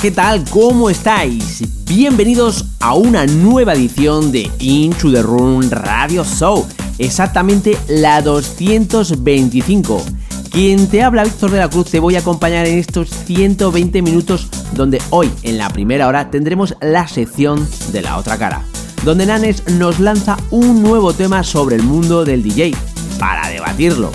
¿qué 0.00 0.10
tal? 0.10 0.44
¿Cómo 0.48 0.88
estáis? 0.88 1.62
Bienvenidos 1.86 2.64
a 2.80 2.94
una 2.94 3.26
nueva 3.26 3.74
edición 3.74 4.32
de 4.32 4.50
Into 4.58 5.12
the 5.12 5.20
Room 5.20 5.68
Radio 5.70 6.24
Show, 6.24 6.66
exactamente 6.96 7.76
la 7.86 8.22
225. 8.22 10.02
Quien 10.50 10.86
te 10.86 11.02
habla, 11.02 11.24
Víctor 11.24 11.50
de 11.50 11.58
la 11.58 11.68
Cruz, 11.68 11.90
te 11.90 12.00
voy 12.00 12.16
a 12.16 12.20
acompañar 12.20 12.66
en 12.66 12.78
estos 12.78 13.10
120 13.26 14.00
minutos 14.00 14.48
donde 14.72 15.02
hoy, 15.10 15.30
en 15.42 15.58
la 15.58 15.68
primera 15.68 16.08
hora, 16.08 16.30
tendremos 16.30 16.74
la 16.80 17.06
sección 17.06 17.68
de 17.92 18.00
la 18.00 18.16
otra 18.16 18.38
cara, 18.38 18.62
donde 19.04 19.26
Nanes 19.26 19.68
nos 19.68 20.00
lanza 20.00 20.38
un 20.50 20.82
nuevo 20.82 21.12
tema 21.12 21.44
sobre 21.44 21.76
el 21.76 21.82
mundo 21.82 22.24
del 22.24 22.42
DJ, 22.42 22.74
para 23.18 23.48
debatirlo. 23.48 24.10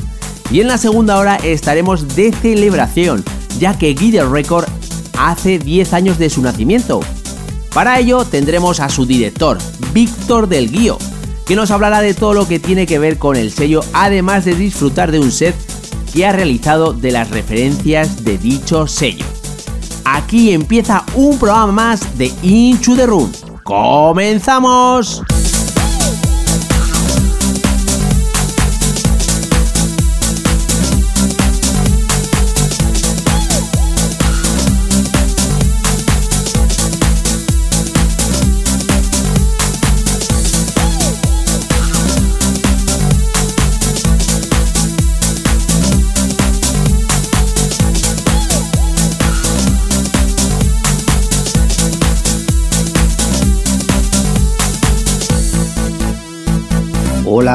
Y 0.50 0.62
en 0.62 0.68
la 0.68 0.80
segunda 0.80 1.20
hora 1.20 1.36
estaremos 1.36 2.16
de 2.16 2.32
celebración, 2.32 3.24
ya 3.60 3.78
que 3.78 3.94
Guider 3.94 4.28
Record 4.30 4.66
hace 5.18 5.60
10 5.60 5.94
años 5.94 6.18
de 6.18 6.30
su 6.30 6.42
nacimiento. 6.42 7.00
Para 7.74 8.00
ello 8.00 8.24
tendremos 8.26 8.80
a 8.80 8.90
su 8.90 9.06
director, 9.06 9.58
Víctor 9.94 10.48
del 10.48 10.72
Guío, 10.72 10.98
que 11.46 11.56
nos 11.56 11.72
hablará 11.72 12.02
de 12.02 12.14
todo 12.14 12.34
lo 12.34 12.48
que 12.48 12.60
tiene 12.60 12.86
que 12.86 13.00
ver 13.00 13.18
con 13.18 13.36
el 13.36 13.52
sello, 13.52 13.82
además 13.94 14.46
de 14.46 14.56
disfrutar 14.56 15.12
de 15.12 15.20
un 15.20 15.32
set 15.32 15.56
que 16.14 16.26
ha 16.26 16.32
realizado 16.32 16.94
de 16.94 17.12
las 17.12 17.30
referencias 17.30 18.24
de 18.24 18.38
dicho 18.38 18.88
sello. 18.88 19.26
Aquí 20.06 20.52
empieza 20.52 21.04
un 21.16 21.38
programa 21.38 21.72
más 21.72 22.18
de 22.18 22.32
Into 22.42 22.96
the 22.96 23.06
Room. 23.06 23.32
¡Comenzamos! 23.64 25.22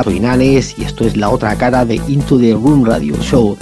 Y 0.06 0.82
esto 0.82 1.04
es 1.04 1.14
la 1.14 1.28
otra 1.28 1.54
cara 1.56 1.84
de 1.84 1.96
Into 2.08 2.38
the 2.38 2.54
Room 2.54 2.86
Radio 2.86 3.14
Show. 3.20 3.54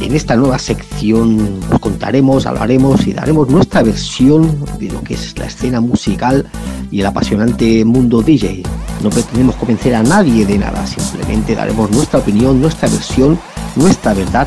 En 0.00 0.14
esta 0.14 0.36
nueva 0.36 0.56
sección 0.56 1.58
os 1.72 1.80
contaremos, 1.80 2.46
hablaremos 2.46 3.08
y 3.08 3.12
daremos 3.12 3.48
nuestra 3.48 3.82
versión 3.82 4.64
de 4.78 4.88
lo 4.88 5.02
que 5.02 5.14
es 5.14 5.36
la 5.36 5.46
escena 5.46 5.80
musical 5.80 6.46
y 6.92 7.00
el 7.00 7.06
apasionante 7.06 7.84
mundo 7.84 8.22
DJ. 8.22 8.62
No 9.02 9.10
pretendemos 9.10 9.56
convencer 9.56 9.96
a 9.96 10.04
nadie 10.04 10.46
de 10.46 10.58
nada, 10.58 10.86
simplemente 10.86 11.56
daremos 11.56 11.90
nuestra 11.90 12.20
opinión, 12.20 12.60
nuestra 12.60 12.88
versión, 12.88 13.36
nuestra 13.74 14.14
verdad 14.14 14.46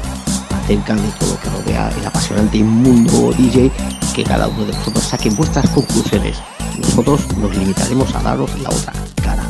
acerca 0.63 0.95
de 0.95 1.10
todo 1.19 1.31
lo 1.31 1.40
que 1.42 1.50
rodea 1.50 1.92
el 2.00 2.07
apasionante 2.07 2.63
mundo 2.63 3.34
DJ 3.38 3.69
que 4.16 4.24
cada 4.24 4.48
uno 4.48 4.63
de 4.63 4.72
vosotros 4.72 5.04
saquen 5.04 5.36
vuestras 5.36 5.69
conclusiones. 5.72 6.38
Nosotros 6.80 7.22
nos 7.38 7.54
limitaremos 7.57 8.16
a 8.16 8.24
daros 8.24 8.50
la 8.62 8.69
otra 8.69 8.94
cara. 9.22 9.44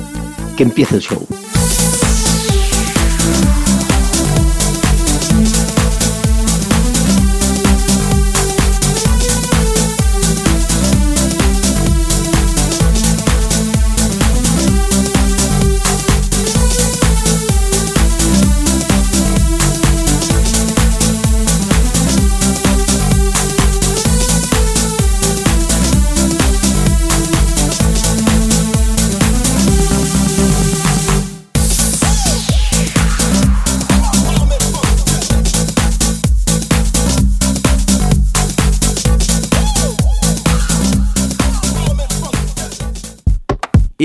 Que 0.58 0.64
empiece 0.64 0.96
el 0.96 1.02
show. 1.02 1.24
Thank 3.24 3.68
you. 3.68 3.73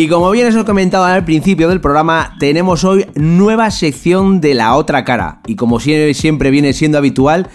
Y 0.00 0.06
como 0.06 0.30
bien 0.30 0.46
os 0.46 0.54
he 0.54 0.64
comentado 0.64 1.06
al 1.06 1.24
principio 1.24 1.68
del 1.68 1.80
programa, 1.80 2.36
tenemos 2.38 2.84
hoy 2.84 3.04
nueva 3.16 3.72
sección 3.72 4.40
de 4.40 4.54
la 4.54 4.76
otra 4.76 5.04
cara. 5.04 5.40
Y 5.44 5.56
como 5.56 5.80
siempre 5.80 6.52
viene 6.52 6.72
siendo 6.72 6.98
habitual, 6.98 7.48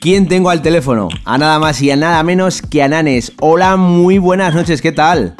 ¿quién 0.00 0.26
tengo 0.26 0.48
al 0.48 0.62
teléfono? 0.62 1.10
A 1.26 1.36
nada 1.36 1.58
más 1.58 1.82
y 1.82 1.90
a 1.90 1.96
nada 1.96 2.22
menos 2.22 2.62
que 2.62 2.82
a 2.82 2.88
Nanes. 2.88 3.34
Hola, 3.40 3.76
muy 3.76 4.16
buenas 4.16 4.54
noches, 4.54 4.80
¿qué 4.80 4.92
tal? 4.92 5.36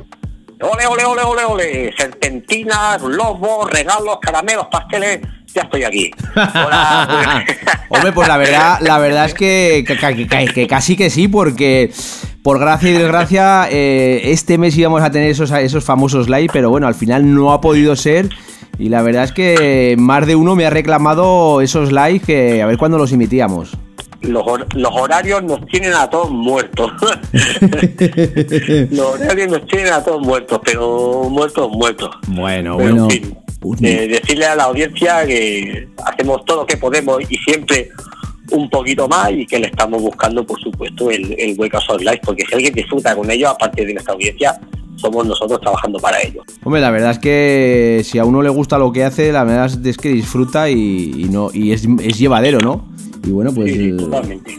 Ole, 0.61 0.87
ole, 0.87 1.05
ole, 1.07 1.23
ole, 1.23 1.45
ole. 1.47 1.95
Serpentinas, 1.97 3.01
lobos, 3.01 3.71
regalos, 3.71 4.19
caramelos, 4.21 4.67
pasteles 4.67 5.21
ya 5.55 5.63
estoy 5.63 5.85
aquí. 5.85 6.11
Hola. 6.35 7.45
Hombre, 7.89 8.13
pues 8.13 8.29
la 8.29 8.37
verdad, 8.37 8.79
la 8.81 8.99
verdad 8.99 9.27
es 9.27 9.35
que, 9.35 9.85
que, 9.87 10.67
casi 10.67 10.97
que 10.97 11.11
sí, 11.11 11.29
porque 11.29 11.91
por 12.43 12.59
gracia 12.59 12.91
y 12.91 12.95
desgracia, 12.95 13.69
eh, 13.71 14.33
este 14.33 14.59
mes 14.59 14.77
íbamos 14.77 15.03
a 15.03 15.11
tener 15.11 15.31
esos, 15.31 15.51
esos 15.51 15.85
famosos 15.85 16.29
live, 16.29 16.51
pero 16.53 16.71
bueno, 16.71 16.87
al 16.87 16.95
final 16.95 17.35
no 17.35 17.53
ha 17.53 17.61
podido 17.61 17.95
ser. 17.97 18.29
Y 18.79 18.89
la 18.89 19.03
verdad 19.03 19.25
es 19.25 19.33
que 19.33 19.95
más 19.99 20.27
de 20.27 20.35
uno 20.35 20.57
me 20.57 20.67
ha 20.67 20.71
reclamado 20.71 21.61
esos 21.61 21.93
live 21.93 22.21
que 22.21 22.63
a 22.63 22.67
ver 22.67 22.79
cuándo 22.79 22.99
los 22.99 23.13
emitíamos. 23.13 23.77
Los, 24.23 24.45
los, 24.75 24.93
horarios 24.93 25.43
nos 25.43 25.67
tienen 25.67 25.93
a 25.95 26.09
todos 26.09 26.31
muertos. 26.31 26.93
los 28.91 29.07
horarios 29.07 29.51
nos 29.51 29.67
tienen 29.67 29.93
a 29.93 30.03
todos 30.03 30.25
muertos, 30.25 30.61
pero 30.65 31.25
muertos, 31.29 31.69
muertos. 31.71 32.11
Bueno, 32.29 32.77
bueno. 32.77 33.09
Eh, 33.82 34.09
decirle 34.09 34.47
a 34.47 34.56
la 34.56 34.64
audiencia 34.64 35.25
que 35.26 35.88
hacemos 36.05 36.44
todo 36.44 36.59
lo 36.59 36.67
que 36.67 36.76
podemos 36.76 37.20
y 37.29 37.37
siempre 37.37 37.91
un 38.50 38.69
poquito 38.69 39.09
más 39.09 39.31
y 39.31 39.47
que 39.47 39.59
le 39.59 39.67
estamos 39.69 40.03
buscando, 40.03 40.44
por 40.44 40.61
supuesto, 40.61 41.11
el, 41.11 41.35
el 41.38 41.59
hueco 41.59 41.79
live, 41.99 42.20
porque 42.25 42.44
si 42.47 42.55
alguien 42.55 42.75
disfruta 42.75 43.14
con 43.14 43.31
ellos, 43.31 43.50
aparte 43.50 43.85
de 43.85 43.94
nuestra 43.94 44.14
audiencia, 44.14 44.59
somos 44.97 45.26
nosotros 45.26 45.61
trabajando 45.61 45.99
para 45.99 46.20
ellos. 46.20 46.44
Hombre, 46.64 46.81
la 46.81 46.91
verdad 46.91 47.12
es 47.12 47.19
que 47.19 48.03
si 48.05 48.19
a 48.19 48.25
uno 48.25 48.43
le 48.43 48.50
gusta 48.50 48.79
lo 48.79 48.93
que 48.93 49.05
hace, 49.05 49.32
la 49.32 49.44
verdad 49.44 49.87
es 49.87 49.97
que 49.97 50.11
disfruta 50.11 50.69
y, 50.69 51.29
no 51.31 51.50
y 51.53 51.73
es, 51.73 51.87
es, 52.00 52.19
llevadero, 52.19 52.58
¿no? 52.58 52.88
Y 53.25 53.31
bueno, 53.31 53.53
pues... 53.53 53.73
Sí, 53.73 53.97
totalmente. 53.97 54.58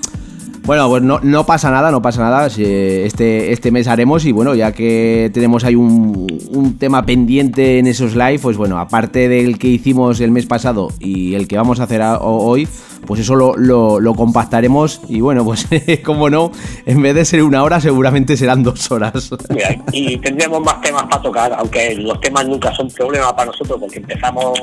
Bueno, 0.66 0.88
pues 0.88 1.04
no, 1.04 1.20
no 1.22 1.46
pasa 1.46 1.72
nada, 1.72 1.92
no 1.92 2.02
pasa 2.02 2.22
nada. 2.22 2.48
Este, 2.48 3.52
este 3.52 3.72
mes 3.72 3.88
haremos 3.90 4.26
y 4.26 4.32
bueno, 4.32 4.56
ya 4.56 4.72
que 4.72 5.30
tenemos 5.34 5.66
ahí 5.66 5.76
un, 5.76 6.26
un, 6.52 6.78
tema 6.78 7.06
pendiente 7.06 7.80
en 7.80 7.88
esos 7.88 8.16
live, 8.16 8.40
pues 8.40 8.56
bueno, 8.56 8.80
aparte 8.80 9.28
del 9.28 9.60
que 9.60 9.68
hicimos 9.68 10.22
el 10.22 10.32
mes 10.32 10.46
pasado 10.46 10.90
y 11.00 11.36
el 11.36 11.50
que 11.50 11.58
vamos 11.58 11.82
a 11.82 11.84
hacer 11.84 12.02
hoy, 12.22 12.68
pues 13.06 13.20
eso 13.20 13.36
lo, 13.36 13.58
lo, 13.58 14.14
compactaremos 14.14 15.02
y 15.10 15.20
bueno, 15.20 15.44
pues 15.44 15.68
como 16.04 16.30
no, 16.30 16.52
en 16.86 17.02
vez 17.02 17.16
de 17.16 17.26
ser 17.26 17.44
una 17.44 17.64
hora 17.64 17.82
seguramente 17.82 18.38
serán 18.38 18.64
dos 18.64 18.90
horas. 18.92 19.32
y 19.92 20.18
tendremos 20.18 20.62
más 20.62 20.80
temas 20.82 21.04
para 21.04 21.22
tocar, 21.22 21.54
aunque 21.58 21.96
los 21.96 22.20
temas 22.22 22.48
nunca 22.48 22.74
son 22.74 22.90
problema 22.90 23.36
para 23.36 23.48
nosotros 23.48 23.80
porque 23.80 24.00
empezamos 24.00 24.58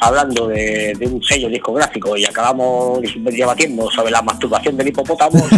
hablando 0.00 0.48
de, 0.48 0.96
un 1.10 1.22
sello 1.22 1.48
discográfico 1.48 2.16
y 2.16 2.24
acabamos 2.24 3.00
debatiendo 3.14 3.90
sobre 3.90 4.10
la 4.10 4.22
masturbación 4.22 4.76
del 4.76 4.88
hipopótamo. 4.88 5.38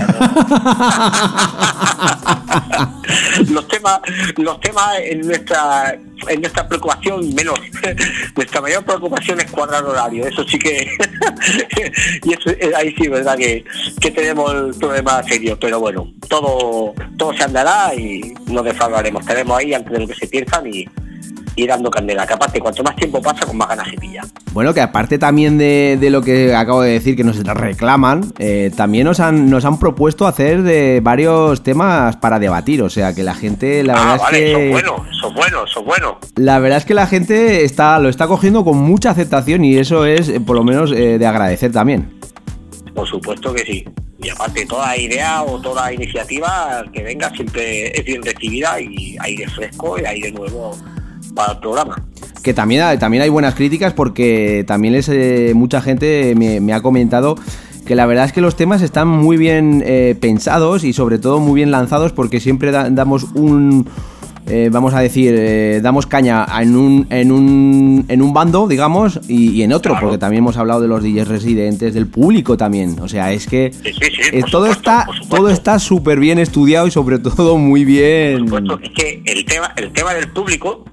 los 3.50 3.68
temas, 3.68 4.00
los 4.36 4.60
temas 4.60 4.98
en 5.00 5.20
nuestra 5.20 5.98
en 6.28 6.40
nuestra 6.40 6.66
preocupación 6.66 7.34
menos. 7.34 7.58
nuestra 8.34 8.60
mayor 8.60 8.84
preocupación 8.84 9.40
es 9.40 9.50
cuadrar 9.50 9.84
horario. 9.84 10.26
Eso 10.26 10.44
sí 10.44 10.58
que 10.58 10.86
y 12.24 12.32
eso 12.32 12.50
eh, 12.50 12.72
ahí 12.76 12.94
sí 12.96 13.08
verdad 13.08 13.36
que, 13.36 13.64
que 14.00 14.10
tenemos 14.10 14.52
el 14.52 14.74
problema 14.74 15.22
serio. 15.24 15.58
Pero 15.60 15.80
bueno, 15.80 16.12
todo 16.28 16.94
todo 17.16 17.34
se 17.34 17.44
andará 17.44 17.94
y 17.94 18.34
no 18.46 18.62
defraudaremos. 18.62 19.24
Tenemos 19.26 19.58
ahí 19.58 19.74
antes 19.74 19.92
de 19.92 20.00
lo 20.00 20.06
que 20.08 20.14
se 20.14 20.26
piensan 20.26 20.66
y 20.66 20.88
y 21.56 21.66
dando 21.66 21.90
candela. 21.90 22.26
Que 22.26 22.34
aparte, 22.34 22.60
cuanto 22.60 22.82
más 22.82 22.94
tiempo 22.94 23.20
pasa, 23.20 23.46
con 23.46 23.56
más 23.56 23.68
ganas 23.68 23.88
se 23.88 23.96
pilla. 23.96 24.22
Bueno, 24.52 24.72
que 24.72 24.80
aparte 24.80 25.18
también 25.18 25.58
de, 25.58 25.98
lo 26.10 26.22
que 26.22 26.54
acabo 26.54 26.82
de 26.82 26.92
decir, 26.92 27.16
que 27.16 27.24
nos 27.24 27.42
reclaman, 27.42 28.32
eh, 28.38 28.70
también 28.76 29.06
nos 29.06 29.18
han, 29.18 29.50
nos 29.50 29.64
han 29.64 29.78
propuesto 29.78 30.26
hacer 30.26 30.62
de 30.62 31.00
varios 31.02 31.62
temas 31.62 32.16
para 32.16 32.38
debatir. 32.38 32.82
O 32.82 32.90
sea, 32.90 33.14
que 33.14 33.22
la 33.22 33.34
gente, 33.34 33.82
la 33.82 33.94
ah, 33.94 34.12
verdad 34.12 34.16
es 34.16 34.30
que. 34.30 34.50
Eso 34.50 34.58
es 34.58 34.70
bueno, 34.70 35.06
eso 35.10 35.28
es 35.28 35.34
bueno, 35.34 35.64
eso 35.64 35.80
es 35.80 35.86
bueno. 35.86 36.18
La 36.36 36.58
verdad 36.58 36.78
es 36.78 36.84
que 36.84 36.94
la 36.94 37.06
gente 37.06 37.64
está, 37.64 37.98
lo 37.98 38.08
está 38.08 38.26
cogiendo 38.28 38.64
con 38.64 38.76
mucha 38.76 39.10
aceptación 39.10 39.64
y 39.64 39.76
eso 39.76 40.04
es, 40.04 40.28
eh, 40.28 40.40
por 40.40 40.56
lo 40.56 40.64
menos, 40.64 40.92
eh, 40.92 41.18
de 41.18 41.26
agradecer 41.26 41.72
también. 41.72 42.20
Por 42.94 43.06
supuesto 43.08 43.52
que 43.52 43.64
sí. 43.64 43.84
Y 44.22 44.30
aparte, 44.30 44.64
toda 44.64 44.96
idea 44.96 45.42
o 45.42 45.60
toda 45.60 45.92
iniciativa 45.92 46.82
que 46.92 47.02
venga 47.02 47.30
siempre 47.30 47.88
es 47.88 48.04
bien 48.04 48.22
recibida 48.22 48.80
y 48.80 49.16
aire 49.20 49.46
fresco 49.48 49.98
y 50.00 50.06
aire 50.06 50.32
nuevo 50.32 50.74
para 51.36 51.52
el 51.52 51.58
programa. 51.58 52.02
Que 52.42 52.52
también, 52.52 52.82
hay, 52.82 52.98
también 52.98 53.22
hay 53.22 53.28
buenas 53.28 53.54
críticas 53.54 53.92
porque 53.92 54.64
también 54.66 54.96
es, 54.96 55.08
eh, 55.08 55.52
mucha 55.54 55.80
gente 55.80 56.34
me, 56.34 56.72
ha 56.72 56.80
comentado 56.80 57.36
que 57.84 57.94
la 57.94 58.06
verdad 58.06 58.24
es 58.24 58.32
que 58.32 58.40
los 58.40 58.56
temas 58.56 58.82
están 58.82 59.06
muy 59.06 59.36
bien 59.36 59.84
eh, 59.86 60.16
pensados 60.20 60.82
y 60.82 60.92
sobre 60.92 61.18
todo 61.18 61.38
muy 61.38 61.54
bien 61.54 61.70
lanzados 61.70 62.12
porque 62.12 62.40
siempre 62.40 62.72
damos 62.72 63.24
un... 63.34 63.86
Eh, 64.48 64.68
vamos 64.70 64.94
a 64.94 65.00
decir, 65.00 65.82
damos 65.82 66.06
caña 66.06 66.46
en 66.60 66.76
un, 66.76 67.08
en 67.10 67.32
un, 67.32 68.04
en 68.06 68.22
un 68.22 68.32
bando, 68.32 68.68
digamos, 68.68 69.18
y, 69.26 69.60
en 69.62 69.72
otro, 69.72 69.96
porque 70.00 70.18
también 70.18 70.44
hemos 70.44 70.56
hablado 70.56 70.80
de 70.80 70.86
los 70.86 71.02
DJs 71.02 71.26
residentes, 71.26 71.94
del 71.94 72.06
público 72.06 72.56
también. 72.56 72.96
O 73.00 73.08
sea, 73.08 73.32
es 73.32 73.48
que 73.48 73.72
todo, 74.52 74.66
está, 74.66 75.08
todo 75.28 75.48
está 75.48 75.80
súper 75.80 76.20
bien 76.20 76.38
estudiado 76.38 76.86
y 76.86 76.92
sobre 76.92 77.18
todo 77.18 77.58
muy 77.58 77.84
bien. 77.84 78.46
es 78.84 78.90
que 78.90 79.20
el 79.24 79.44
tema, 79.44 79.72
el 79.74 79.92
tema 79.92 80.14
del 80.14 80.28
público 80.28 80.84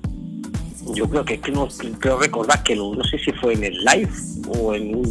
yo 0.93 1.09
creo 1.09 1.25
que, 1.25 1.35
es 1.35 1.41
que 1.41 1.51
no 1.51 1.67
creo 1.99 2.19
recordar 2.19 2.63
que 2.63 2.75
no 2.75 3.03
sé 3.03 3.17
si 3.19 3.31
fue 3.33 3.53
en 3.53 3.63
el 3.65 3.77
live 3.83 4.11
o 4.59 4.73
en, 4.73 5.01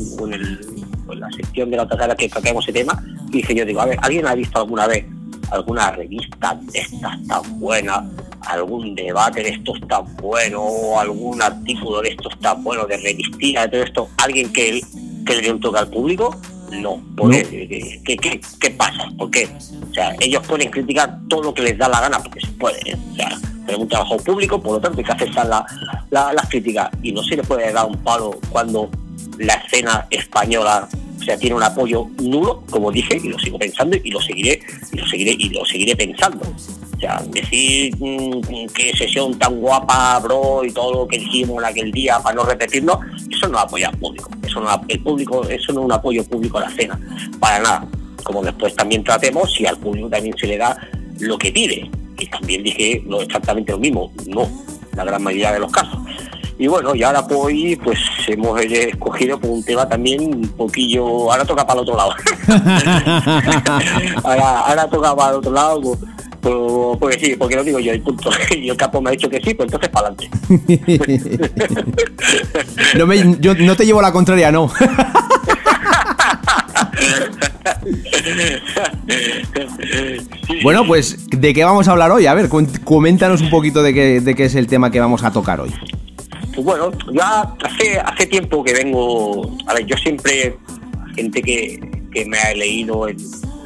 la 1.14 1.31
sección 1.32 1.70
de 1.70 1.76
la 1.76 1.82
otra 1.82 1.99
cara 1.99 2.14
que 2.14 2.29
tratamos 2.29 2.64
ese 2.64 2.73
tema, 2.73 3.02
y 3.29 3.32
dije 3.32 3.55
yo 3.55 3.67
digo, 3.67 3.81
a 3.81 3.87
ver, 3.87 3.99
¿alguien 4.00 4.26
ha 4.26 4.34
visto 4.34 4.58
alguna 4.58 4.87
vez 4.87 5.05
alguna 5.50 5.90
revista 5.90 6.58
de 6.73 6.79
estas 6.79 7.26
tan 7.26 7.61
buena, 7.61 8.09
algún 8.40 8.95
debate 8.95 9.42
de 9.42 9.50
estos 9.50 9.78
tan 9.87 10.16
bueno, 10.16 10.62
o 10.62 10.99
algún 10.99 11.42
artículo 11.42 12.00
de 12.00 12.11
estos 12.11 12.38
tan 12.40 12.64
bueno, 12.64 12.87
de 12.87 12.97
revistía, 12.97 13.62
de 13.62 13.68
todo 13.68 13.83
esto, 13.83 14.09
alguien 14.16 14.52
que, 14.52 14.80
que 15.26 15.35
le 15.35 15.42
dé 15.42 15.52
un 15.52 15.61
toque 15.61 15.78
al 15.78 15.88
público? 15.88 16.35
No. 16.71 17.02
¿Qué, 17.30 18.00
qué, 18.02 18.40
qué, 18.59 18.71
pasa? 18.71 19.07
¿Por 19.18 19.30
qué? 19.30 19.47
O 19.90 19.92
sea, 19.92 20.16
ellos 20.21 20.42
pueden 20.47 20.71
criticar 20.71 21.18
todo 21.28 21.42
lo 21.42 21.54
que 21.54 21.62
les 21.62 21.76
da 21.76 21.87
la 21.87 22.00
gana, 22.00 22.18
porque 22.18 22.40
se 22.40 22.52
puede. 22.52 22.95
O 22.95 23.14
sea, 23.14 23.38
tenemos 23.66 23.85
un 23.85 23.88
trabajo 23.88 24.16
público, 24.19 24.61
por 24.61 24.73
lo 24.73 24.81
tanto 24.81 24.99
hay 24.99 25.04
que 25.04 25.12
aceptar 25.12 25.47
la, 25.47 25.64
las 26.11 26.49
críticas. 26.49 26.90
Y 27.02 27.12
no 27.12 27.23
se 27.23 27.37
le 27.37 27.42
puede 27.42 27.73
dar 27.73 27.87
un 27.87 27.97
palo 27.99 28.38
cuando 28.50 28.90
la 29.38 29.54
escena 29.54 30.07
española 30.11 30.88
o 31.31 31.38
tiene 31.38 31.54
un 31.54 31.62
apoyo 31.62 32.09
nulo, 32.21 32.64
como 32.71 32.90
dije, 32.90 33.21
y 33.23 33.28
lo 33.28 33.38
sigo 33.38 33.59
pensando 33.59 33.97
y 34.02 34.11
lo 34.11 34.21
seguiré, 34.21 34.61
y 34.92 34.97
lo 34.97 35.07
seguiré, 35.07 35.37
y 35.38 35.49
lo 35.50 35.64
seguiré 35.64 35.97
pensando. 35.97 36.45
Decir 37.31 37.97
mm, 37.99 38.66
qué 38.75 38.92
sesión 38.97 39.37
tan 39.38 39.61
guapa, 39.61 40.21
bro, 40.21 40.64
y 40.64 40.73
todo 40.73 41.07
que 41.09 41.19
dijimos 41.19 41.59
en 41.59 41.69
aquel 41.69 41.90
día 41.90 42.21
para 42.21 42.37
no 42.37 42.45
repetirlo, 42.45 43.00
eso 43.31 43.49
no 43.49 43.59
apoya 43.59 43.88
al 43.88 43.99
público. 43.99 44.31
Eso 44.47 44.61
no, 44.61 44.69
el 44.87 45.00
público, 45.00 45.42
eso 45.49 45.73
no 45.73 45.81
es 45.81 45.87
un 45.87 45.92
apoyo 45.92 46.25
público 46.25 46.59
a 46.59 46.62
la 46.62 46.69
escena, 46.69 46.99
para 47.40 47.59
nada. 47.59 47.87
Como 48.23 48.42
después 48.42 48.75
también 48.76 49.02
tratemos 49.02 49.52
si 49.52 49.66
al 49.66 49.78
público 49.78 50.09
también 50.09 50.37
se 50.38 50.47
le 50.47 50.59
da 50.59 50.76
lo 51.19 51.37
que 51.38 51.50
pide 51.50 51.90
y 52.23 52.26
también 52.26 52.62
dije 52.62 53.02
no 53.07 53.21
exactamente 53.21 53.73
lo 53.73 53.79
mismo, 53.79 54.12
no, 54.26 54.49
la 54.95 55.05
gran 55.05 55.23
mayoría 55.23 55.52
de 55.52 55.59
los 55.59 55.73
casos. 55.73 55.99
Y 56.59 56.67
bueno, 56.69 56.95
y 56.95 57.02
ahora 57.02 57.26
pues, 57.26 57.79
pues 57.83 57.99
hemos 58.29 58.61
escogido 58.61 59.41
por 59.41 59.50
un 59.50 59.64
tema 59.64 59.88
también 59.88 60.23
un 60.23 60.49
poquillo, 60.50 61.33
ahora 61.33 61.45
toca 61.45 61.67
para 61.67 61.81
el 61.81 61.88
otro 61.88 61.97
lado. 61.97 62.14
ahora, 64.23 64.88
toca 64.88 65.17
para 65.17 65.31
el 65.31 65.37
otro 65.38 65.50
lado, 65.50 65.81
pues, 65.81 65.99
pues, 66.41 66.55
porque 67.00 67.19
sí, 67.19 67.35
porque 67.37 67.57
lo 67.57 67.64
digo 67.64 67.81
yo, 67.81 67.91
el 67.93 68.02
punto. 68.02 68.31
Y 68.57 68.69
el 68.69 68.76
capo 68.76 69.00
me 69.00 69.09
ha 69.11 69.12
dicho 69.12 69.29
que 69.29 69.41
sí, 69.41 69.55
pues 69.55 69.73
entonces 69.73 69.91
para 69.91 70.09
adelante. 70.09 70.31
no, 72.99 73.07
me, 73.07 73.37
yo 73.41 73.57
no 73.57 73.75
te 73.75 73.85
llevo 73.85 74.00
la 74.00 74.12
contraria, 74.12 74.52
no. 74.52 74.71
Bueno, 80.62 80.87
pues, 80.87 81.29
¿de 81.31 81.55
qué 81.55 81.65
vamos 81.65 81.89
a 81.89 81.93
hablar 81.93 82.12
hoy? 82.12 82.27
A 82.27 82.35
ver, 82.35 82.51
coméntanos 82.85 83.41
un 83.41 83.49
poquito 83.51 83.83
de 83.83 83.95
qué, 83.95 84.21
de 84.21 84.35
qué 84.35 84.45
es 84.45 84.55
el 84.55 84.67
tema 84.67 84.91
que 84.91 85.01
vamos 85.01 85.25
a 85.25 85.33
tocar 85.33 85.61
hoy. 85.61 85.73
Pues 86.55 86.65
bueno, 86.65 86.93
ya 87.12 87.55
hace, 87.65 87.99
hace 87.99 88.27
tiempo 88.27 88.62
que 88.62 88.75
vengo. 88.75 89.57
A 89.67 89.75
ver, 89.75 89.87
yo 89.87 89.97
siempre, 89.97 90.57
gente 91.15 91.43
que, 91.43 91.81
que 92.12 92.27
me 92.27 92.39
ha 92.39 92.55
leído 92.55 93.09
en 93.09 93.17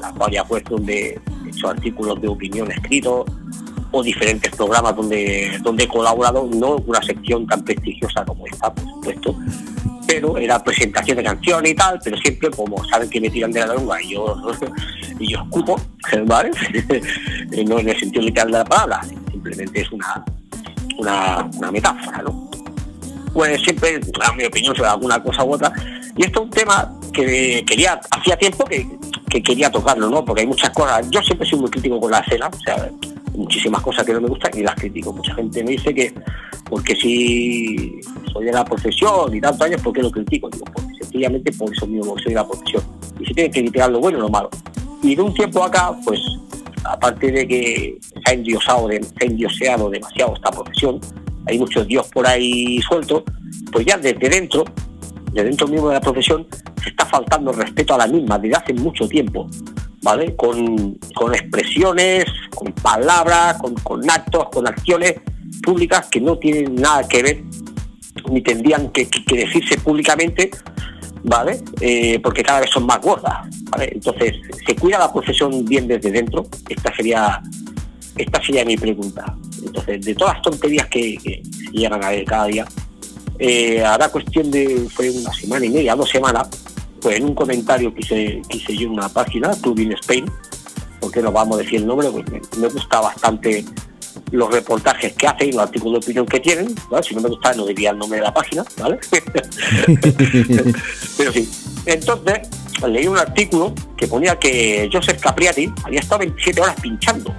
las 0.01 0.15
varias 0.15 0.49
webs 0.49 0.71
donde 0.71 1.21
he 1.45 1.49
hecho 1.49 1.69
artículos 1.69 2.21
de 2.21 2.29
opinión 2.29 2.71
escritos 2.71 3.27
o 3.91 4.03
diferentes 4.03 4.55
programas 4.55 4.97
donde, 4.97 5.59
donde 5.63 5.85
he 5.85 5.89
colaborado, 5.89 6.49
no 6.55 6.77
una 6.87 7.03
sección 7.03 7.47
tan 7.47 7.65
prestigiosa 7.65 8.25
como 8.25 8.47
esta, 8.47 8.73
por 8.73 8.85
supuesto, 8.85 9.37
pero 10.07 10.37
era 10.39 10.63
presentación 10.63 11.17
de 11.17 11.25
canciones 11.25 11.73
y 11.73 11.75
tal, 11.75 11.99
pero 12.03 12.17
siempre 12.19 12.51
como 12.51 12.85
saben 12.85 13.09
que 13.11 13.21
me 13.21 13.31
tiran 13.31 13.53
de 13.53 13.61
la 13.61 13.75
lengua 13.75 14.01
y 14.03 14.15
yo, 14.15 14.37
y 15.19 15.33
yo 15.33 15.43
escupo, 15.43 15.81
¿vale? 16.25 16.51
no 17.67 17.79
en 17.79 17.89
el 17.89 17.99
sentido 17.99 18.23
literal 18.23 18.51
de 18.51 18.59
la 18.59 18.65
palabra, 18.65 19.01
simplemente 19.31 19.81
es 19.81 19.91
una 19.93 20.25
una, 20.99 21.71
metáfora, 21.71 22.23
¿no? 22.23 22.51
Pues 23.33 23.61
siempre, 23.63 24.01
a 24.25 24.33
mi 24.33 24.45
opinión, 24.45 24.75
sobre 24.75 24.89
alguna 24.89 25.23
cosa 25.23 25.45
u 25.45 25.55
otra. 25.55 25.73
Y 26.17 26.25
esto 26.25 26.41
es 26.41 26.45
un 26.47 26.51
tema 26.51 26.93
que 27.13 27.63
quería, 27.67 28.01
hacía 28.11 28.37
tiempo 28.37 28.65
que, 28.65 28.87
que 29.29 29.43
quería 29.43 29.71
tocarlo, 29.71 30.09
¿no? 30.09 30.25
Porque 30.25 30.43
hay 30.43 30.47
muchas 30.47 30.71
cosas. 30.71 31.07
Yo 31.11 31.21
siempre 31.23 31.47
soy 31.47 31.59
muy 31.61 31.71
crítico 31.71 32.01
con 32.01 32.11
la 32.11 32.21
escena, 32.21 32.49
o 32.49 32.61
sea, 32.61 32.91
muchísimas 33.37 33.81
cosas 33.83 34.05
que 34.05 34.12
no 34.12 34.21
me 34.21 34.28
gustan 34.28 34.50
y 34.55 34.62
las 34.62 34.75
critico. 34.75 35.12
Mucha 35.12 35.35
gente 35.35 35.62
me 35.62 35.73
dice 35.73 35.95
que, 35.95 36.12
porque 36.69 36.97
si 36.97 38.00
soy 38.33 38.47
de 38.47 38.52
la 38.52 38.64
profesión 38.64 39.35
y 39.35 39.40
tantos 39.40 39.62
años, 39.62 39.81
¿por 39.83 39.93
qué 39.93 40.02
lo 40.02 40.11
critico? 40.11 40.49
Digo, 40.50 40.64
pues 40.73 40.87
sencillamente 41.00 41.52
por 41.52 41.73
eso 41.73 41.87
mismo, 41.87 42.19
soy 42.19 42.33
de 42.33 42.35
la 42.35 42.47
profesión. 42.47 42.83
Y 43.21 43.26
se 43.26 43.35
tiene 43.35 43.50
que 43.50 43.61
criticar 43.61 43.90
lo 43.90 44.00
bueno 44.00 44.19
y 44.19 44.21
lo 44.21 44.28
malo. 44.28 44.50
Y 45.02 45.14
de 45.14 45.23
un 45.23 45.33
tiempo 45.33 45.62
acá, 45.62 45.97
pues, 46.05 46.21
aparte 46.85 47.31
de 47.31 47.47
que 47.47 47.99
se 48.00 48.31
ha 48.31 48.35
endiosado, 48.35 48.88
se 48.88 48.97
ha 48.97 49.26
endioseado 49.26 49.90
demasiado 49.90 50.35
esta 50.35 50.50
profesión, 50.50 51.00
hay 51.47 51.59
muchos 51.59 51.87
dios 51.87 52.09
por 52.09 52.26
ahí 52.26 52.81
sueltos, 52.83 53.23
pues 53.71 53.87
ya 53.87 53.97
desde 53.97 54.28
dentro, 54.28 54.64
de 55.33 55.45
dentro 55.45 55.69
mismo 55.69 55.88
de 55.88 55.95
la 55.95 56.00
profesión, 56.00 56.47
se 56.83 56.90
está 56.90 57.07
faltando 57.07 57.52
respeto 57.52 57.95
a 57.95 57.99
la 57.99 58.07
misma 58.07 58.38
desde 58.38 58.57
hace 58.57 58.75
mucho 58.75 59.09
tiempo. 59.09 59.47
Con, 60.37 60.99
con 61.15 61.35
expresiones, 61.35 62.25
con 62.55 62.73
palabras, 62.73 63.57
con, 63.59 63.75
con 63.75 64.09
actos, 64.09 64.49
con 64.53 64.67
acciones 64.67 65.15
públicas 65.63 66.07
que 66.09 66.21
no 66.21 66.39
tienen 66.39 66.77
nada 66.77 67.07
que 67.09 67.23
ver 67.23 67.43
ni 68.31 68.41
tendrían 68.41 68.91
que, 68.91 69.09
que, 69.09 69.37
decirse 69.37 69.79
públicamente, 69.79 70.51
¿vale? 71.23 71.61
Eh, 71.81 72.19
porque 72.23 72.43
cada 72.43 72.61
vez 72.61 72.71
son 72.71 72.87
más 72.87 73.01
gordas, 73.01 73.47
¿vale? 73.71 73.91
Entonces, 73.93 74.35
¿se 74.67 74.75
cuida 74.75 74.99
la 74.99 75.13
profesión 75.13 75.65
bien 75.65 75.87
desde 75.87 76.11
dentro? 76.11 76.47
Esta 76.69 76.95
sería, 76.95 77.43
esta 78.17 78.43
sería 78.43 78.65
mi 78.65 78.77
pregunta. 78.77 79.37
Entonces, 79.65 80.05
de 80.05 80.15
todas 80.15 80.35
las 80.35 80.43
tonterías 80.43 80.87
que, 80.89 81.19
que 81.19 81.43
llegan 81.73 82.03
a 82.03 82.11
ver 82.11 82.25
cada 82.25 82.47
día, 82.47 82.67
eh, 83.39 83.85
ahora 83.85 84.09
cuestión 84.09 84.51
de, 84.51 84.89
fue 84.91 85.11
una 85.11 85.33
semana 85.33 85.67
y 85.67 85.71
media, 85.71 85.95
dos 85.95 86.09
semanas, 86.09 86.49
pues 87.07 87.19
en 87.19 87.25
un 87.25 87.37
comentario 87.37 87.95
que 87.95 88.01
hice, 88.01 88.43
que 88.49 88.57
hice 88.57 88.77
yo 88.77 88.89
en 88.89 88.95
una 88.95 89.09
página, 89.09 89.53
Club 89.63 89.79
in 89.79 89.93
Spain, 89.93 90.29
porque 90.99 91.23
no 91.23 91.31
vamos 91.31 91.57
a 91.57 91.63
decir 91.63 91.77
el 91.77 91.87
nombre, 91.87 92.11
pues 92.11 92.25
me, 92.59 92.67
gusta 92.67 93.01
bastante 93.01 93.65
los 94.33 94.51
reportajes 94.51 95.13
que 95.13 95.29
hacen 95.29 95.51
y 95.51 95.53
los 95.53 95.63
artículos 95.63 96.01
de 96.01 96.05
opinión 96.05 96.27
que 96.27 96.41
tienen, 96.41 96.75
¿vale? 96.91 97.05
si 97.05 97.15
no 97.15 97.21
me 97.21 97.29
gusta 97.29 97.55
no 97.55 97.65
diría 97.65 97.91
el 97.91 97.99
nombre 97.99 98.19
de 98.19 98.25
la 98.25 98.35
página, 98.35 98.65
¿vale? 98.81 98.99
Pero 101.17 101.33
sí. 101.33 101.49
Entonces, 101.87 102.41
leí 102.89 103.07
un 103.07 103.19
artículo 103.19 103.73
que 103.97 104.09
ponía 104.09 104.37
que 104.37 104.91
Joseph 104.93 105.21
Capriati 105.21 105.73
había 105.85 106.01
estado 106.01 106.19
27 106.19 106.61
horas 106.61 106.75
pinchando. 106.83 107.33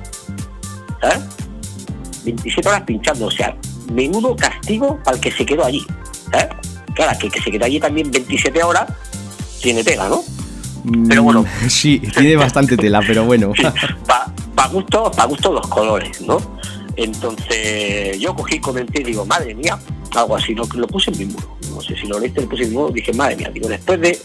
¿Sabes? 1.02 1.20
27 2.24 2.70
horas 2.70 2.84
pinchando, 2.84 3.26
o 3.26 3.32
sea, 3.32 3.54
menudo 3.92 4.34
castigo 4.34 4.98
el 5.12 5.20
que 5.20 5.30
se 5.30 5.46
quedó 5.46 5.66
allí. 5.66 5.86
¿sabes? 6.32 6.48
Claro, 6.96 7.20
que 7.20 7.30
que 7.30 7.42
se 7.42 7.52
quedó 7.52 7.66
allí 7.66 7.82
también 7.82 8.10
27 8.10 8.64
horas 8.64 8.88
tiene 9.62 9.84
tela, 9.84 10.10
¿no? 10.10 10.24
Pero 11.08 11.24
bueno. 11.24 11.46
Sí, 11.70 12.00
tiene 12.00 12.36
bastante 12.36 12.78
tela, 12.78 13.02
pero 13.06 13.26
bueno. 13.26 13.52
Sí, 13.56 13.64
para 14.06 14.26
pa 14.56 14.68
gusto, 14.68 15.12
pa 15.12 15.26
gusto 15.26 15.54
los 15.54 15.68
colores, 15.68 16.22
¿no? 16.22 16.40
Entonces 16.96 18.20
yo 18.20 18.36
cogí, 18.36 18.60
comenté 18.60 19.02
y 19.02 19.06
digo, 19.06 19.26
madre 19.26 19.54
mía, 19.54 19.78
algo 20.16 20.36
así, 20.36 20.56
lo, 20.56 20.68
lo 20.74 20.88
puse 20.88 21.12
en 21.12 21.20
mi 21.20 21.26
muro. 21.26 21.58
No 21.70 21.82
sé 21.82 21.96
si 21.96 22.08
lo 22.08 22.20
leíste, 22.20 22.42
lo 22.42 22.50
puse 22.50 22.64
en 22.64 22.70
mi 22.70 22.76
muro, 22.76 22.92
dije, 22.92 23.14
madre 23.14 23.36
mía, 23.36 23.52
digo, 23.54 23.68
después 23.68 24.02
de 24.02 24.20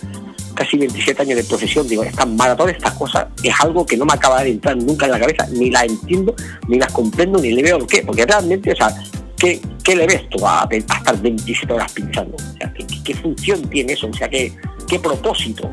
casi 0.55 0.79
27 0.79 1.23
años 1.23 1.37
de 1.37 1.45
profesión, 1.45 1.87
digo, 1.87 2.03
estas 2.03 2.27
maratones, 2.29 2.77
estas 2.77 2.95
cosas, 2.95 3.27
es 3.43 3.55
algo 3.61 3.85
que 3.85 3.97
no 3.97 4.07
me 4.07 4.15
acaba 4.15 4.43
de 4.43 4.51
entrar 4.51 4.77
nunca 4.77 5.07
en 5.07 5.13
la 5.13 5.21
cabeza, 5.21 5.47
ni 5.53 5.71
las 5.71 5.85
entiendo, 5.85 6.35
ni 6.69 6.79
las 6.79 6.93
comprendo, 6.93 7.39
ni 7.39 7.53
le 7.53 7.63
veo 7.63 7.77
el 7.77 7.87
qué, 7.87 8.03
porque 8.03 8.25
realmente, 8.25 8.73
o 8.73 8.77
sea, 8.77 8.95
¿qué, 9.37 9.61
qué 9.85 9.97
le 9.97 10.07
ves 10.07 10.29
tú 10.31 10.47
a, 10.47 10.63
a 10.63 10.69
estar 10.71 11.21
27 11.21 11.73
horas 11.73 11.93
pinchando? 11.93 12.37
O 12.37 12.57
sea, 12.57 12.73
¿qué, 12.73 12.87
qué 13.05 13.15
función 13.15 13.63
tiene 13.69 13.93
eso? 13.93 14.09
O 14.09 14.15
sea, 14.15 14.29
¿qué, 14.29 14.53
qué 14.93 14.99
propósito? 14.99 15.71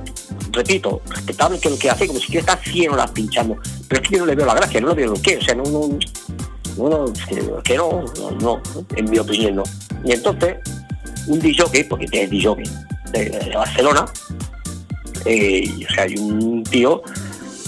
Repito, 0.53 1.01
respetable 1.09 1.59
que 1.59 1.69
lo 1.69 1.77
que 1.77 1.89
hace, 1.89 2.07
como 2.07 2.21
si 2.21 2.27
quiere 2.27 2.39
estar 2.39 2.57
100 2.57 2.93
horas 2.93 3.11
pinchando, 3.11 3.57
pero 3.89 4.01
es 4.01 4.07
que 4.07 4.15
yo 4.15 4.21
no 4.21 4.27
le 4.27 4.35
veo 4.35 4.45
la 4.45 4.53
gracia, 4.53 4.79
no 4.79 4.87
le 4.87 4.93
veo 4.95 5.13
el 5.13 5.21
qué, 5.21 5.35
o 5.35 5.41
sea, 5.41 5.55
no, 5.55 5.63
no, 5.65 5.89
no 6.77 7.13
que 7.61 7.75
no, 7.75 8.05
no, 8.39 8.61
en 8.95 9.09
mi 9.09 9.19
opinión 9.19 9.57
no. 9.57 9.63
Y 10.05 10.13
entonces, 10.13 10.55
un 11.27 11.37
DJ, 11.37 11.83
porque 11.89 12.05
es 12.09 12.29
DJ 12.29 12.55
de, 13.11 13.51
Barcelona, 13.53 14.05
eh, 15.25 15.69
o 15.89 15.93
sea, 15.93 16.05
hay 16.05 16.15
un 16.15 16.63
tío 16.63 17.01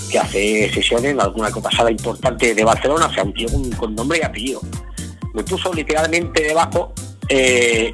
que 0.10 0.20
hace 0.20 0.72
sesiones 0.74 1.12
en 1.12 1.20
alguna 1.20 1.50
pasada 1.50 1.92
importante 1.92 2.56
de 2.56 2.64
Barcelona, 2.64 3.08
o 3.08 3.14
sea, 3.14 3.26
un 3.26 3.34
tío 3.34 3.50
con, 3.52 3.70
con 3.72 3.94
nombre 3.94 4.20
y 4.20 4.26
apellido. 4.26 4.62
Me 5.34 5.44
puso 5.44 5.74
literalmente 5.74 6.44
debajo, 6.44 6.94
eh, 7.28 7.94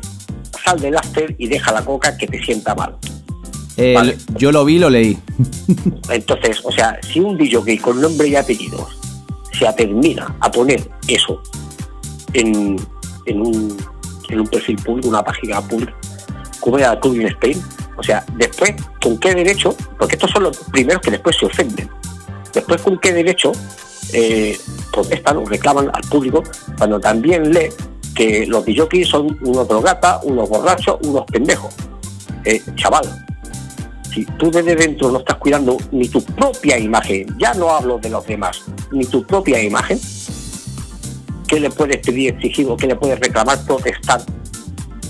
sal 0.63 0.79
del 0.79 0.95
after 0.95 1.33
y 1.39 1.47
deja 1.47 1.71
la 1.71 1.83
coca 1.83 2.15
que 2.15 2.27
te 2.27 2.39
sienta 2.43 2.75
mal. 2.75 2.95
Eh, 3.77 3.93
Vale. 3.93 4.17
Yo 4.35 4.51
lo 4.51 4.65
vi 4.65 4.79
lo 4.79 4.89
leí. 4.89 5.17
Entonces, 6.09 6.59
o 6.63 6.71
sea, 6.71 6.99
si 7.01 7.19
un 7.19 7.37
DJ 7.37 7.79
con 7.79 8.01
nombre 8.01 8.27
y 8.27 8.35
apellidos 8.35 8.97
se 9.57 9.71
termina 9.73 10.35
a 10.39 10.51
poner 10.51 10.89
eso 11.07 11.41
en, 12.33 12.75
en, 13.25 13.41
un, 13.41 13.77
en 14.29 14.39
un 14.39 14.47
perfil 14.47 14.75
público, 14.77 15.09
una 15.09 15.23
página 15.23 15.61
pública, 15.61 15.95
como 16.59 16.77
era 16.77 16.99
Club 16.99 17.15
in 17.15 17.27
Spain, 17.27 17.61
o 17.97 18.03
sea, 18.03 18.23
después, 18.35 18.75
¿con 19.01 19.17
qué 19.19 19.33
derecho? 19.33 19.75
Porque 19.97 20.15
estos 20.15 20.31
son 20.31 20.43
los 20.43 20.57
primeros 20.71 21.01
que 21.01 21.11
después 21.11 21.35
se 21.37 21.45
ofenden. 21.45 21.89
Después, 22.53 22.81
¿con 22.81 22.99
qué 22.99 23.11
derecho 23.11 23.51
eh, 24.13 24.57
protestan 24.91 25.37
o 25.37 25.45
reclaman 25.45 25.89
al 25.93 26.01
público 26.03 26.43
cuando 26.77 26.99
también 26.99 27.51
lee 27.51 27.69
que 28.15 28.45
los 28.47 28.65
DJs 28.65 29.07
son 29.07 29.37
unos 29.41 29.67
drogatas, 29.67 30.19
unos 30.23 30.47
borrachos, 30.47 30.97
unos 31.03 31.25
pendejos? 31.25 31.73
Eh, 32.45 32.61
chaval, 32.75 33.25
si 34.17 34.25
tú 34.39 34.49
desde 34.49 34.75
dentro 34.75 35.11
no 35.11 35.19
estás 35.19 35.37
cuidando 35.37 35.77
ni 35.91 36.07
tu 36.07 36.23
propia 36.23 36.79
imagen, 36.79 37.27
ya 37.37 37.53
no 37.53 37.69
hablo 37.69 37.99
de 37.99 38.09
los 38.09 38.25
demás, 38.25 38.63
ni 38.91 39.05
tu 39.05 39.23
propia 39.23 39.61
imagen, 39.61 39.99
¿qué 41.47 41.59
le 41.59 41.69
puedes 41.69 41.97
pedir, 41.97 42.33
exigir 42.33 42.65
o 42.67 42.75
qué 42.75 42.87
le 42.87 42.95
puedes 42.95 43.19
reclamar, 43.19 43.63
protestar 43.63 44.19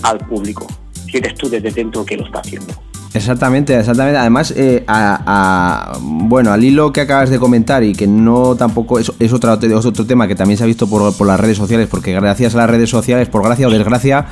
al 0.02 0.18
público? 0.18 0.66
Si 1.10 1.16
eres 1.16 1.34
tú 1.36 1.48
desde 1.48 1.70
dentro 1.70 2.04
que 2.04 2.18
lo 2.18 2.26
está 2.26 2.40
haciendo. 2.40 2.74
Exactamente, 3.14 3.78
exactamente. 3.78 4.18
Además, 4.18 4.52
eh, 4.54 4.84
a, 4.86 5.98
bueno, 6.02 6.52
al 6.52 6.62
hilo 6.62 6.92
que 6.92 7.00
acabas 7.00 7.30
de 7.30 7.38
comentar 7.38 7.82
y 7.82 7.94
que 7.94 8.06
no 8.06 8.56
tampoco 8.56 8.98
es, 8.98 9.08
otro 9.32 10.06
tema 10.06 10.28
que 10.28 10.34
también 10.34 10.58
se 10.58 10.64
ha 10.64 10.66
visto 10.66 10.86
por 10.86 11.26
las 11.26 11.40
redes 11.40 11.56
sociales, 11.56 11.88
porque 11.90 12.12
gracias 12.12 12.54
a 12.54 12.58
las 12.58 12.68
redes 12.68 12.90
sociales, 12.90 13.26
por 13.30 13.42
gracia 13.42 13.68
o 13.68 13.70
desgracia, 13.70 14.26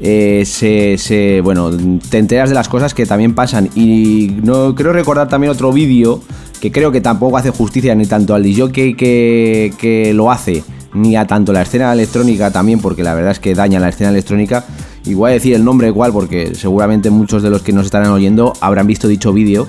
eh, 0.00 0.44
se, 0.46 0.96
se- 0.98 1.40
bueno, 1.42 1.70
te 2.10 2.18
enteras 2.18 2.48
de 2.48 2.54
las 2.54 2.68
cosas 2.68 2.94
que 2.94 3.06
también 3.06 3.34
pasan. 3.34 3.68
Y 3.74 4.36
no 4.42 4.74
creo 4.74 4.92
recordar 4.92 5.28
también 5.28 5.50
otro 5.52 5.72
vídeo 5.72 6.20
que 6.60 6.72
creo 6.72 6.90
que 6.92 7.00
tampoco 7.00 7.36
hace 7.36 7.50
justicia 7.50 7.94
ni 7.94 8.06
tanto 8.06 8.34
al 8.34 8.42
DJ 8.42 8.72
que, 8.72 9.72
que, 9.78 10.12
lo 10.14 10.30
hace, 10.30 10.64
ni 10.92 11.14
a 11.16 11.26
tanto 11.26 11.52
la 11.52 11.62
escena 11.62 11.92
electrónica 11.92 12.50
también, 12.50 12.80
porque 12.80 13.02
la 13.04 13.14
verdad 13.14 13.32
es 13.32 13.38
que 13.40 13.54
daña 13.54 13.78
la 13.80 13.88
escena 13.90 14.10
electrónica. 14.10 14.64
Y 15.04 15.14
voy 15.14 15.30
a 15.30 15.34
decir 15.34 15.54
el 15.54 15.64
nombre 15.64 15.86
igual, 15.88 16.12
porque 16.12 16.54
seguramente 16.54 17.10
muchos 17.10 17.42
de 17.42 17.50
los 17.50 17.62
que 17.62 17.72
nos 17.72 17.86
estarán 17.86 18.10
oyendo 18.10 18.52
habrán 18.60 18.86
visto 18.86 19.08
dicho 19.08 19.32
vídeo, 19.32 19.66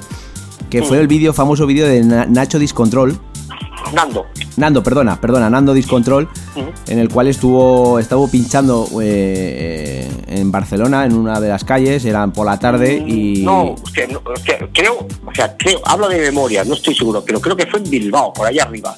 que 0.70 0.82
fue 0.84 1.00
el 1.00 1.08
vídeo, 1.08 1.32
famoso 1.34 1.66
vídeo 1.66 1.88
de 1.88 2.04
Na- 2.04 2.26
Nacho 2.26 2.60
Discontrol. 2.60 3.18
Nando, 3.94 4.26
Nando, 4.58 4.84
perdona, 4.84 5.20
perdona, 5.20 5.50
Nando 5.50 5.74
Discontrol, 5.74 6.28
en 6.88 7.00
el 7.00 7.10
cual 7.10 7.28
estuvo, 7.28 7.98
estuvo 7.98 8.30
pinchando 8.30 8.88
eh, 9.02 10.08
en 10.28 10.52
Barcelona, 10.52 11.06
en 11.06 11.14
una 11.14 11.40
de 11.40 11.50
las 11.50 11.64
calles, 11.64 12.04
eran 12.06 12.32
por 12.32 12.46
la 12.46 12.60
tarde 12.60 12.94
y... 12.96 13.42
no, 13.44 13.72
hostia, 13.72 14.06
no, 14.08 14.22
creo, 14.74 15.08
o 15.26 15.34
sea, 15.34 15.56
creo, 15.58 15.80
hablo 15.86 16.10
de 16.10 16.20
memoria, 16.20 16.64
no 16.64 16.74
estoy 16.74 16.94
seguro, 16.94 17.24
pero 17.26 17.40
creo 17.40 17.56
que 17.56 17.66
fue 17.68 17.80
en 17.80 17.90
Bilbao, 17.90 18.34
por 18.34 18.48
allá 18.48 18.64
arriba, 18.64 18.96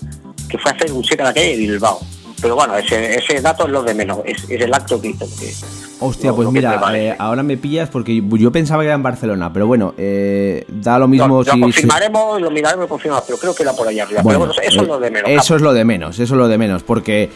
que 0.49 0.57
fue 0.57 0.71
a 0.71 0.73
hacer 0.73 0.91
un 0.91 1.03
set 1.03 1.19
a 1.21 1.25
la 1.25 1.33
calle 1.33 1.51
de 1.51 1.57
Bilbao. 1.57 1.99
Pero 2.41 2.55
bueno, 2.55 2.75
ese, 2.75 3.15
ese 3.15 3.39
dato 3.41 3.65
es 3.65 3.71
lo 3.71 3.83
de 3.83 3.93
menos, 3.93 4.19
es, 4.25 4.43
es 4.49 4.61
el 4.61 4.73
acto 4.73 4.99
que 4.99 5.09
hizo. 5.09 5.25
que- 5.39 5.53
Hostia, 5.99 6.31
lo- 6.31 6.35
pues 6.37 6.45
lo 6.47 6.51
mira, 6.51 6.81
eh, 6.95 7.15
ahora 7.19 7.43
me 7.43 7.57
pillas 7.57 7.89
porque 7.89 8.15
yo, 8.15 8.23
yo 8.37 8.51
pensaba 8.51 8.81
que 8.81 8.87
era 8.87 8.95
en 8.95 9.03
Barcelona, 9.03 9.53
pero 9.53 9.67
bueno, 9.67 9.93
eh, 9.97 10.65
da 10.67 10.97
lo 10.97 11.07
mismo 11.07 11.43
si... 11.43 11.49
lo 11.49 11.53
si- 11.55 11.61
confirmaremos, 11.61 12.41
lo 12.41 12.49
miraremos 12.49 12.85
y 12.85 12.89
confirmaremos, 12.89 13.25
pero 13.27 13.37
creo 13.37 13.53
que 13.55 13.63
era 13.63 13.73
por 13.73 13.87
allá 13.87 14.03
arriba. 14.03 14.21
Bueno, 14.23 14.39
pero 14.39 14.53
bueno, 14.53 14.61
eso 14.67 14.79
eh, 14.79 14.83
es 14.83 14.87
lo 14.87 14.99
de 14.99 15.11
menos. 15.11 15.29
Eso 15.29 15.55
es 15.55 15.61
lo 15.61 15.73
de 15.73 15.85
menos, 15.85 16.15
eso 16.19 16.23
es 16.33 16.37
lo 16.39 16.47
de 16.47 16.57
menos, 16.57 16.81
porque 16.81 17.29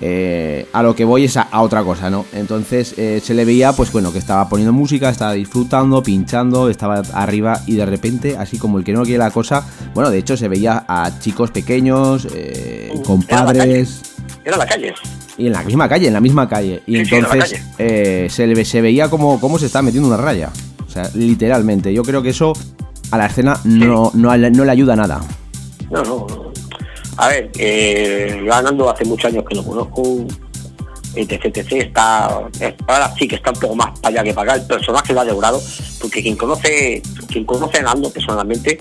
eh, 0.00 0.66
a 0.72 0.82
lo 0.82 0.94
que 0.96 1.04
voy 1.04 1.24
es 1.24 1.36
a, 1.36 1.42
a 1.42 1.60
otra 1.62 1.82
cosa, 1.84 2.10
¿no? 2.10 2.24
Entonces 2.32 2.94
eh, 2.98 3.20
se 3.22 3.34
le 3.34 3.44
veía, 3.44 3.72
pues 3.72 3.92
bueno, 3.92 4.12
que 4.12 4.18
estaba 4.18 4.48
poniendo 4.48 4.72
música, 4.72 5.10
estaba 5.10 5.32
disfrutando, 5.34 6.02
pinchando, 6.02 6.68
estaba 6.68 7.02
arriba 7.14 7.60
y 7.66 7.74
de 7.76 7.86
repente, 7.86 8.36
así 8.36 8.58
como 8.58 8.78
el 8.78 8.84
que 8.84 8.92
no 8.92 9.02
quiere 9.02 9.18
la 9.18 9.30
cosa, 9.30 9.64
bueno, 9.94 10.10
de 10.10 10.18
hecho 10.18 10.36
se 10.36 10.48
veía 10.48 10.84
a 10.88 11.18
chicos 11.20 11.50
pequeños, 11.52 12.26
eh, 12.34 12.92
con 13.04 13.22
era 14.48 14.56
la 14.56 14.66
calle. 14.66 14.94
Y 15.36 15.46
en 15.46 15.52
la 15.52 15.62
misma 15.62 15.88
calle, 15.88 16.08
en 16.08 16.12
la 16.14 16.20
misma 16.20 16.48
calle. 16.48 16.82
Y 16.86 16.96
Sí, 16.98 17.04
sí, 17.06 17.14
entonces 17.16 17.60
eh, 17.78 18.26
se, 18.30 18.46
le, 18.46 18.64
se 18.64 18.80
veía 18.80 19.08
como, 19.08 19.38
cómo 19.40 19.58
se 19.58 19.66
está 19.66 19.82
metiendo 19.82 20.08
una 20.08 20.16
raya. 20.16 20.50
O 20.86 20.90
sea, 20.90 21.08
literalmente. 21.14 21.92
Yo 21.94 22.02
creo 22.02 22.22
que 22.22 22.30
eso 22.30 22.52
a 23.10 23.18
la 23.18 23.26
escena 23.26 23.60
no, 23.64 24.10
no, 24.14 24.36
le- 24.36 24.50
no 24.50 24.64
le 24.64 24.72
ayuda 24.72 24.96
nada. 24.96 25.20
No, 25.90 26.02
no. 26.02 26.26
A 27.18 27.28
ver, 27.28 27.50
eh, 27.58 28.42
yo 28.44 28.88
hace 28.90 29.04
muchos 29.04 29.30
años 29.30 29.44
que 29.48 29.54
lo 29.54 29.64
conozco. 29.64 30.02
etc, 31.14 31.46
etc, 31.46 31.72
está, 31.72 32.26
ahora 32.86 33.12
sí 33.18 33.26
que 33.26 33.36
está 33.36 33.50
un 33.50 33.58
poco 33.60 33.74
más 33.76 33.98
para 34.00 34.08
allá 34.20 34.24
que 34.24 34.34
para 34.34 34.52
acá, 34.52 34.62
el 34.62 34.66
personaje 34.68 35.12
lo 35.12 35.20
ha 35.20 35.24
devorado, 35.24 35.60
porque 36.00 36.22
quien 36.22 36.36
conoce, 36.36 37.02
quien 37.28 37.44
conoce 37.44 37.78
a 37.78 37.82
Nando 37.82 38.10
personalmente, 38.10 38.78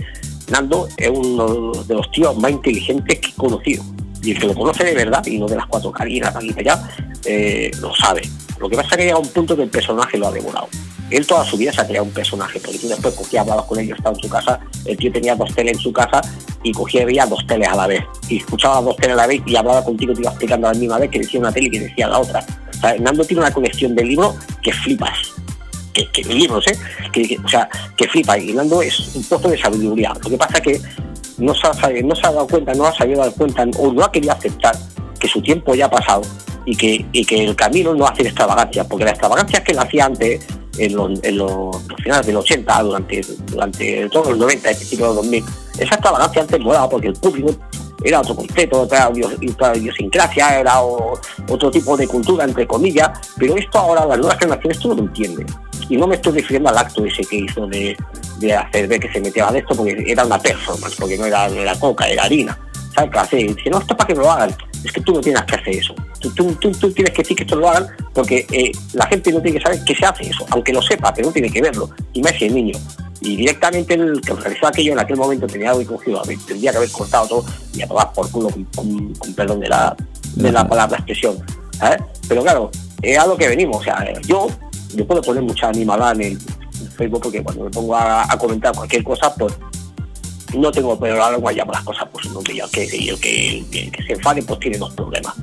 Nando 0.51 0.87
es 0.97 1.09
uno 1.09 1.71
de 1.87 1.93
los 1.95 2.11
tíos 2.11 2.37
más 2.37 2.51
inteligentes 2.51 3.19
que 3.19 3.29
he 3.29 3.33
conocido. 3.33 3.83
Y 4.23 4.31
el 4.31 4.39
que 4.39 4.47
lo 4.47 4.53
conoce 4.53 4.83
de 4.83 4.93
verdad, 4.93 5.25
y 5.25 5.37
no 5.37 5.47
de 5.47 5.55
las 5.55 5.65
cuatro 5.67 5.91
carinas 5.91 6.35
aquí 6.35 6.51
para 6.51 6.73
allá, 6.73 6.89
eh, 7.25 7.71
lo 7.79 7.93
sabe. 7.95 8.21
Lo 8.59 8.69
que 8.69 8.75
pasa 8.75 8.89
es 8.91 8.97
que 8.97 9.03
llega 9.03 9.17
un 9.17 9.29
punto 9.29 9.55
que 9.55 9.63
el 9.63 9.69
personaje 9.69 10.17
lo 10.17 10.27
ha 10.27 10.31
devorado. 10.31 10.67
Él 11.09 11.25
toda 11.25 11.45
su 11.45 11.57
vida 11.57 11.71
se 11.71 11.81
ha 11.81 11.87
creado 11.87 12.05
un 12.05 12.11
personaje, 12.11 12.59
porque 12.59 12.79
tú 12.79 12.87
después 12.87 13.13
cogía, 13.13 13.41
hablabas 13.41 13.65
con 13.65 13.79
él, 13.79 13.89
estaba 13.89 14.15
en 14.15 14.21
su 14.21 14.29
casa, 14.29 14.59
el 14.85 14.97
tío 14.97 15.11
tenía 15.11 15.35
dos 15.35 15.53
teles 15.55 15.73
en 15.73 15.79
su 15.79 15.93
casa 15.93 16.21
y 16.63 16.73
cogía 16.73 17.03
y 17.03 17.05
veía 17.05 17.25
dos 17.25 17.45
teles 17.47 17.69
a 17.69 17.75
la 17.75 17.87
vez. 17.87 18.03
Y 18.27 18.37
escuchaba 18.37 18.81
dos 18.81 18.97
teles 18.97 19.13
a 19.13 19.17
la 19.17 19.27
vez 19.27 19.41
y 19.45 19.55
hablaba 19.55 19.83
contigo, 19.85 20.13
te 20.13 20.21
iba 20.21 20.31
explicando 20.31 20.67
a 20.67 20.73
la 20.73 20.79
misma 20.79 20.97
vez 20.97 21.09
que 21.09 21.19
decía 21.19 21.39
una 21.39 21.51
tele 21.51 21.67
y 21.67 21.71
que 21.71 21.79
decía 21.79 22.07
la 22.07 22.19
otra. 22.19 22.45
O 22.83 23.01
Nando 23.01 23.23
tiene 23.23 23.41
una 23.41 23.51
colección 23.51 23.95
de 23.95 24.03
libros 24.03 24.35
que 24.61 24.73
flipas. 24.73 25.17
Que, 25.93 26.09
que 26.11 26.23
libros, 26.23 26.67
¿eh? 26.67 26.77
Que, 27.11 27.39
o 27.43 27.47
sea, 27.47 27.69
que 27.95 28.07
flipa. 28.07 28.37
Y 28.37 28.53
Nando 28.53 28.81
es 28.81 29.15
un 29.15 29.23
pozo 29.23 29.49
de 29.49 29.57
sabiduría. 29.57 30.13
Lo 30.21 30.29
que 30.29 30.37
pasa 30.37 30.57
es 30.57 30.61
que 30.61 30.81
no 31.37 31.53
se, 31.53 31.67
ha, 31.67 32.03
no 32.03 32.15
se 32.15 32.27
ha 32.27 32.31
dado 32.31 32.47
cuenta, 32.47 32.73
no 32.73 32.85
ha 32.85 32.93
sabido 32.93 33.21
dar 33.21 33.33
cuenta 33.33 33.65
o 33.77 33.91
no 33.91 34.03
ha 34.03 34.11
querido 34.11 34.33
aceptar 34.33 34.75
que 35.19 35.27
su 35.27 35.41
tiempo 35.41 35.75
ya 35.75 35.85
ha 35.85 35.89
pasado 35.89 36.21
y 36.65 36.75
que, 36.75 37.05
y 37.11 37.25
que 37.25 37.45
el 37.45 37.55
camino 37.55 37.93
no 37.93 38.05
hace 38.05 38.23
extravagancia, 38.23 38.83
porque 38.83 39.05
la 39.05 39.11
extravagancia 39.11 39.63
que 39.63 39.71
él 39.71 39.79
hacía 39.79 40.05
antes 40.05 40.45
en 40.77 40.95
los, 40.95 41.23
en 41.23 41.37
los, 41.37 41.77
finales 42.03 42.25
del 42.25 42.37
80, 42.37 42.83
durante, 42.83 43.21
durante 43.47 44.09
todos 44.09 44.29
los 44.29 44.37
90, 44.37 44.69
el 44.69 44.75
principio 44.75 45.05
de 45.09 45.15
los 45.15 45.23
2000. 45.23 45.43
Esa 45.79 45.95
extravagancia 45.95 46.41
antes 46.41 46.59
molaba 46.59 46.89
porque 46.89 47.07
el 47.07 47.13
público 47.13 47.55
era 48.03 48.21
otro 48.21 48.35
concepto, 48.35 48.81
otra 48.81 49.11
idiosincrasia, 49.75 50.59
era 50.59 50.81
otro 50.81 51.71
tipo 51.71 51.97
de 51.97 52.07
cultura, 52.07 52.45
entre 52.45 52.67
comillas, 52.67 53.09
pero 53.37 53.55
esto 53.57 53.79
ahora 53.79 54.05
las 54.05 54.19
nuevas 54.19 54.37
generaciones 54.37 54.85
no 54.85 54.93
lo 54.93 55.01
entienden. 55.01 55.47
Y 55.89 55.97
no 55.97 56.05
me 56.05 56.15
estoy 56.15 56.33
refiriendo 56.33 56.69
al 56.69 56.77
acto 56.77 57.05
ese 57.05 57.23
que 57.23 57.37
hizo 57.37 57.65
de, 57.67 57.95
de 58.39 58.53
hacer 58.53 58.87
ver 58.87 58.99
que 58.99 59.11
se 59.11 59.21
metía 59.21 59.49
de 59.51 59.59
esto, 59.59 59.75
porque 59.75 60.03
era 60.05 60.25
una 60.25 60.37
performance, 60.37 60.95
porque 60.95 61.17
no 61.17 61.25
era, 61.25 61.49
coca, 61.79 62.07
era 62.07 62.23
harina. 62.23 62.57
¿Sabes 62.93 63.11
hace? 63.15 63.37
Dice, 63.37 63.69
no, 63.69 63.79
esto 63.79 63.95
para 63.95 64.07
que 64.07 64.15
lo 64.15 64.29
hagan. 64.29 64.55
Es 64.83 64.91
que 64.91 65.01
tú 65.01 65.13
no 65.13 65.21
tienes 65.21 65.41
que 65.43 65.55
hacer 65.55 65.75
eso. 65.75 65.95
Tú, 66.19 66.31
tú, 66.31 66.71
tú, 66.71 66.91
tienes 66.91 67.13
que 67.13 67.21
decir 67.21 67.37
que 67.37 67.43
esto 67.43 67.55
lo 67.55 67.69
hagan 67.69 67.87
porque 68.13 68.45
eh, 68.51 68.71
la 68.93 69.05
gente 69.07 69.31
no 69.31 69.41
tiene 69.41 69.57
que 69.57 69.63
saber 69.63 69.83
que 69.83 69.95
se 69.95 70.05
hace 70.05 70.29
eso, 70.29 70.45
aunque 70.49 70.73
lo 70.73 70.81
sepa, 70.81 71.13
pero 71.13 71.27
no 71.27 71.33
tiene 71.33 71.49
que 71.49 71.61
verlo. 71.61 71.89
Y 72.13 72.25
hace 72.27 72.47
el 72.47 72.55
niño. 72.55 72.77
Y 73.21 73.35
directamente 73.35 73.95
el 73.95 74.21
que 74.21 74.33
realizó 74.33 74.67
aquello 74.67 74.93
en 74.93 74.99
aquel 74.99 75.17
momento 75.17 75.47
tenía 75.47 75.71
algo 75.71 75.95
cogido, 75.95 76.21
tendría 76.47 76.71
que 76.71 76.77
haber 76.77 76.91
cortado 76.91 77.27
todo 77.27 77.45
y 77.73 77.81
a 77.81 77.87
tomar 77.87 78.13
por 78.13 78.29
culo 78.29 78.49
con, 78.75 79.13
perdón 79.35 79.59
de 79.59 79.69
la, 79.69 79.95
de 80.35 80.51
la 80.51 80.67
palabra 80.67 80.97
expresión. 80.97 81.37
¿sabes? 81.77 81.99
Pero 82.27 82.43
claro, 82.43 82.71
es 83.01 83.17
a 83.17 83.25
lo 83.25 83.37
que 83.37 83.47
venimos. 83.47 83.77
O 83.77 83.83
sea, 83.83 84.05
yo, 84.21 84.47
yo 84.93 85.07
puedo 85.07 85.21
poner 85.21 85.43
mucha 85.43 85.69
animada 85.69 86.11
en 86.11 86.21
el 86.21 86.39
Facebook 86.97 87.21
porque 87.21 87.43
cuando 87.43 87.65
me 87.65 87.69
pongo 87.69 87.95
a, 87.95 88.27
comentar 88.39 88.75
cualquier 88.75 89.03
cosa, 89.03 89.33
pues 89.35 89.53
no 90.55 90.71
tengo 90.71 90.97
pero 90.99 91.21
ahora 91.21 91.51
llamo 91.51 91.71
las 91.71 91.83
cosas 91.83 92.07
pues 92.11 92.29
no 92.31 92.41
que, 92.41 92.53
que, 92.71 93.09
el 93.09 93.19
que, 93.19 93.91
que 93.91 94.03
se 94.03 94.13
enfade 94.13 94.43
pues 94.43 94.59
tiene 94.59 94.77
dos 94.77 94.93
problemas 94.93 95.33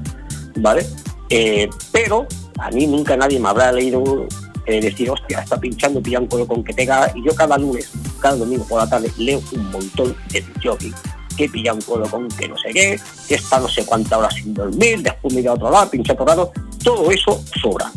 vale 0.56 0.86
eh, 1.30 1.68
pero 1.92 2.26
a 2.58 2.70
mí 2.70 2.86
nunca 2.86 3.16
nadie 3.16 3.38
me 3.40 3.48
habrá 3.48 3.72
leído 3.72 4.26
eh, 4.66 4.80
decir, 4.80 5.10
hostia, 5.10 5.40
está 5.40 5.60
pinchando, 5.60 6.00
pilla 6.02 6.20
un 6.20 6.26
con 6.26 6.64
que 6.64 6.72
tenga. 6.72 7.12
Y 7.14 7.22
yo 7.22 7.34
cada 7.34 7.58
lunes, 7.58 7.90
cada 8.20 8.36
domingo 8.36 8.64
por 8.66 8.80
la 8.80 8.88
tarde, 8.88 9.10
leo 9.18 9.42
un 9.52 9.70
montón 9.70 10.16
de 10.30 10.44
jockey 10.62 10.92
que 11.36 11.48
pilla 11.48 11.74
un 11.74 11.80
con 11.80 12.28
que 12.28 12.48
no 12.48 12.56
sé 12.56 12.70
qué, 12.72 13.00
que 13.28 13.34
está 13.34 13.58
no 13.58 13.68
sé 13.68 13.84
cuántas 13.84 14.18
horas 14.18 14.34
sin 14.34 14.54
dormir, 14.54 15.02
después 15.02 15.34
mira 15.34 15.50
a 15.50 15.54
otro 15.54 15.70
lado, 15.70 15.90
pincha 15.90 16.12
otro 16.12 16.24
lado, 16.24 16.52
todo 16.82 17.10
eso 17.10 17.42
sobra. 17.60 17.90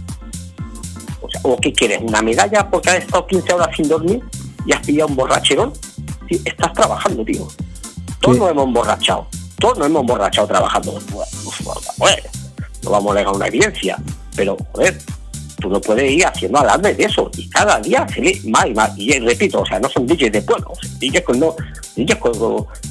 O 1.21 1.29
sea, 1.29 1.41
¿o 1.43 1.55
qué 1.57 1.71
quieres? 1.71 2.01
¿Una 2.01 2.21
medalla 2.21 2.69
porque 2.69 2.89
has 2.89 2.97
estado 2.97 3.27
15 3.27 3.53
horas 3.53 3.75
sin 3.75 3.87
dormir 3.87 4.23
y 4.65 4.73
has 4.73 4.85
pillado 4.85 5.09
un 5.09 5.15
borracherón? 5.15 5.71
Estás 6.35 6.73
trabajando, 6.73 7.23
tío. 7.23 7.47
Todos 8.21 8.37
nos 8.37 8.51
hemos 8.51 8.65
emborrachado. 8.65 9.27
Todos 9.59 9.77
nos 9.77 9.87
hemos 9.87 10.01
emborrachado 10.01 10.47
trabajando. 10.47 10.99
Pues, 11.97 12.23
no 12.83 12.91
vamos 12.91 13.11
a 13.11 13.19
negar 13.19 13.33
una 13.33 13.47
evidencia, 13.47 13.97
pero, 14.35 14.57
joder, 14.71 14.97
tú 15.59 15.69
no 15.69 15.81
puedes 15.81 16.11
ir 16.11 16.25
haciendo 16.25 16.59
alarde 16.59 16.93
de 16.93 17.03
eso. 17.03 17.29
Y 17.37 17.49
cada 17.49 17.79
día 17.79 18.05
se 18.13 18.21
lee 18.21 18.41
más 18.45 18.67
y 18.67 18.73
más. 18.73 18.97
Y 18.97 19.19
repito, 19.19 19.61
o 19.61 19.65
sea, 19.65 19.79
no 19.79 19.89
son 19.89 20.07
DJs 20.07 20.31
de 20.31 20.41
pueblo, 20.41 20.73
DJs 20.99 21.21
con, 21.21 21.39
no, 21.39 21.55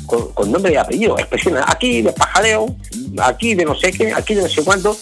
con, 0.07 0.33
con, 0.33 0.53
nombre 0.53 0.73
y 0.73 0.77
apellido, 0.77 1.19
expresiones 1.19 1.63
aquí 1.67 2.03
de 2.03 2.13
pajareo, 2.13 2.75
aquí 3.23 3.55
de 3.55 3.65
no 3.65 3.75
sé 3.75 3.93
qué, 3.93 4.13
aquí 4.13 4.35
de 4.35 4.43
no 4.43 4.49
sé 4.49 4.63
cuánto. 4.65 4.97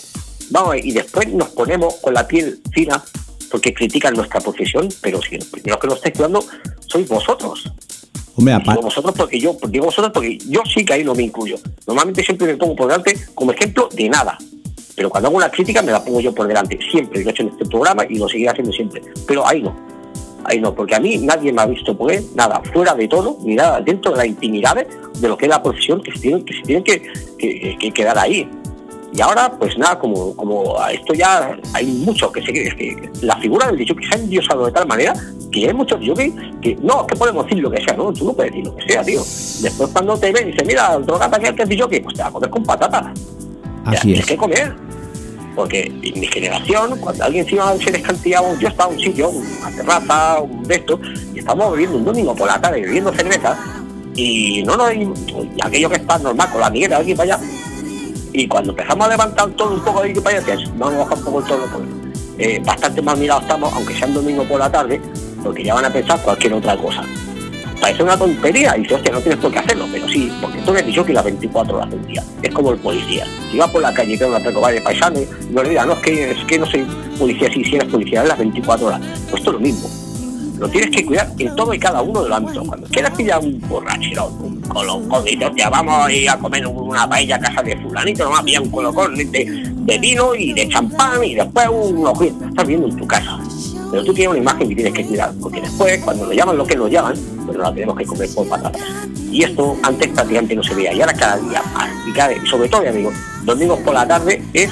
Vamos, 0.51 0.77
y 0.83 0.93
después 0.93 1.29
nos 1.29 1.49
ponemos 1.49 1.95
con 1.97 2.15
la 2.15 2.27
piel 2.29 2.61
fina 2.71 3.03
porque 3.51 3.73
critican 3.73 4.15
nuestra 4.15 4.41
profesión, 4.41 4.89
pero 5.01 5.23
si 5.23 5.37
los 5.37 5.47
primeros 5.47 5.81
que 5.81 5.87
nos 5.87 5.97
estáis 5.97 6.17
cuidando 6.17 6.45
sois 6.87 7.09
vosotros. 7.09 7.73
Hombre, 8.37 8.59
digo 8.59 8.83
vosotros 8.83 9.15
porque 9.17 9.39
yo 9.39 9.57
digo 9.69 9.87
vosotros 9.87 10.13
porque 10.13 10.39
yo 10.39 10.63
sí 10.73 10.85
que 10.85 10.95
ahí 10.95 11.05
no 11.05 11.15
me 11.15 11.23
incluyo. 11.23 11.57
Normalmente 11.87 12.23
siempre 12.23 12.49
me 12.49 12.57
pongo 12.57 12.75
por 12.75 12.89
delante 12.89 13.17
como 13.35 13.53
ejemplo 13.53 13.89
de 13.93 14.09
nada. 14.09 14.37
Pero 14.97 15.11
cuando 15.11 15.29
hago 15.29 15.37
una 15.37 15.51
crítica 15.51 15.83
me 15.83 15.93
la 15.93 16.05
pongo 16.05 16.21
yo 16.21 16.35
por 16.35 16.47
delante, 16.47 16.79
siempre, 16.91 17.23
lo 17.23 17.29
he 17.29 17.33
hecho 17.33 17.43
en 17.43 17.49
este 17.49 17.65
programa 17.65 18.05
y 18.09 18.17
lo 18.19 18.29
seguiré 18.29 18.51
haciendo 18.51 18.73
siempre. 18.73 19.03
Pero 19.27 19.47
ahí 19.47 19.63
no, 19.63 19.75
ahí 20.45 20.61
no, 20.61 20.75
porque 20.75 20.95
a 20.95 21.01
mí 21.01 21.17
nadie 21.19 21.53
me 21.53 21.63
ha 21.63 21.67
visto 21.67 21.97
poner 21.97 22.23
nada 22.35 22.61
fuera 22.73 22.95
de 22.95 23.09
todo, 23.09 23.39
ni 23.43 23.55
nada 23.55 23.81
dentro 23.81 24.13
de 24.13 24.19
las 24.19 24.27
intimidades 24.27 24.87
de 25.21 25.29
lo 25.29 25.37
que 25.37 25.47
es 25.47 25.49
la 25.49 25.63
profesión 25.63 26.03
que 26.03 26.13
se 26.13 26.19
tienen 26.19 26.85
que, 26.85 27.93
quedar 27.93 28.19
ahí. 28.19 28.49
Y 29.15 29.21
ahora, 29.21 29.49
pues 29.49 29.79
nada, 29.79 29.97
como, 29.97 30.35
como 30.35 30.77
esto 30.89 31.15
ya 31.15 31.57
hay 31.73 31.87
mucho 31.87 32.33
que 32.33 32.43
seguir, 32.43 32.67
es 32.67 32.75
que 32.75 33.11
la 33.23 33.37
figura 33.37 33.69
del 33.69 33.79
que 33.79 34.07
se 34.07 34.15
ha 34.17 34.19
endiosado 34.19 34.67
de 34.67 34.73
tal 34.73 34.89
manera 34.89 35.15
que 35.53 35.69
hay 35.69 35.73
muchos 35.73 36.01
yo 36.01 36.15
que, 36.15 36.77
no, 36.83 37.07
que 37.07 37.15
podemos 37.15 37.45
decir 37.47 37.63
lo 37.63 37.71
que 37.71 37.81
sea, 37.81 37.95
no, 37.97 38.13
tú 38.13 38.25
no 38.25 38.33
puedes 38.33 38.51
decir 38.51 38.67
lo 38.67 38.75
que 38.75 38.93
sea, 38.93 39.05
tío. 39.05 39.21
Después 39.21 39.91
cuando 39.93 40.19
te 40.19 40.33
ven 40.33 40.49
y 40.49 40.51
dicen, 40.51 40.67
mira, 40.67 40.95
el 40.95 41.07
drogata 41.07 41.39
que 41.39 41.47
es 41.47 41.55
que 41.55 42.01
pues 42.01 42.17
te 42.17 42.23
va 42.23 42.29
a 42.29 42.33
comer 42.33 42.51
con 42.51 42.65
patata. 42.65 43.15
Así 43.85 43.97
es. 43.97 44.03
Tienes 44.03 44.27
que 44.27 44.37
comer. 44.37 44.75
Porque 45.55 45.85
en 45.85 46.21
mi 46.21 46.27
generación, 46.27 46.99
cuando 46.99 47.23
alguien 47.23 47.47
se 47.47 47.55
iba 47.55 47.71
a 47.71 47.79
ser 47.79 47.95
escantillado, 47.95 48.59
yo 48.59 48.67
estaba 48.67 48.91
en 48.91 48.99
un 48.99 49.05
sitio, 49.05 49.29
una 49.29 49.71
terraza, 49.71 50.41
un 50.41 50.65
de 50.65 50.75
estos, 50.75 50.99
y 51.33 51.39
estábamos 51.39 51.71
bebiendo 51.71 51.99
un 51.99 52.05
domingo 52.05 52.35
por 52.35 52.49
la 52.49 52.61
tarde, 52.61 52.81
bebiendo 52.81 53.13
cerveza, 53.13 53.57
y 54.17 54.65
no 54.65 54.77
nos 54.77 54.93
y 54.93 55.07
aquello 55.63 55.89
que 55.89 55.97
está 55.97 56.19
normal 56.19 56.51
con 56.51 56.61
la 56.61 56.71
miguera 56.71 56.99
aquí 56.99 57.15
para 57.15 57.35
allá. 57.35 57.47
Y 58.35 58.47
cuando 58.47 58.73
empezamos 58.73 59.07
a 59.07 59.11
levantar 59.11 59.49
todo 59.53 59.73
un 59.73 59.81
poco 59.81 60.03
de 60.03 60.11
aquí 60.11 60.21
para 60.21 60.39
allá, 60.39 60.57
vamos 60.77 60.95
a 60.95 60.99
bajar 60.99 61.19
un 61.19 61.25
poco 61.25 61.39
el 61.39 61.45
tono, 61.47 61.63
pues, 61.73 61.85
eh, 62.37 62.61
bastante 62.63 63.01
más 63.01 63.17
mirados 63.17 63.45
estamos, 63.45 63.73
aunque 63.73 63.95
sea 63.95 64.09
un 64.09 64.15
domingo 64.15 64.45
por 64.45 64.59
la 64.59 64.71
tarde, 64.71 65.01
porque 65.43 65.65
ya 65.65 65.73
van 65.73 65.87
a 65.87 65.91
pensar 65.91 66.21
cualquier 66.21 66.53
otra 66.53 66.77
cosa 66.77 67.03
parece 67.85 68.03
una 68.03 68.17
tontería 68.17 68.75
y 68.79 68.81
dice, 68.81 68.95
hostia, 68.95 69.13
no 69.13 69.21
tienes 69.21 69.39
por 69.41 69.53
qué 69.53 69.59
hacerlo, 69.59 69.87
pero 69.93 70.09
sí, 70.09 70.33
porque 70.41 70.59
tú 70.63 70.71
eres 70.71 70.87
dicho 70.87 71.05
que 71.05 71.13
la 71.13 71.21
24 71.21 71.77
horas 71.77 71.91
del 71.91 72.07
día. 72.07 72.25
Es 72.43 72.55
como 72.55 72.71
el 72.73 72.79
policía. 72.79 73.27
Si 73.51 73.59
va 73.59 73.69
por 73.69 73.83
la 73.83 73.93
calle 73.93 74.15
y 74.15 74.19
te 74.19 74.25
una 74.25 74.39
de 74.39 74.81
paisano, 74.81 75.21
no 75.51 75.63
le 75.63 75.69
diga, 75.69 75.85
no, 75.85 75.93
es 75.93 75.99
que, 75.99 76.37
que 76.47 76.59
no 76.59 76.65
soy 76.65 76.87
policía, 77.19 77.51
sí, 77.53 77.63
si 77.63 77.77
eres 77.77 77.89
policía, 77.89 78.23
es 78.23 78.29
las 78.29 78.39
24 78.39 78.87
horas. 78.87 79.01
Pues 79.29 79.41
esto 79.41 79.51
es 79.51 79.55
lo 79.55 79.61
mismo. 79.61 80.04
Lo 80.59 80.69
tienes 80.69 80.91
que 80.91 81.05
cuidar 81.05 81.31
en 81.39 81.55
todo 81.57 81.75
y 81.75 81.79
cada 81.79 82.01
uno 82.03 82.23
de 82.23 82.29
los 82.29 82.39
ámbitos. 82.39 82.67
Cuando 82.67 82.87
quieras 82.89 83.13
pillar 83.17 83.41
un 83.41 83.61
borrachero, 83.69 84.29
un 84.41 84.61
colocón, 84.63 85.25
y 85.27 85.39
ya 85.57 85.69
vamos 85.69 86.07
a 86.07 86.13
ir 86.13 86.31
a 86.31 86.39
comer 86.39 86.67
una 86.67 87.09
paella 87.09 87.37
a 87.37 87.41
casa 87.41 87.63
de 87.63 87.77
fulanito, 87.77 88.25
nomás 88.25 88.43
pillar 88.43 88.63
un 88.63 88.71
colocón 88.71 89.17
de, 89.17 89.25
de 89.25 89.99
vino 89.99 90.35
y 90.35 90.53
de 90.53 90.69
champán 90.69 91.25
y 91.25 91.35
después 91.35 91.69
un 91.69 92.07
ojito. 92.07 92.45
Estás 92.47 92.67
viendo 92.67 92.89
en 92.89 92.97
tu 92.97 93.07
casa 93.07 93.39
pero 93.95 94.07
tú 94.07 94.13
tienes 94.13 94.31
una 94.31 94.41
imagen 94.41 94.69
que 94.69 94.75
tienes 94.75 94.93
que 94.93 95.05
cuidar, 95.05 95.33
porque 95.41 95.61
después, 95.61 96.03
cuando 96.03 96.27
lo 96.27 96.33
llaman 96.33 96.57
lo 96.57 96.67
que 96.67 96.75
lo 96.75 96.89
llaman, 96.89 97.15
pues 97.47 97.57
la 97.57 97.73
tenemos 97.73 97.97
que 97.97 98.05
comer 98.05 98.29
por 98.35 98.49
patatas. 98.49 98.83
Y 99.31 99.45
esto 99.45 99.77
antes 99.85 100.09
prácticamente 100.09 100.57
no 100.57 100.65
se 100.65 100.75
veía, 100.75 100.93
y 100.93 101.01
ahora 101.01 101.13
cada 101.13 101.37
día 101.37 101.63
más. 101.73 101.91
Y, 102.05 102.13
cada, 102.13 102.33
y 102.33 102.45
sobre 102.45 102.69
todo, 102.69 102.83
ya 102.83 102.91
digo, 102.91 103.13
domingos 103.45 103.79
por 103.79 103.95
la 103.95 104.05
tarde 104.05 104.43
es 104.53 104.69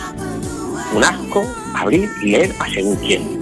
un 0.92 1.04
asco 1.04 1.44
abrir 1.72 2.10
y 2.20 2.30
leer 2.30 2.52
a 2.58 2.68
según 2.68 2.96
quién. 2.96 3.38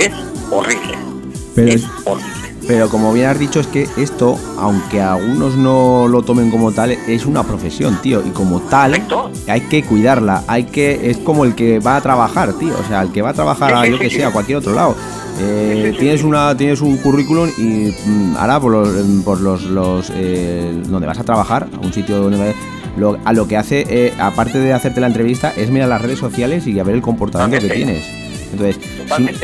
Es 0.00 0.10
horrible. 0.50 1.13
Pero 1.54 1.72
es 1.72 1.84
horrible. 2.04 2.44
Pero 2.66 2.88
como 2.88 3.12
bien 3.12 3.26
has 3.26 3.38
dicho, 3.38 3.60
es 3.60 3.66
que 3.66 3.86
esto, 3.96 4.38
aunque 4.58 5.00
algunos 5.00 5.56
no 5.56 6.08
lo 6.08 6.22
tomen 6.22 6.50
como 6.50 6.72
tal, 6.72 6.92
es 6.92 7.26
una 7.26 7.42
profesión, 7.42 8.00
tío. 8.00 8.22
Y 8.26 8.30
como 8.30 8.60
tal, 8.60 9.02
hay 9.46 9.60
que 9.62 9.82
cuidarla. 9.84 10.44
Hay 10.46 10.64
que. 10.64 11.10
Es 11.10 11.18
como 11.18 11.44
el 11.44 11.54
que 11.54 11.78
va 11.78 11.96
a 11.96 12.00
trabajar, 12.00 12.54
tío. 12.54 12.74
O 12.78 12.88
sea, 12.88 13.02
el 13.02 13.12
que 13.12 13.22
va 13.22 13.30
a 13.30 13.34
trabajar 13.34 13.74
a 13.74 13.86
yo 13.86 13.98
que 13.98 14.10
sea, 14.10 14.28
a 14.28 14.32
cualquier 14.32 14.58
otro 14.58 14.72
lado. 14.72 14.96
Eh, 15.40 15.94
tienes 15.98 16.22
una 16.22 16.56
tienes 16.56 16.80
un 16.80 16.96
currículum 16.98 17.50
y 17.58 17.92
mm, 18.06 18.36
ahora 18.36 18.60
por 18.60 18.70
los, 18.70 18.88
por 19.24 19.40
los, 19.40 19.64
los 19.64 20.12
eh, 20.14 20.80
donde 20.86 21.08
vas 21.08 21.18
a 21.18 21.24
trabajar, 21.24 21.66
a 21.76 21.84
un 21.84 21.92
sitio 21.92 22.22
donde 22.22 22.54
lo, 22.96 23.18
a 23.24 23.32
lo 23.32 23.48
que 23.48 23.56
hace, 23.56 23.84
eh, 23.88 24.14
aparte 24.20 24.60
de 24.60 24.72
hacerte 24.72 25.00
la 25.00 25.08
entrevista, 25.08 25.52
es 25.56 25.70
mirar 25.70 25.88
las 25.88 26.02
redes 26.02 26.20
sociales 26.20 26.68
y 26.68 26.78
a 26.78 26.84
ver 26.84 26.94
el 26.94 27.02
comportamiento 27.02 27.66
que 27.66 27.74
tienes. 27.74 28.23
Entonces, 28.54 28.78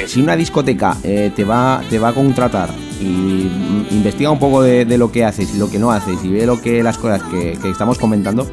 si, 0.07 0.21
una 0.21 0.37
discoteca 0.37 0.97
te 1.03 1.45
va 1.45 1.83
te 1.89 1.99
va 1.99 2.09
a 2.09 2.13
contratar 2.13 2.71
y 3.01 3.51
investiga 3.91 4.31
un 4.31 4.39
poco 4.39 4.63
de, 4.63 4.99
lo 4.99 5.11
que 5.11 5.25
haces 5.25 5.55
y 5.55 5.59
lo 5.59 5.71
que 5.71 5.79
no 5.79 5.91
haces 5.91 6.19
y 6.23 6.29
ve 6.29 6.47
lo 6.47 6.61
que 6.61 6.83
las 6.83 6.99
cosas 6.99 7.23
que, 7.25 7.59
estamos 7.69 7.99
comentando, 7.99 8.47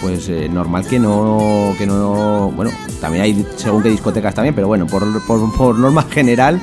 pues 0.00 0.28
eh, 0.28 0.48
normal 0.48 0.86
que 0.86 0.98
no, 0.98 1.74
que 1.78 1.86
no, 1.86 2.52
bueno, 2.54 2.70
también 3.00 3.24
hay 3.24 3.46
según 3.56 3.82
qué 3.82 3.90
discotecas 3.90 4.34
también, 4.34 4.54
pero 4.54 4.66
bueno, 4.66 4.86
por, 4.86 5.02
por, 5.26 5.52
por 5.56 5.78
norma 5.78 6.02
general 6.02 6.60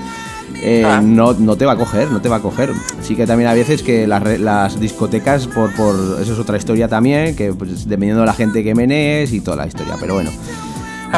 eh, 0.62 0.84
Ah. 0.86 1.02
no, 1.02 1.34
no 1.34 1.56
te 1.58 1.66
va 1.66 1.74
a 1.74 1.76
coger, 1.76 2.12
no 2.12 2.22
te 2.22 2.30
va 2.30 2.38
a 2.38 2.42
coger. 2.42 2.72
Sí 3.02 3.16
que 3.16 3.28
también 3.28 3.50
a 3.50 3.54
veces 3.54 3.84
que 3.84 4.08
las 4.08 4.80
discotecas, 4.80 5.48
por, 5.48 5.74
por 5.74 5.96
eso 6.22 6.34
es 6.34 6.40
otra 6.40 6.58
historia 6.58 6.88
también, 6.88 7.36
que 7.36 7.54
pues, 7.54 7.88
dependiendo 7.88 8.22
de 8.22 8.28
la 8.28 8.34
gente 8.34 8.64
que 8.64 8.74
menees 8.74 9.34
y 9.34 9.42
toda 9.42 9.58
la 9.58 9.68
historia, 9.68 9.96
pero 10.00 10.16
bueno. 10.16 10.32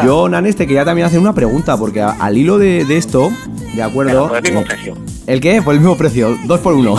Yo, 0.05 0.29
Nanes, 0.29 0.55
te 0.55 0.65
quería 0.67 0.85
también 0.85 1.07
hacer 1.07 1.19
una 1.19 1.33
pregunta, 1.33 1.77
porque 1.77 2.01
a- 2.01 2.11
al 2.11 2.37
hilo 2.37 2.57
de, 2.57 2.85
de 2.85 2.97
esto, 2.97 3.31
de 3.75 3.83
acuerdo... 3.83 4.11
Pero 4.11 4.27
por 4.29 4.37
el 4.37 4.43
mismo 4.43 4.61
eh, 4.61 4.65
precio. 4.65 4.93
¿El 5.27 5.41
qué? 5.41 5.61
Por 5.61 5.73
el 5.73 5.79
mismo 5.81 5.97
precio, 5.97 6.37
dos 6.45 6.59
por 6.59 6.73
uno. 6.73 6.95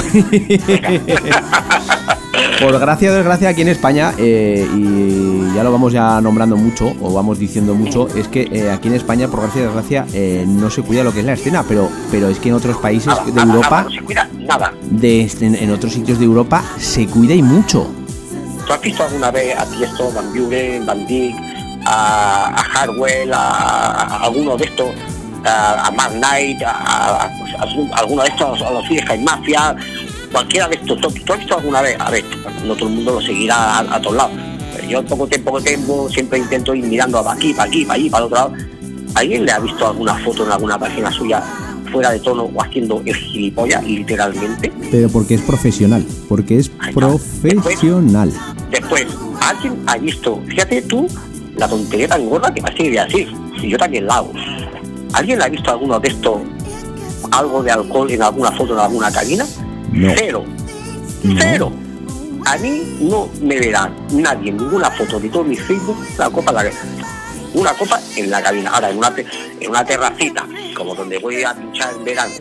por 2.61 2.79
gracia 2.79 3.11
o 3.11 3.15
desgracia 3.15 3.49
aquí 3.51 3.63
en 3.63 3.69
España, 3.69 4.13
eh, 4.19 4.67
y 4.75 5.55
ya 5.55 5.63
lo 5.63 5.71
vamos 5.73 5.93
ya 5.93 6.21
nombrando 6.21 6.57
mucho, 6.57 6.93
o 7.01 7.13
vamos 7.13 7.39
diciendo 7.39 7.75
mucho, 7.75 8.09
es 8.17 8.27
que 8.29 8.49
eh, 8.51 8.71
aquí 8.71 8.89
en 8.89 8.95
España, 8.95 9.29
por 9.29 9.43
gracia 9.43 9.63
o 9.63 9.65
desgracia, 9.67 10.07
eh, 10.13 10.45
no 10.47 10.69
se 10.71 10.83
cuida 10.83 11.05
lo 11.05 11.13
que 11.13 11.21
es 11.21 11.27
la 11.27 11.35
escena, 11.35 11.65
pero, 11.67 11.89
pero 12.11 12.29
es 12.29 12.39
que 12.39 12.49
en 12.49 12.57
otros 12.57 12.77
países 12.79 13.07
Nada, 13.09 13.25
de 13.25 13.33
nada, 13.33 13.47
Europa, 13.55 13.71
nada, 13.71 13.83
no 13.85 13.91
se 13.91 14.01
cuida 14.03 14.29
nada. 14.41 14.73
de, 14.91 15.21
este- 15.23 15.47
en, 15.47 15.55
en 15.55 15.71
otros 15.71 15.93
sitios 15.93 16.19
de 16.19 16.25
Europa, 16.25 16.63
se 16.79 17.07
cuida 17.07 17.35
y 17.35 17.43
mucho. 17.43 17.87
¿Tú 18.67 18.73
has 18.73 18.81
visto 18.83 19.03
alguna 19.05 19.31
vez 19.31 19.57
a 19.57 19.65
Tiesto, 19.65 20.11
Van 20.13 20.27
Buren, 20.35 20.85
Van 20.85 21.07
Dijk, 21.07 21.35
a, 21.85 22.49
a 22.49 22.63
Hardwell, 22.63 23.33
a, 23.33 23.39
a 23.39 24.25
alguno 24.25 24.57
de 24.57 24.65
estos, 24.65 24.89
a, 25.45 25.87
a 25.87 25.91
Mark 25.91 26.13
Knight, 26.15 26.63
a, 26.63 27.31
alguno 27.95 28.23
de 28.23 28.29
estos, 28.29 28.63
a 28.63 28.71
los 28.71 28.85
y 28.91 29.19
Mafia, 29.23 29.77
cualquiera 30.33 30.69
de 30.69 30.77
estos? 30.77 31.01
¿Tú, 31.01 31.11
tú 31.11 31.33
has 31.33 31.39
visto 31.39 31.57
alguna 31.57 31.83
vez? 31.83 31.97
A 31.99 32.11
ver, 32.11 32.25
no 32.65 32.75
todo 32.75 32.89
el 32.89 32.95
mundo 32.97 33.13
lo 33.13 33.21
seguirá 33.21 33.81
a, 33.81 34.01
todos 34.01 34.17
lados. 34.17 34.33
Pero 34.75 34.89
yo 34.89 35.05
poco 35.05 35.27
tiempo 35.27 35.57
que 35.59 35.77
tengo 35.77 36.09
siempre 36.09 36.39
intento 36.39 36.75
ir 36.75 36.85
mirando 36.85 37.23
para 37.23 37.37
aquí, 37.37 37.53
para 37.53 37.69
aquí, 37.69 37.85
para 37.85 37.95
allí, 37.95 38.11
para 38.11 38.25
el 38.25 38.33
otro 38.33 38.37
lado. 38.37 38.53
¿Alguien 39.15 39.45
le 39.45 39.53
ha 39.53 39.59
visto 39.59 39.87
alguna 39.87 40.15
foto 40.19 40.45
en 40.45 40.53
alguna 40.53 40.79
página 40.79 41.11
suya 41.11 41.43
fuera 41.91 42.11
de 42.11 42.21
tono 42.21 42.45
o 42.45 42.63
haciendo 42.63 43.03
el 43.05 43.15
gilipollas, 43.15 43.83
literalmente? 43.83 44.71
Pero 44.91 45.09
porque 45.09 45.35
es 45.35 45.41
profesional, 45.41 46.07
porque 46.29 46.59
es 46.59 46.71
profesional. 46.95 48.33
Después, 48.71 49.07
¿alguien 49.41 49.83
ha 49.87 49.97
visto, 49.97 50.41
fíjate 50.47 50.83
tú, 50.83 51.09
la 51.59 51.69
tontería 51.69 52.09
tan 52.09 52.29
gorda 52.29 52.53
que 52.53 52.63
parece 52.63 52.85
que 52.85 52.89
voy 52.89 52.99
a 52.99 53.05
decir, 53.05 53.33
si 53.61 53.69
yo 53.69 53.79
también 53.79 54.07
la 54.07 54.17
hago. 54.17 54.33
¿Alguien 55.13 55.43
ha 55.43 55.49
visto 55.49 55.71
alguno 55.71 55.99
de 55.99 56.09
estos, 56.09 56.41
algo 57.31 57.63
de 57.63 57.71
alcohol 57.71 58.11
en 58.11 58.23
alguna 58.23 58.53
foto 58.53 58.75
en 58.75 58.81
alguna 58.81 59.11
cabina? 59.11 59.47
No. 59.93 60.13
Cero. 60.17 60.45
No. 61.25 61.41
Cero. 61.41 61.73
A 62.47 62.57
mí 62.59 62.97
no 63.01 63.29
me 63.43 63.59
verá 63.59 63.91
nadie 64.13 64.53
ninguna 64.53 64.91
foto 64.91 65.19
de 65.19 65.29
todo 65.29 65.45
mi 65.45 65.57
Facebook 65.57 65.99
la 66.17 66.31
copa 66.31 66.53
la 66.53 66.71
una 67.55 67.73
copa 67.75 68.01
en 68.17 68.31
la 68.31 68.43
cabina. 68.43 68.71
Ahora, 68.71 68.91
en 68.91 68.99
una, 68.99 69.13
en 69.61 69.71
una 69.71 69.85
terracita, 69.85 70.47
como 70.77 70.95
donde 70.95 71.19
voy 71.19 71.43
a 71.43 71.55
pinchar 71.55 71.95
en 71.95 72.05
verano, 72.05 72.35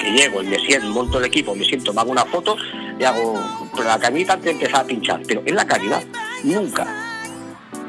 que 0.00 0.10
llego 0.10 0.42
y 0.42 0.46
me 0.46 0.58
siento, 0.58 0.88
monto 0.88 1.18
el 1.18 1.26
equipo, 1.26 1.54
me 1.54 1.64
siento, 1.64 1.92
me 1.92 2.00
hago 2.00 2.10
una 2.10 2.24
foto 2.24 2.56
y 2.98 3.04
hago 3.04 3.40
pero 3.74 3.88
la 3.88 3.98
cabinita 3.98 4.34
antes 4.34 4.46
de 4.46 4.50
empezar 4.52 4.80
a 4.80 4.84
pinchar. 4.84 5.20
Pero 5.26 5.42
en 5.44 5.54
la 5.54 5.66
cabina, 5.66 6.00
nunca, 6.42 6.86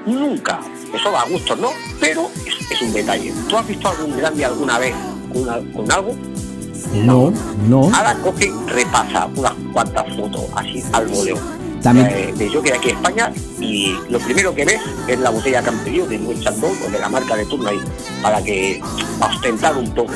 nunca. 0.05 0.59
Eso 0.95 1.11
va 1.11 1.21
a 1.21 1.25
gusto, 1.29 1.55
¿no? 1.55 1.69
Pero 1.99 2.29
es, 2.45 2.71
es 2.71 2.81
un 2.81 2.93
detalle. 2.93 3.33
¿Tú 3.49 3.57
has 3.57 3.67
visto 3.67 3.89
algún 3.89 4.17
grande 4.17 4.45
alguna 4.45 4.77
vez 4.79 4.95
con, 5.73 5.91
algo? 5.91 6.15
No, 6.93 7.31
no. 7.67 7.83
Ahora 7.93 8.15
coge, 8.23 8.51
repasa 8.67 9.27
unas 9.35 9.53
cuantas 9.73 10.05
fotos 10.15 10.45
así 10.55 10.83
al 10.93 11.07
voleo. 11.07 11.37
También- 11.81 12.07
eh, 12.11 12.33
de 12.35 12.49
yo 12.49 12.61
que 12.61 12.71
de 12.71 12.77
aquí 12.77 12.89
a 12.89 12.93
España 12.93 13.33
y 13.59 13.95
lo 14.09 14.17
primero 14.19 14.55
que 14.55 14.65
ves 14.65 14.81
es 15.07 15.19
la 15.19 15.29
botella 15.29 15.61
que 15.61 15.69
han 15.69 15.77
pedido 15.79 16.07
de 16.07 16.17
Buen 16.17 16.39
Chandon 16.41 16.71
o 16.87 16.89
de 16.89 16.97
la 16.99 17.09
marca 17.09 17.35
de 17.35 17.45
turno 17.45 17.69
ahí 17.69 17.79
para 18.23 18.41
que 18.43 18.81
para 19.19 19.35
ostentar 19.35 19.77
un 19.77 19.93
poco. 19.93 20.13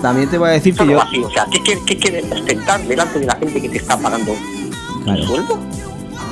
También 0.00 0.28
te 0.28 0.36
voy 0.38 0.48
a 0.48 0.52
decir 0.52 0.72
que 0.74 0.78
Solo 0.78 0.92
yo... 0.92 1.00
así, 1.02 1.18
o 1.22 1.30
sea, 1.30 1.46
¿qué, 1.50 1.60
quiere- 1.62 1.82
qué 1.86 1.96
quieres 1.96 2.24
ostentar 2.32 2.82
delante 2.86 3.20
de 3.20 3.26
la 3.26 3.36
gente 3.36 3.60
que 3.62 3.68
te 3.68 3.76
está 3.76 3.96
pagando 3.98 4.34
Claro. 5.04 5.20
el 5.20 5.26
sueldo? 5.26 5.58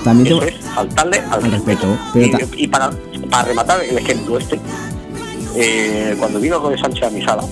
También 0.04 0.38
es 0.42 0.54
faltarle 0.74 1.18
al, 1.30 1.44
Al 1.44 1.52
respeto, 1.52 1.98
pero 2.12 2.38
Y, 2.56 2.66
para, 2.68 2.90
para 3.30 3.44
rematar 3.48 3.82
el 3.84 3.98
ejemplo 3.98 4.38
este, 4.38 4.58
eh, 5.56 6.16
cuando 6.18 6.40
vino 6.40 6.60
Jorge 6.60 6.78
Sánchez 6.80 7.04
a 7.04 7.10
mi 7.10 7.22
sala, 7.22 7.42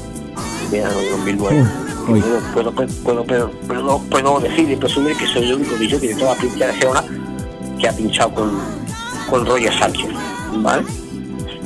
en 0.72 0.80
el 0.86 1.10
2009, 1.12 1.64
Uh, 2.08 2.12
uy. 2.12 2.20
puedo, 2.54 2.72
puedo, 2.72 3.24
puedo, 3.24 4.00
puedo, 4.08 4.40
decir 4.40 4.70
y 4.70 4.76
presumir 4.76 5.14
que 5.16 5.26
soy 5.26 5.44
el 5.44 5.56
único 5.56 5.76
DJ 5.76 5.98
de 5.98 6.14
toda 6.14 6.30
la 6.32 6.36
provincia 6.38 6.66
de 6.68 6.72
Gerona 6.74 7.04
que 7.78 7.86
ha 7.88 7.92
pinchado 7.92 8.32
con, 8.32 8.50
con 9.28 9.44
Roger 9.44 9.72
Sánchez, 9.78 10.06
¿vale? 10.56 10.84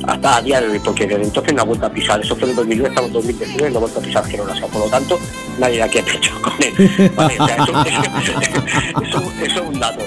Hasta 0.05 0.35
a 0.35 0.41
día 0.41 0.59
de 0.59 0.67
hoy, 0.67 0.79
porque 0.79 1.07
desde 1.07 1.23
entonces 1.23 1.53
no 1.53 1.61
ha 1.61 1.65
vuelto 1.65 1.85
a 1.85 1.89
pisar, 1.89 2.19
eso 2.19 2.35
fue 2.35 2.49
en 2.49 2.57
2009, 2.57 2.89
estamos 2.89 3.07
en 3.07 3.13
2019 3.13 3.69
y 3.69 3.71
no 3.71 3.77
ha 3.77 3.81
vuelto 3.81 3.99
a 3.99 4.03
pisar 4.03 4.25
Gerona, 4.25 4.51
o 4.51 4.55
sea, 4.57 4.67
por 4.67 4.81
lo 4.81 4.87
tanto, 4.89 5.17
nadie 5.59 5.75
de 5.77 5.83
aquí 5.83 5.99
ha 5.99 6.05
pinchado 6.11 6.41
con 6.41 6.53
él, 6.59 7.11
¿vale? 7.15 7.39
O 7.39 7.47
sea, 7.47 7.55
eso, 7.55 7.73
eso- 9.01 9.31
eso 9.41 9.59
es 9.61 9.69
un 9.69 9.79
dato. 9.79 10.03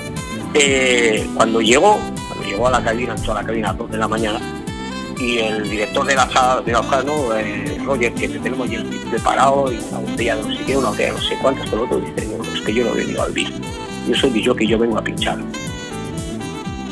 Eh, 0.59 1.29
cuando 1.35 1.61
llegó, 1.61 1.99
cuando 2.29 2.49
llegó 2.49 2.69
a 2.69 2.71
la 2.71 2.83
cabina, 2.83 3.15
entró 3.15 3.33
a 3.33 3.43
la 3.43 3.47
cabina 3.47 3.69
a 3.69 3.73
las 3.73 3.79
2 3.79 3.91
de 3.91 3.99
la 3.99 4.09
mañana, 4.09 4.41
y 5.19 5.39
el 5.39 5.69
director 5.69 6.07
de 6.07 6.15
la 6.15 6.31
sala 6.31 6.63
de 6.63 6.75
Ojano, 6.75 7.37
eh, 7.37 7.79
Roger, 7.85 8.15
que 8.15 8.29
te 8.29 8.39
tenemos 8.39 8.71
ya 8.71 8.83
preparado, 9.11 9.71
y 9.71 9.79
una 9.91 9.99
botella 9.99 10.37
de 10.37 10.43
no 10.43 10.57
sé 10.57 10.65
qué, 10.65 10.77
una 10.77 10.89
botella 10.89 11.13
no 11.13 11.21
sé 11.21 11.39
cuántas, 11.43 11.69
por 11.69 11.81
otro 11.81 12.01
dice, 12.01 12.27
"No, 12.27 12.43
es 12.43 12.61
que 12.63 12.73
yo 12.73 12.85
no 12.85 12.95
he 12.95 12.97
venido 12.99 13.23
al 13.23 13.33
bis, 13.33 13.51
yo 14.09 14.15
soy 14.15 14.43
yo 14.43 14.55
que 14.55 14.67
yo 14.67 14.79
vengo 14.79 14.97
a 14.97 15.05
pinchar. 15.05 15.39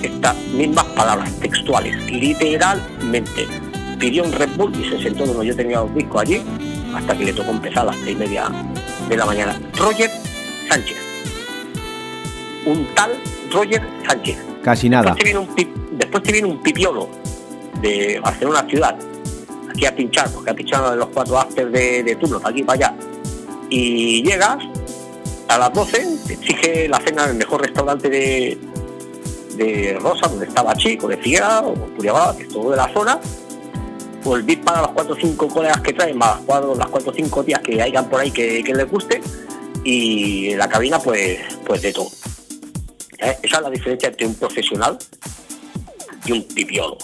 Estas 0.02 0.36
mismas 0.52 0.84
palabras 0.86 1.32
textuales, 1.40 1.96
literalmente. 2.10 3.46
Pidió 3.98 4.24
un 4.24 4.32
Red 4.32 4.50
Bull 4.56 4.72
y 4.78 4.90
se 4.90 5.02
sentó 5.02 5.24
donde 5.24 5.46
yo 5.46 5.56
tenía 5.56 5.80
los 5.80 5.94
discos 5.94 6.20
allí, 6.20 6.42
hasta 6.94 7.16
que 7.16 7.24
le 7.24 7.32
tocó 7.32 7.50
empezar 7.50 7.84
a 7.84 7.86
las 7.86 7.96
seis 7.96 8.16
y 8.16 8.16
media 8.16 8.50
de 9.08 9.16
la 9.16 9.24
mañana. 9.24 9.58
Roger 9.78 10.10
Sánchez. 10.68 10.98
Un 12.66 12.86
tal 12.94 13.12
Roger 13.54 13.82
Sánchez. 14.06 14.36
Casi 14.62 14.88
nada. 14.90 15.14
Después 15.14 15.18
te 15.18 15.24
viene 15.24 15.38
un, 15.40 15.54
pi- 15.54 15.72
después 15.92 16.22
te 16.22 16.32
viene 16.32 16.48
un 16.48 16.62
pipiolo 16.62 17.08
de 17.80 18.20
Barcelona 18.22 18.66
ciudad, 18.68 18.96
aquí 19.70 19.86
a 19.86 19.94
pinchar, 19.94 20.30
porque 20.30 20.50
ha 20.50 20.54
pinchado 20.54 20.92
en 20.92 20.98
los 20.98 21.08
cuatro 21.08 21.38
after 21.38 21.70
de, 21.70 22.02
de 22.02 22.16
turno, 22.16 22.38
para 22.40 22.50
aquí 22.52 22.62
para 22.62 22.88
allá. 22.88 22.96
Y 23.70 24.22
llegas 24.22 24.58
a 25.48 25.58
las 25.58 25.72
12, 25.72 26.06
te 26.26 26.32
exige 26.34 26.88
la 26.88 26.98
cena 27.00 27.24
en 27.24 27.30
el 27.30 27.36
mejor 27.36 27.60
restaurante 27.62 28.08
de, 28.08 28.58
de 29.56 29.98
Rosa, 30.00 30.28
donde 30.28 30.46
estaba 30.46 30.74
Chico, 30.76 31.08
de 31.08 31.16
Figuera 31.16 31.60
o 31.60 31.74
Curiabá, 31.96 32.36
que 32.36 32.44
es 32.44 32.48
todo 32.48 32.70
de 32.70 32.76
la 32.76 32.92
zona. 32.92 33.18
Pues 34.22 34.44
bit 34.46 34.64
para 34.64 34.80
los 34.80 34.92
cuatro 34.92 35.14
o 35.14 35.18
cinco 35.20 35.48
colegas 35.48 35.80
que 35.82 35.92
traen, 35.92 36.16
más 36.16 36.38
cuatro, 36.46 36.74
las 36.74 36.88
cuatro 36.88 37.10
o 37.10 37.14
cinco 37.14 37.44
tías 37.44 37.60
que 37.60 37.82
hayan 37.82 38.08
por 38.08 38.20
ahí 38.20 38.30
que, 38.30 38.62
que 38.64 38.72
les 38.74 38.90
guste. 38.90 39.20
Y 39.84 40.50
en 40.52 40.58
la 40.58 40.68
cabina, 40.68 40.98
pues, 40.98 41.40
pues 41.66 41.82
de 41.82 41.92
todo. 41.92 42.08
¿Eh? 43.18 43.36
Esa 43.42 43.56
es 43.56 43.62
la 43.62 43.70
diferencia 43.70 44.08
entre 44.08 44.26
un 44.26 44.34
profesional 44.34 44.98
y 46.26 46.32
un 46.32 46.42
pipiolo. 46.44 46.98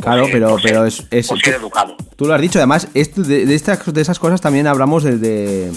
Claro, 0.00 0.24
ser- 0.24 0.32
pero, 0.32 0.58
ser- 0.58 0.62
pero 0.70 0.86
es, 0.86 1.04
es- 1.10 1.26
por 1.28 1.40
ser 1.40 1.54
educado. 1.54 1.96
Tú 2.16 2.26
lo 2.26 2.34
has 2.34 2.40
dicho, 2.40 2.58
además, 2.58 2.88
esto, 2.94 3.22
de, 3.22 3.46
de 3.46 3.54
estas, 3.54 3.92
de 3.92 4.00
esas 4.00 4.18
cosas 4.18 4.40
también 4.40 4.66
hablamos 4.66 5.02
de, 5.04 5.18
de- 5.18 5.72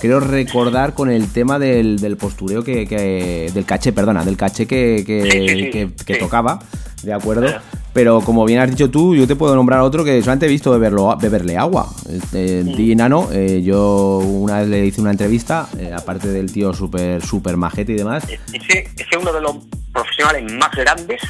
Creo 0.00 0.18
recordar 0.18 0.94
con 0.94 1.10
el 1.12 1.30
tema 1.32 1.60
del, 1.60 2.00
del 2.00 2.16
postureo 2.16 2.64
que, 2.64 2.88
que- 2.88 3.50
Del 3.54 3.64
caché, 3.64 3.92
perdona, 3.92 4.24
del 4.24 4.36
caché 4.36 4.66
que, 4.66 5.04
que, 5.06 5.22
Sí, 5.22 5.30
sí, 5.30 5.48
sí, 5.64 5.70
que- 5.70 5.90
que 6.04 6.14
sí. 6.14 6.18
tocaba, 6.20 6.58
¿de 7.02 7.12
acuerdo? 7.12 7.46
Pero 7.92 8.20
como 8.22 8.44
bien 8.46 8.60
has 8.60 8.70
dicho 8.70 8.90
tú, 8.90 9.14
yo 9.14 9.26
te 9.26 9.36
puedo 9.36 9.54
nombrar 9.54 9.80
otro 9.80 10.02
que 10.04 10.20
solamente 10.20 10.46
he 10.46 10.48
visto 10.48 10.70
beberlo, 10.70 11.14
beberle 11.20 11.58
agua. 11.58 11.88
Eh, 12.32 12.62
Mm. 12.64 12.72
DJ 12.76 12.96
Nano, 12.96 13.28
eh, 13.32 13.60
yo 13.62 14.18
una 14.18 14.60
vez 14.60 14.68
le 14.68 14.86
hice 14.86 15.00
una 15.00 15.10
entrevista, 15.10 15.68
eh, 15.78 15.92
aparte 15.94 16.28
del 16.28 16.50
tío 16.50 16.72
súper, 16.72 17.22
súper 17.24 17.56
majete 17.56 17.92
y 17.92 17.96
demás. 17.96 18.24
Ese, 18.28 18.38
ese 18.52 18.90
es 18.96 19.16
uno 19.20 19.32
de 19.32 19.40
los 19.42 19.56
profesionales 19.92 20.50
más 20.54 20.70
grandes 20.74 21.20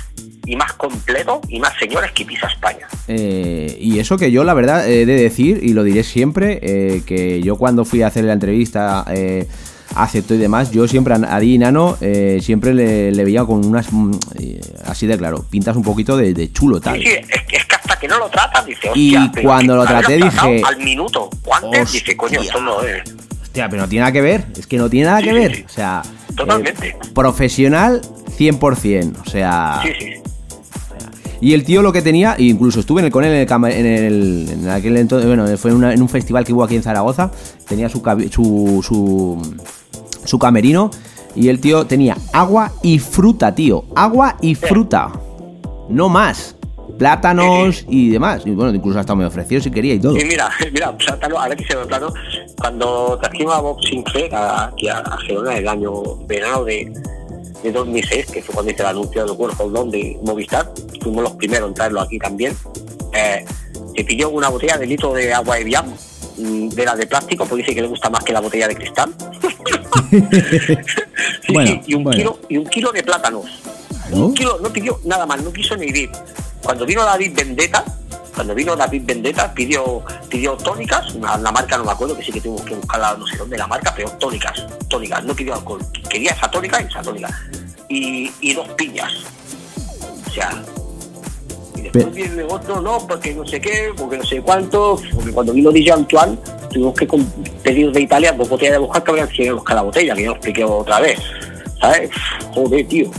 y 0.46 0.56
más 0.56 0.72
completos 0.74 1.38
y 1.48 1.58
más 1.60 1.72
señores 1.78 2.12
que 2.12 2.24
pisa 2.24 2.46
España. 2.46 2.86
Eh, 3.08 3.76
y 3.80 3.98
eso 3.98 4.16
que 4.16 4.30
yo, 4.30 4.44
la 4.44 4.54
verdad, 4.54 4.88
he 4.88 5.04
de 5.06 5.14
decir, 5.14 5.60
y 5.62 5.72
lo 5.72 5.82
diré 5.84 6.02
siempre, 6.04 6.58
eh, 6.62 7.02
que 7.06 7.42
yo 7.42 7.56
cuando 7.56 7.84
fui 7.84 8.02
a 8.02 8.08
hacer 8.08 8.24
la 8.24 8.32
entrevista 8.32 9.04
eh, 9.10 9.46
aceptó 9.94 10.34
y 10.34 10.38
demás, 10.38 10.70
yo 10.70 10.86
siempre 10.88 11.14
a 11.14 11.40
Di 11.40 11.58
Nano 11.58 11.96
eh, 12.00 12.38
siempre 12.42 12.74
le, 12.74 13.12
le 13.12 13.24
veía 13.24 13.44
con 13.44 13.64
unas, 13.64 13.92
mm, 13.92 14.10
eh, 14.38 14.60
así 14.86 15.06
de 15.06 15.16
claro, 15.18 15.44
pintas 15.48 15.76
un 15.76 15.82
poquito 15.82 16.16
de, 16.16 16.34
de 16.34 16.52
chulo 16.52 16.80
tal. 16.80 16.98
Sí, 16.98 17.04
sí, 17.06 17.10
es, 17.12 17.42
que- 17.46 17.56
es 17.56 17.64
que 17.66 17.74
hasta 17.76 17.98
que 17.98 18.08
no 18.08 18.18
lo 18.18 18.28
tratas, 18.28 18.64
dice, 18.66 18.90
Y 18.94 19.16
hostia, 19.16 19.42
cuando 19.42 19.76
lo 19.76 19.84
traté 19.84 20.16
dije, 20.16 20.62
Al 20.66 20.76
minuto, 20.78 21.30
antes, 21.62 21.92
dice, 21.92 22.16
coño, 22.16 22.40
esto 22.40 22.60
no 22.60 22.82
es. 22.82 23.02
Hostia, 23.42 23.68
pero 23.68 23.82
no 23.82 23.88
tiene 23.88 24.00
nada 24.00 24.12
que 24.12 24.22
ver, 24.22 24.46
es 24.56 24.66
que 24.66 24.78
no 24.78 24.88
tiene 24.88 25.06
nada 25.06 25.18
Sí, 25.20 25.24
que 25.26 25.32
ver. 25.32 25.64
O 25.66 25.68
sea, 25.68 26.02
Totalmente. 26.36 26.88
eh, 26.88 26.96
profesional 27.14 28.00
100%, 28.38 29.16
o 29.26 29.30
sea... 29.30 29.80
Sí, 29.82 29.90
sí. 29.98 30.12
Y 31.40 31.54
el 31.54 31.64
tío 31.64 31.82
lo 31.82 31.92
que 31.92 32.02
tenía, 32.02 32.34
e 32.38 32.44
incluso 32.44 32.78
estuve 32.78 33.00
en 33.00 33.06
el, 33.06 33.10
con 33.12 33.24
él 33.24 33.32
en 33.32 33.40
el, 33.48 33.72
en 33.72 33.86
el- 33.86 34.48
en 34.52 34.68
aquel 34.68 34.96
entonces, 34.96 35.26
bueno, 35.26 35.44
fue 35.58 35.72
en, 35.72 35.76
una- 35.76 35.92
en 35.92 36.00
un 36.00 36.08
festival 36.08 36.44
que 36.44 36.52
hubo 36.52 36.62
aquí 36.62 36.76
en 36.76 36.84
Zaragoza, 36.84 37.32
tenía 37.66 37.88
su, 37.88 37.98
su, 38.30 38.80
su, 38.86 39.56
su 40.24 40.38
camerino 40.38 40.90
y 41.34 41.48
el 41.48 41.60
tío 41.60 41.86
tenía 41.86 42.16
agua 42.32 42.72
y 42.82 42.98
fruta, 42.98 43.54
tío, 43.54 43.84
agua 43.94 44.36
y 44.40 44.54
fruta. 44.54 45.10
no 45.88 46.08
más. 46.08 46.56
Plátanos 46.98 47.84
y 47.88 48.10
demás. 48.10 48.42
Y 48.44 48.50
bueno, 48.50 48.72
incluso 48.74 48.98
hasta 48.98 49.14
me 49.14 49.24
ofreció 49.24 49.60
si 49.60 49.70
quería 49.70 49.94
y 49.94 49.98
todo. 49.98 50.16
Y 50.16 50.24
mira, 50.24 50.50
mira, 50.72 50.96
plátano, 50.96 51.38
ahora 51.38 51.56
que 51.56 51.64
se 51.64 51.74
ve 51.74 51.86
plano, 51.86 52.12
cuando 52.60 53.18
trajimos 53.20 53.54
a 53.54 53.60
Bob 53.60 53.82
Sinclair 53.82 54.32
aquí 54.34 54.88
a, 54.88 54.98
a 54.98 55.18
Gerona 55.26 55.56
el 55.56 55.66
año 55.66 55.92
verano 56.26 56.64
de, 56.64 56.92
de 57.62 57.72
2006, 57.72 58.26
que 58.26 58.42
fue 58.42 58.54
cuando 58.54 58.72
hice 58.72 58.82
el 58.82 58.88
anuncio 58.88 59.24
del 59.24 59.36
World 59.36 59.56
Hold 59.58 59.76
On 59.76 59.90
de 59.90 60.18
Movistar, 60.22 60.70
fuimos 61.00 61.22
los 61.22 61.32
primeros 61.32 61.68
en 61.68 61.74
traerlo 61.74 62.00
aquí 62.00 62.18
también, 62.18 62.54
eh, 63.14 63.44
se 63.96 64.04
pidió 64.04 64.30
una 64.30 64.48
botella 64.48 64.76
de 64.78 64.86
litro 64.86 65.12
de 65.14 65.32
agua 65.32 65.56
de 65.56 65.64
Viam, 65.64 65.86
de 66.36 66.84
la 66.84 66.94
de 66.96 67.06
plástico, 67.06 67.44
porque 67.46 67.62
dice 67.62 67.74
que 67.74 67.82
le 67.82 67.88
gusta 67.88 68.08
más 68.10 68.22
que 68.24 68.32
la 68.32 68.40
botella 68.40 68.68
de 68.68 68.74
cristal. 68.76 69.12
Sí, 71.46 71.52
Bueno, 71.52 71.70
sí, 71.70 71.80
y, 71.86 71.94
un 71.94 72.04
bueno. 72.04 72.18
kilo, 72.18 72.38
y 72.48 72.56
un 72.58 72.66
kilo 72.66 72.92
de 72.92 73.02
plátanos. 73.02 73.46
¿No? 74.10 74.26
Un 74.26 74.34
kilo, 74.34 74.58
no 74.62 74.70
pidió 74.72 75.00
nada 75.04 75.26
más, 75.26 75.42
no 75.42 75.52
quiso 75.52 75.76
ni 75.76 75.86
vivir. 75.86 76.10
Cuando 76.62 76.84
vino 76.86 77.04
David 77.04 77.32
Vendetta, 77.34 77.84
cuando 78.34 78.54
vino 78.54 78.76
David 78.76 79.02
Vendetta, 79.04 79.52
pidió, 79.52 80.02
pidió 80.28 80.56
tónicas, 80.56 81.14
una- 81.14 81.36
la 81.38 81.52
marca 81.52 81.76
no 81.78 81.84
me 81.84 81.92
acuerdo, 81.92 82.16
que 82.16 82.24
sí 82.24 82.32
que 82.32 82.40
tuvimos 82.40 82.62
que 82.62 82.74
buscarla 82.74 83.16
no 83.18 83.26
sé 83.26 83.36
dónde 83.36 83.56
la 83.58 83.66
marca, 83.66 83.92
pero 83.94 84.10
tónicas, 84.12 84.64
tónicas, 84.88 85.24
no 85.24 85.34
pidió 85.34 85.54
alcohol. 85.54 85.80
Quería 86.08 86.32
esa 86.32 86.50
tónica 86.50 86.80
y 86.80 86.86
esa 86.86 87.02
tónica. 87.02 87.28
Y, 87.88 88.30
y 88.40 88.54
dos 88.54 88.68
piñas. 88.70 89.12
O 90.26 90.30
sea. 90.30 90.62
Después 91.92 92.14
viene 92.14 92.42
otro, 92.44 92.80
no, 92.80 92.98
porque 93.06 93.34
no 93.34 93.46
sé 93.46 93.60
qué, 93.60 93.90
porque 93.96 94.16
no 94.18 94.24
sé 94.24 94.40
cuánto, 94.40 94.98
porque 95.14 95.30
cuando 95.32 95.52
vino 95.52 95.70
DJ 95.70 95.92
Antoine, 95.92 96.38
tuvimos 96.70 96.94
que 96.94 97.06
pedir 97.62 97.92
de 97.92 98.00
Italia 98.00 98.32
dos 98.32 98.48
botellas 98.48 98.72
de 98.72 98.78
buscar 98.78 99.02
que 99.02 99.26
100 99.26 99.48
euros 99.48 99.64
cada 99.64 99.82
botella, 99.82 100.14
que 100.14 100.22
ya 100.22 100.28
lo 100.28 100.32
expliqué 100.36 100.64
otra 100.64 101.00
vez. 101.00 101.18
¿Sabes? 101.80 102.10
Joder, 102.54 102.86
tío. 102.86 103.10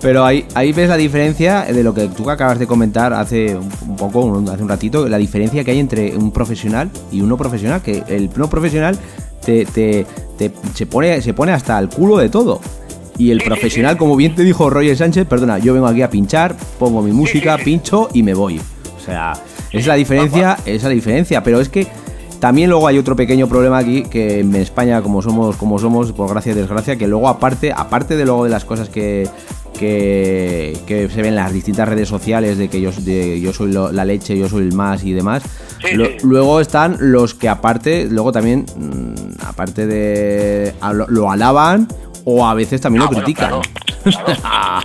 Pero 0.00 0.24
ahí, 0.24 0.46
ahí 0.54 0.72
ves 0.72 0.88
la 0.88 0.96
diferencia 0.96 1.62
de 1.62 1.82
lo 1.82 1.94
que 1.94 2.08
tú 2.08 2.28
acabas 2.28 2.58
de 2.58 2.66
comentar 2.66 3.12
hace 3.14 3.56
un, 3.56 3.70
un 3.88 3.96
poco, 3.96 4.20
un- 4.20 4.48
hace 4.48 4.62
un 4.62 4.68
ratito, 4.68 5.08
la 5.08 5.16
diferencia 5.18 5.64
que 5.64 5.70
hay 5.70 5.78
entre 5.78 6.14
un 6.16 6.30
profesional 6.30 6.90
y 7.10 7.22
uno 7.22 7.36
profesional, 7.38 7.80
que 7.80 8.02
el 8.08 8.28
no 8.36 8.50
profesional 8.50 8.98
te, 9.44 9.64
te- 9.64 10.04
te- 10.36 10.52
se, 10.74 10.86
pone, 10.86 11.22
se 11.22 11.32
pone 11.32 11.52
hasta 11.52 11.78
el 11.78 11.88
culo 11.88 12.18
de 12.18 12.28
todo. 12.28 12.60
Y 13.18 13.30
el 13.30 13.40
Sí, 13.40 13.46
profesional, 13.46 13.92
sí. 13.92 13.98
como 13.98 14.16
bien 14.16 14.34
te 14.34 14.42
dijo 14.42 14.68
Roger 14.70 14.96
Sánchez, 14.96 15.26
perdona, 15.26 15.58
yo 15.58 15.72
vengo 15.74 15.86
aquí 15.86 16.02
a 16.02 16.10
pinchar, 16.10 16.56
pongo 16.78 17.00
mi 17.02 17.12
música, 17.12 17.56
pincho 17.58 18.08
y 18.12 18.22
me 18.22 18.34
voy. 18.34 18.58
O 18.96 19.00
sea, 19.04 19.34
es 19.72 19.86
la 19.86 19.94
diferencia, 19.94 20.56
es 20.66 20.82
la 20.82 20.88
diferencia, 20.90 21.42
pero 21.42 21.60
es 21.60 21.68
que 21.68 21.86
también 22.40 22.68
luego 22.70 22.86
hay 22.88 22.98
otro 22.98 23.14
pequeño 23.16 23.46
problema 23.48 23.78
aquí 23.78 24.02
que 24.02 24.40
en 24.40 24.54
España 24.56 25.00
como 25.00 25.22
somos 25.22 25.56
como 25.56 25.78
somos 25.78 26.12
por 26.12 26.28
gracia 26.28 26.52
y 26.52 26.54
desgracia 26.54 26.96
que 26.96 27.06
luego 27.08 27.28
aparte 27.28 27.72
aparte 27.74 28.16
de 28.16 28.24
luego 28.26 28.44
de 28.44 28.50
las 28.50 28.64
cosas 28.66 28.88
que 28.90 29.26
que, 29.78 30.76
que 30.86 31.08
se 31.08 31.16
ven 31.16 31.26
en 31.30 31.34
las 31.36 31.52
distintas 31.52 31.88
redes 31.88 32.08
sociales 32.08 32.58
de 32.58 32.68
que 32.68 32.80
yo, 32.80 32.90
de, 32.92 33.40
yo 33.40 33.52
soy 33.52 33.72
lo- 33.72 33.90
la 33.92 34.04
leche, 34.04 34.38
yo 34.38 34.48
soy 34.48 34.62
el 34.62 34.72
más 34.72 35.04
y 35.04 35.12
demás. 35.12 35.42
Sí, 35.84 35.94
lo- 35.96 36.06
sí. 36.06 36.12
Luego 36.22 36.60
están 36.60 36.96
los 37.00 37.34
que 37.34 37.48
aparte, 37.48 38.06
luego 38.10 38.30
también, 38.32 38.66
mm, 38.76 39.42
aparte 39.46 39.86
de... 39.86 40.72
lo 41.08 41.30
alaban 41.30 41.88
o 42.24 42.46
a 42.46 42.54
veces 42.54 42.80
también 42.80 43.02
Ah, 43.02 43.04
lo 43.06 43.10
bueno, 43.12 43.24
critican. 43.24 43.48
claro, 43.48 43.62
claro, 44.02 44.82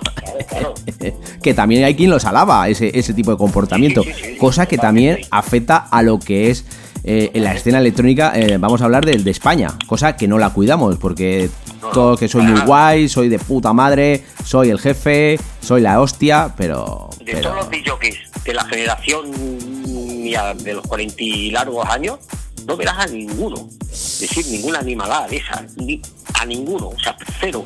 claro, 0.48 0.74
claro. 0.98 1.16
que 1.42 1.54
también 1.54 1.84
hay 1.84 1.96
quien 1.96 2.10
los 2.10 2.26
alaba, 2.26 2.68
ese, 2.70 2.92
ese 2.98 3.14
tipo 3.14 3.32
de 3.32 3.38
comportamiento. 3.38 4.04
Sí, 4.04 4.10
sí, 4.14 4.22
sí, 4.24 4.30
sí, 4.34 4.38
cosa 4.38 4.66
que 4.66 4.78
también 4.78 5.20
afecta 5.32 5.78
a 5.78 6.02
lo 6.02 6.20
que 6.20 6.50
es 6.50 6.66
eh, 7.04 7.32
en 7.34 7.44
la 7.46 7.54
escena 7.54 7.80
electrónica, 7.80 8.34
eh, 8.36 8.58
vamos 8.58 8.82
a 8.82 8.86
hablar 8.86 9.06
del 9.06 9.24
de 9.24 9.32
España, 9.32 9.70
cosa 9.88 10.16
que 10.18 10.28
no 10.28 10.38
la 10.38 10.50
cuidamos, 10.50 10.98
porque 10.98 11.50
todo 11.94 12.18
que 12.18 12.28
soy 12.28 12.44
muy 12.44 12.60
guay, 12.62 13.08
soy 13.08 13.30
de 13.30 13.40
puta 13.40 13.72
madre, 13.72 14.24
soy 14.44 14.70
el 14.70 14.80
jefe, 14.80 15.40
soy 15.62 15.80
la 15.82 16.02
hostia, 16.02 16.54
pero... 16.58 17.10
De 17.20 17.26
pero- 17.34 17.52
todos 17.52 17.56
los 17.56 17.70
DJs 17.70 18.44
de 18.44 18.54
la 18.54 18.66
generación 18.66 19.32
de 19.32 20.74
los 20.74 20.86
40 20.86 21.16
y 21.24 21.52
largos 21.52 21.88
años, 21.90 22.20
no 22.66 22.78
verás 22.78 22.98
a 23.00 23.06
ninguno 23.08 23.68
decir 23.90 24.46
ninguna 24.48 24.80
animalada 24.80 25.28
de 25.28 25.38
esa, 25.38 25.66
ni 25.78 26.02
a 26.36 26.46
ninguno, 26.46 26.90
o 26.90 27.00
sea, 27.00 27.16
cero, 27.40 27.66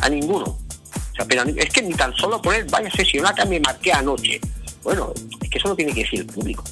a 0.00 0.08
ninguno. 0.08 0.44
O 0.46 1.14
sea, 1.16 1.24
pero 1.26 1.42
es 1.44 1.70
que 1.70 1.82
ni 1.82 1.94
tan 1.94 2.14
solo 2.14 2.40
poner 2.40 2.64
vaya 2.70 2.90
sesionata 2.90 3.44
me 3.44 3.58
marqué 3.60 3.92
anoche. 3.92 4.40
Bueno, 4.84 5.12
es 5.42 5.50
que 5.50 5.58
eso 5.58 5.68
no 5.68 5.74
tiene 5.76 5.92
que 5.92 6.02
decir 6.04 6.20
el 6.20 6.26
público, 6.26 6.62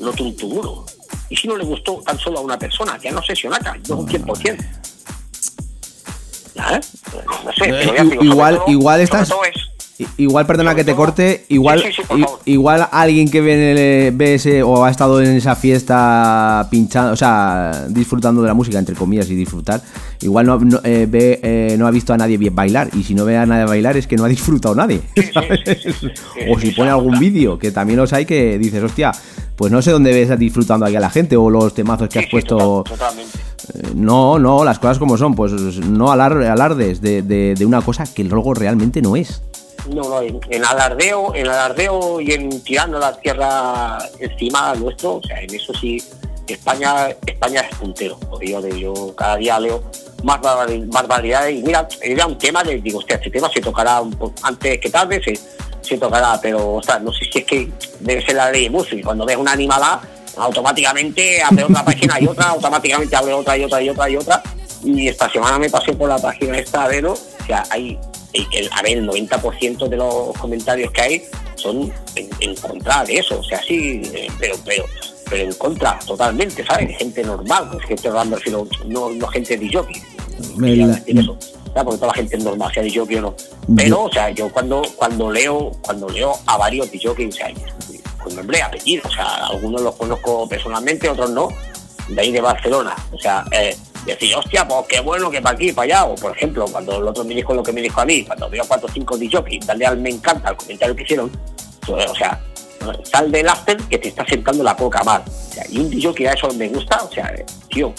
no 0.00 0.12
uno. 0.44 0.86
Y 1.28 1.36
si 1.36 1.48
no 1.48 1.56
le 1.56 1.64
gustó 1.64 2.02
tan 2.04 2.18
solo 2.18 2.38
a 2.38 2.42
una 2.42 2.58
persona, 2.58 2.98
que 2.98 3.10
no 3.10 3.22
sesionata, 3.22 3.76
no 3.88 3.96
un 3.96 4.08
100%. 4.08 4.64
¿Ya? 6.54 6.80
No 7.44 7.52
sé, 7.52 7.64
pero 7.64 7.94
ya 7.94 8.02
Eh, 8.02 8.18
igual- 8.20 8.60
igual 8.66 9.00
estás- 9.00 9.28
todo 9.28 9.44
es- 9.44 9.54
Igual, 10.16 10.46
perdona 10.46 10.74
que 10.74 10.82
te 10.84 10.94
corte, 10.96 11.44
igual, 11.48 11.80
Sí, 11.80 11.92
sí, 11.92 12.02
sí, 12.08 12.24
igual 12.46 12.88
alguien 12.90 13.30
que 13.30 13.40
ve, 13.40 14.10
ve 14.12 14.34
ese 14.34 14.62
o 14.62 14.84
ha 14.84 14.90
estado 14.90 15.22
en 15.22 15.30
esa 15.36 15.54
fiesta 15.54 16.66
pinchando, 16.70 17.12
o 17.12 17.16
sea, 17.16 17.86
disfrutando 17.88 18.42
de 18.42 18.48
la 18.48 18.54
música, 18.54 18.78
entre 18.78 18.96
comillas, 18.96 19.28
y 19.30 19.36
disfrutar, 19.36 19.80
igual 20.20 20.46
no, 20.46 20.58
no, 20.58 20.80
eh, 20.82 21.06
ve, 21.08 21.38
eh, 21.42 21.76
no 21.78 21.86
ha 21.86 21.90
visto 21.92 22.12
a 22.12 22.16
nadie 22.16 22.36
bien 22.36 22.54
bailar, 22.54 22.88
y 22.94 23.04
si 23.04 23.14
no 23.14 23.24
ve 23.24 23.36
a 23.36 23.46
nadie 23.46 23.64
bailar 23.66 23.96
es 23.96 24.06
que 24.08 24.16
no 24.16 24.24
ha 24.24 24.28
disfrutado 24.28 24.74
nadie, 24.74 25.02
O 26.50 26.58
si 26.58 26.70
pone 26.72 26.90
algún 26.90 27.18
vídeo, 27.18 27.58
que 27.58 27.70
también 27.70 27.98
los 27.98 28.12
hay 28.12 28.24
que 28.26 28.58
dices, 28.58 28.82
hostia, 28.82 29.12
pues 29.56 29.70
no 29.70 29.82
sé 29.82 29.90
dónde 29.92 30.12
ves 30.12 30.36
disfrutando 30.38 30.86
aquí 30.86 30.96
a 30.96 31.00
la 31.00 31.10
gente, 31.10 31.36
o 31.36 31.48
los 31.50 31.74
temazos 31.74 32.08
que 32.08 32.18
has 32.18 32.26
puesto... 32.26 32.56
total- 32.84 32.98
totalmente. 32.98 33.38
Eh, 33.74 33.92
No, 33.94 34.38
no, 34.38 34.64
las 34.64 34.78
cosas 34.78 34.98
como 34.98 35.16
son, 35.16 35.34
pues 35.34 35.52
no 35.52 36.10
alar- 36.12 36.44
alardes 36.46 37.00
de, 37.00 37.22
de- 37.22 37.54
de 37.54 37.66
una 37.66 37.82
cosa 37.82 38.04
que 38.12 38.24
luego 38.24 38.54
realmente 38.54 39.00
no 39.02 39.14
es. 39.16 39.42
No, 39.88 40.02
no, 40.08 40.22
en, 40.22 40.64
alardeo, 40.64 41.34
en 41.34 41.48
alardeo 41.48 42.20
y 42.20 42.32
en 42.32 42.62
tirando 42.62 42.98
la 42.98 43.16
tierra 43.18 43.98
encima 44.20 44.74
nuestro, 44.76 45.16
o 45.16 45.22
sea, 45.22 45.40
en 45.40 45.52
eso 45.54 45.72
sí, 45.74 46.02
España, 46.46 47.08
España 47.26 47.62
es 47.68 47.76
puntero, 47.76 48.16
porque 48.30 48.48
yo, 48.50 48.60
yo 48.68 49.14
cada 49.16 49.36
día 49.36 49.58
leo 49.58 49.82
más 50.22 50.40
barbar- 50.40 50.86
barbaridades 50.86 51.58
y 51.58 51.62
mira, 51.62 51.88
era 52.00 52.26
un 52.26 52.38
tema 52.38 52.62
de, 52.62 52.80
digo, 52.80 52.98
hostia, 53.00 53.16
este 53.16 53.30
tema 53.30 53.50
se 53.52 53.60
tocará 53.60 54.00
un 54.00 54.12
po- 54.12 54.32
antes 54.42 54.78
que 54.78 54.88
tarde, 54.90 55.20
se, 55.22 55.36
se 55.80 55.98
tocará, 55.98 56.38
pero, 56.40 56.74
o 56.74 56.82
sea, 56.82 57.00
no 57.00 57.12
sé 57.12 57.24
si 57.32 57.38
es 57.40 57.44
que 57.44 57.68
debe 58.00 58.24
ser 58.24 58.36
la 58.36 58.50
ley 58.52 58.64
de 58.64 58.70
Murphy, 58.70 59.02
cuando 59.02 59.24
ves 59.26 59.36
una 59.36 59.52
animalada, 59.52 60.00
automáticamente 60.36 61.42
abre 61.42 61.64
otra 61.64 61.84
página 61.84 62.20
y 62.20 62.26
otra, 62.26 62.50
automáticamente 62.50 63.16
abre 63.16 63.32
otra 63.32 63.56
y 63.56 63.64
otra 63.64 63.82
y 63.82 63.88
otra 63.88 64.08
y 64.10 64.16
otra, 64.16 64.42
y 64.84 65.08
esta 65.08 65.28
semana 65.30 65.58
me 65.58 65.68
pasé 65.70 65.92
por 65.92 66.08
la 66.08 66.18
página 66.18 66.56
esta 66.58 66.86
de 66.88 66.96
Vero, 66.96 67.12
o 67.14 67.46
sea, 67.46 67.64
hay, 67.70 67.98
el, 68.32 68.68
a 68.72 68.82
ver, 68.82 68.98
el 68.98 69.08
90% 69.08 69.88
de 69.88 69.96
los 69.96 70.36
comentarios 70.38 70.90
que 70.92 71.00
hay 71.00 71.22
son 71.56 71.92
en, 72.16 72.30
en 72.40 72.54
contra 72.56 73.04
de 73.04 73.18
eso, 73.18 73.38
o 73.38 73.42
sea, 73.42 73.62
sí, 73.62 74.02
eh, 74.12 74.28
pero, 74.38 74.56
pero, 74.64 74.84
pero 75.28 75.44
en 75.44 75.54
contra, 75.54 75.98
totalmente, 76.06 76.64
¿sabes? 76.64 76.96
Gente 76.96 77.22
normal, 77.22 77.68
pues 77.70 77.84
gente 77.86 78.08
normal, 78.08 78.28
me 78.28 78.36
refiero, 78.36 78.66
no, 78.86 79.10
no 79.10 79.26
gente 79.28 79.56
de 79.56 79.72
jockey, 79.72 80.02
eso, 81.06 81.36
¿sabes? 81.40 81.84
porque 81.84 81.98
toda 81.98 82.08
la 82.08 82.14
gente 82.14 82.36
es 82.36 82.44
normal, 82.44 82.72
sea 82.72 82.82
de 82.82 82.94
jockey 82.94 83.16
o 83.16 83.22
no. 83.22 83.34
Pero, 83.76 84.04
o 84.04 84.12
sea, 84.12 84.30
yo 84.30 84.50
cuando, 84.50 84.82
cuando 84.96 85.30
leo, 85.30 85.72
cuando 85.82 86.08
leo 86.08 86.34
a 86.46 86.56
varios 86.56 86.90
de 86.90 87.00
jockey, 87.02 87.26
o 87.26 87.32
sea, 87.32 87.50
con 88.22 88.34
nombre 88.34 88.58
y 88.58 88.60
apellido, 88.60 89.02
o 89.08 89.12
sea, 89.12 89.46
algunos 89.46 89.80
los 89.82 89.94
conozco 89.96 90.48
personalmente, 90.48 91.08
otros 91.08 91.30
no, 91.30 91.48
de 92.08 92.20
ahí 92.20 92.32
de 92.32 92.40
Barcelona, 92.40 92.94
o 93.12 93.18
sea, 93.18 93.44
eh, 93.52 93.76
decir, 94.06 94.34
hostia, 94.36 94.66
pues 94.66 94.86
qué 94.88 95.00
bueno 95.00 95.30
que 95.30 95.40
para 95.40 95.54
aquí, 95.54 95.72
para 95.72 95.84
allá, 95.84 96.04
o 96.06 96.14
por 96.14 96.36
ejemplo, 96.36 96.64
cuando 96.70 96.98
el 96.98 97.06
otro 97.08 97.24
me 97.24 97.34
dijo 97.34 97.54
lo 97.54 97.62
que 97.62 97.72
me 97.72 97.80
dijo 97.82 98.00
a 98.00 98.04
mí, 98.04 98.24
cuando 98.24 98.48
veo 98.50 98.64
cuatro 98.66 98.88
o 98.88 98.92
cinco 98.92 99.16
jockey, 99.30 99.58
darle 99.60 99.86
al 99.86 99.98
me 99.98 100.10
encanta 100.10 100.48
al 100.50 100.56
comentario 100.56 100.94
que 100.96 101.02
hicieron, 101.04 101.30
pues, 101.86 102.10
o 102.10 102.14
sea, 102.14 102.40
sal 103.04 103.30
del 103.30 103.48
after 103.48 103.76
que 103.76 103.98
te 103.98 104.08
está 104.08 104.26
sentando 104.26 104.64
la 104.64 104.76
poca 104.76 105.02
mal, 105.04 105.22
o 105.26 105.52
sea, 105.54 105.64
y 105.70 105.78
un 105.78 105.88
DJ 105.90 106.12
que 106.14 106.28
a 106.28 106.32
eso 106.32 106.48
me 106.54 106.68
gusta, 106.68 107.02
o 107.04 107.12
sea, 107.12 107.32
tío, 107.70 107.92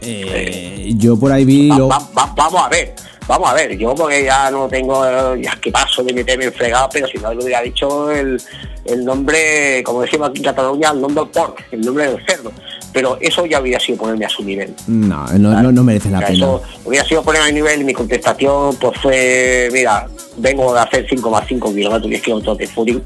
Eh, 0.00 0.92
yo 0.96 1.18
por 1.18 1.32
ahí 1.32 1.44
vi. 1.44 1.68
Va- 1.68 1.76
lo- 1.78 1.88
va- 1.88 1.98
va- 2.16 2.32
vamos 2.36 2.62
a 2.64 2.68
ver, 2.68 2.94
vamos 3.26 3.50
a 3.50 3.54
ver. 3.54 3.76
Yo 3.76 3.94
porque 3.96 4.22
ya 4.24 4.48
no 4.50 4.68
tengo, 4.68 5.34
ya 5.34 5.56
que 5.60 5.72
paso 5.72 6.04
de 6.04 6.12
meterme 6.12 6.44
en 6.44 6.52
fregado, 6.52 6.88
pero 6.92 7.08
si 7.08 7.18
no 7.18 7.34
le 7.34 7.42
hubiera 7.42 7.62
dicho 7.62 8.08
el, 8.12 8.40
el 8.84 9.04
nombre, 9.04 9.82
como 9.84 10.02
decimos 10.02 10.28
aquí 10.30 10.38
en 10.38 10.44
Cataluña, 10.44 10.90
el 10.90 11.00
nombre 11.00 11.24
del 11.24 11.30
pork, 11.32 11.64
el 11.72 11.80
nombre 11.80 12.12
del 12.12 12.24
cerdo. 12.26 12.52
Pero 12.92 13.18
eso 13.20 13.44
ya 13.46 13.60
hubiera 13.60 13.78
sido 13.78 13.98
ponerme 13.98 14.24
a 14.24 14.28
su 14.28 14.42
nivel. 14.42 14.74
No, 14.86 15.26
no, 15.38 15.62
no, 15.62 15.70
no 15.72 15.84
merece 15.84 16.10
la 16.10 16.18
O 16.18 16.20
sea, 16.20 16.28
pena. 16.28 16.38
eso 16.46 16.62
hubiera 16.84 17.04
sido 17.04 17.22
ponerme 17.22 17.48
a 17.48 17.52
mi 17.52 17.54
nivel 17.56 17.80
y 17.82 17.84
mi 17.84 17.92
contestación 17.92 18.76
pues 18.76 18.98
fue, 19.00 19.68
mira, 19.72 20.06
vengo 20.38 20.72
de 20.74 20.80
hacer 20.80 21.06
5,5 21.06 21.74
kilómetros, 21.74 22.08
10 22.10 22.22
kilómetros 22.22 22.58
de 22.58 22.66
footing, 22.66 23.02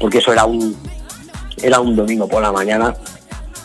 porque 0.00 0.18
eso 0.18 0.32
era 0.32 0.44
un 0.46 0.74
era 1.62 1.80
un 1.80 1.96
domingo 1.96 2.28
por 2.28 2.42
la 2.42 2.52
mañana, 2.52 2.94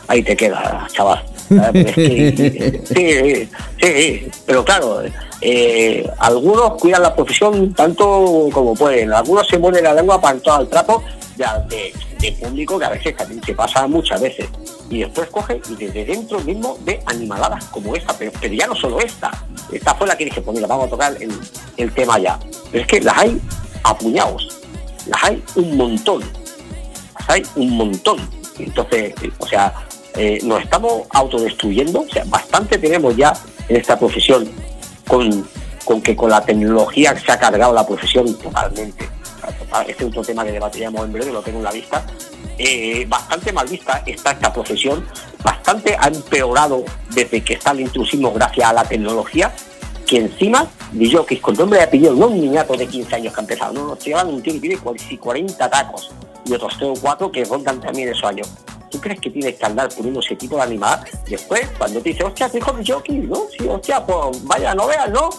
ahí 0.07 0.23
te 0.23 0.35
queda, 0.35 0.87
chaval. 0.93 1.23
Porque 1.49 1.81
es 1.81 1.95
que- 1.95 2.81
sí, 2.85 3.49
sí, 3.81 3.93
sí, 4.21 4.27
pero 4.45 4.63
claro, 4.63 5.01
eh, 5.41 6.09
algunos 6.19 6.73
cuidan 6.79 7.01
la 7.01 7.13
profesión 7.15 7.73
tanto 7.73 8.49
como 8.53 8.73
pueden, 8.75 9.11
algunos 9.13 9.47
se 9.47 9.57
mueren 9.57 9.83
la 9.83 9.93
lengua 9.93 10.19
para 10.21 10.35
entrar 10.35 10.59
al 10.59 10.69
trapo 10.69 11.03
de, 11.35 11.45
de- 11.69 11.93
de 12.19 12.31
público 12.33 12.77
que 12.79 12.85
a 12.85 12.89
veces 12.89 13.15
también 13.17 13.41
se 13.43 13.53
pasa 13.53 13.87
muchas 13.87 14.21
veces. 14.21 14.47
Y 14.91 14.99
después 14.99 15.29
coge 15.29 15.59
y 15.69 15.75
desde 15.75 16.05
dentro 16.05 16.39
mismo 16.41 16.77
de 16.81 17.01
animaladas 17.05 17.65
como 17.65 17.95
esta, 17.95 18.13
pero, 18.13 18.31
pero 18.39 18.53
ya 18.53 18.67
no 18.67 18.75
solo 18.75 18.99
esta. 18.99 19.31
Esta 19.71 19.95
fue 19.95 20.05
la 20.05 20.17
que 20.17 20.25
dije, 20.25 20.41
pues 20.41 20.53
mira, 20.53 20.67
vamos 20.67 20.87
a 20.87 20.89
tocar 20.89 21.15
el, 21.19 21.31
el 21.77 21.93
tema 21.93 22.19
ya. 22.19 22.37
Pero 22.71 22.83
es 22.83 22.87
que 22.87 22.99
las 22.99 23.17
hay 23.17 23.41
a 23.83 23.97
puñados. 23.97 24.59
O 25.07 25.09
las 25.09 25.23
hay 25.23 25.43
un 25.55 25.77
montón, 25.77 26.21
las 27.19 27.29
hay 27.29 27.43
un 27.55 27.77
montón. 27.77 28.19
Entonces, 28.59 29.13
eh, 29.23 29.31
o 29.39 29.47
sea, 29.47 29.73
eh, 30.15 30.39
nos 30.43 30.61
estamos 30.61 31.03
autodestruyendo, 31.11 32.01
o 32.01 32.09
sea, 32.09 32.23
bastante 32.25 32.77
tenemos 32.77 33.15
ya 33.15 33.33
en 33.69 33.77
esta 33.77 33.97
profesión 33.97 34.51
con, 35.07 35.47
con 35.85 36.01
que 36.01 36.15
con 36.15 36.29
la 36.29 36.41
tecnología 36.41 37.17
se 37.17 37.31
ha 37.31 37.39
cargado 37.39 37.73
la 37.73 37.87
profesión 37.87 38.37
totalmente. 38.37 39.09
Este 39.87 40.03
es 40.03 40.09
otro 40.09 40.21
tema 40.21 40.43
que 40.43 40.51
debatiremos 40.51 41.03
en 41.05 41.13
breve, 41.13 41.31
lo 41.31 41.41
tengo 41.41 41.59
en 41.59 41.63
la 41.63 41.71
vista. 41.71 42.05
Eh, 42.63 43.07
bastante 43.09 43.51
mal 43.51 43.67
vista 43.67 44.03
está 44.05 44.33
esta 44.33 44.53
profesión, 44.53 45.03
bastante 45.43 45.97
ha 45.99 46.07
empeorado 46.09 46.85
desde 47.09 47.41
que 47.43 47.55
está 47.55 47.71
el 47.71 47.79
intrusismo 47.79 48.31
gracias 48.31 48.69
a 48.69 48.73
la 48.73 48.83
tecnología, 48.83 49.51
que 50.05 50.17
encima, 50.17 50.67
yo 50.93 51.25
que 51.25 51.41
con 51.41 51.55
nombre 51.55 51.79
de 51.79 51.85
apellido, 51.85 52.13
no 52.13 52.27
un 52.27 52.39
niñato 52.39 52.77
de 52.77 52.85
15 52.85 53.15
años 53.15 53.33
que 53.33 53.39
ha 53.39 53.41
empezado, 53.41 53.73
no, 53.73 53.87
nos 53.87 54.05
llevan 54.05 54.27
un 54.27 54.43
tío 54.43 54.53
que 54.53 54.59
tiene 54.59 54.77
40 54.77 55.69
tacos 55.71 56.11
y 56.45 56.53
otros 56.53 56.77
3 56.77 56.99
o 56.99 57.01
4 57.01 57.31
que 57.31 57.45
rondan 57.45 57.81
también 57.81 58.09
esos 58.09 58.25
años. 58.25 58.47
¿Tú 58.91 58.99
crees 58.99 59.19
que 59.19 59.29
tienes 59.29 59.55
que 59.55 59.65
andar 59.65 59.89
poniendo 59.95 60.19
ese 60.19 60.35
tipo 60.35 60.57
de 60.57 60.63
animal? 60.63 60.99
Después, 61.27 61.67
cuando 61.77 62.01
te 62.01 62.09
dice, 62.09 62.23
hostia, 62.23 62.51
hijo 62.53 62.73
de 62.73 62.83
jockey, 62.85 63.17
¿no? 63.19 63.43
Sí, 63.57 63.65
hostia, 63.67 64.05
pues 64.05 64.43
vaya, 64.43 64.75
no 64.75 64.87
veas, 64.87 65.09
¿no? 65.11 65.29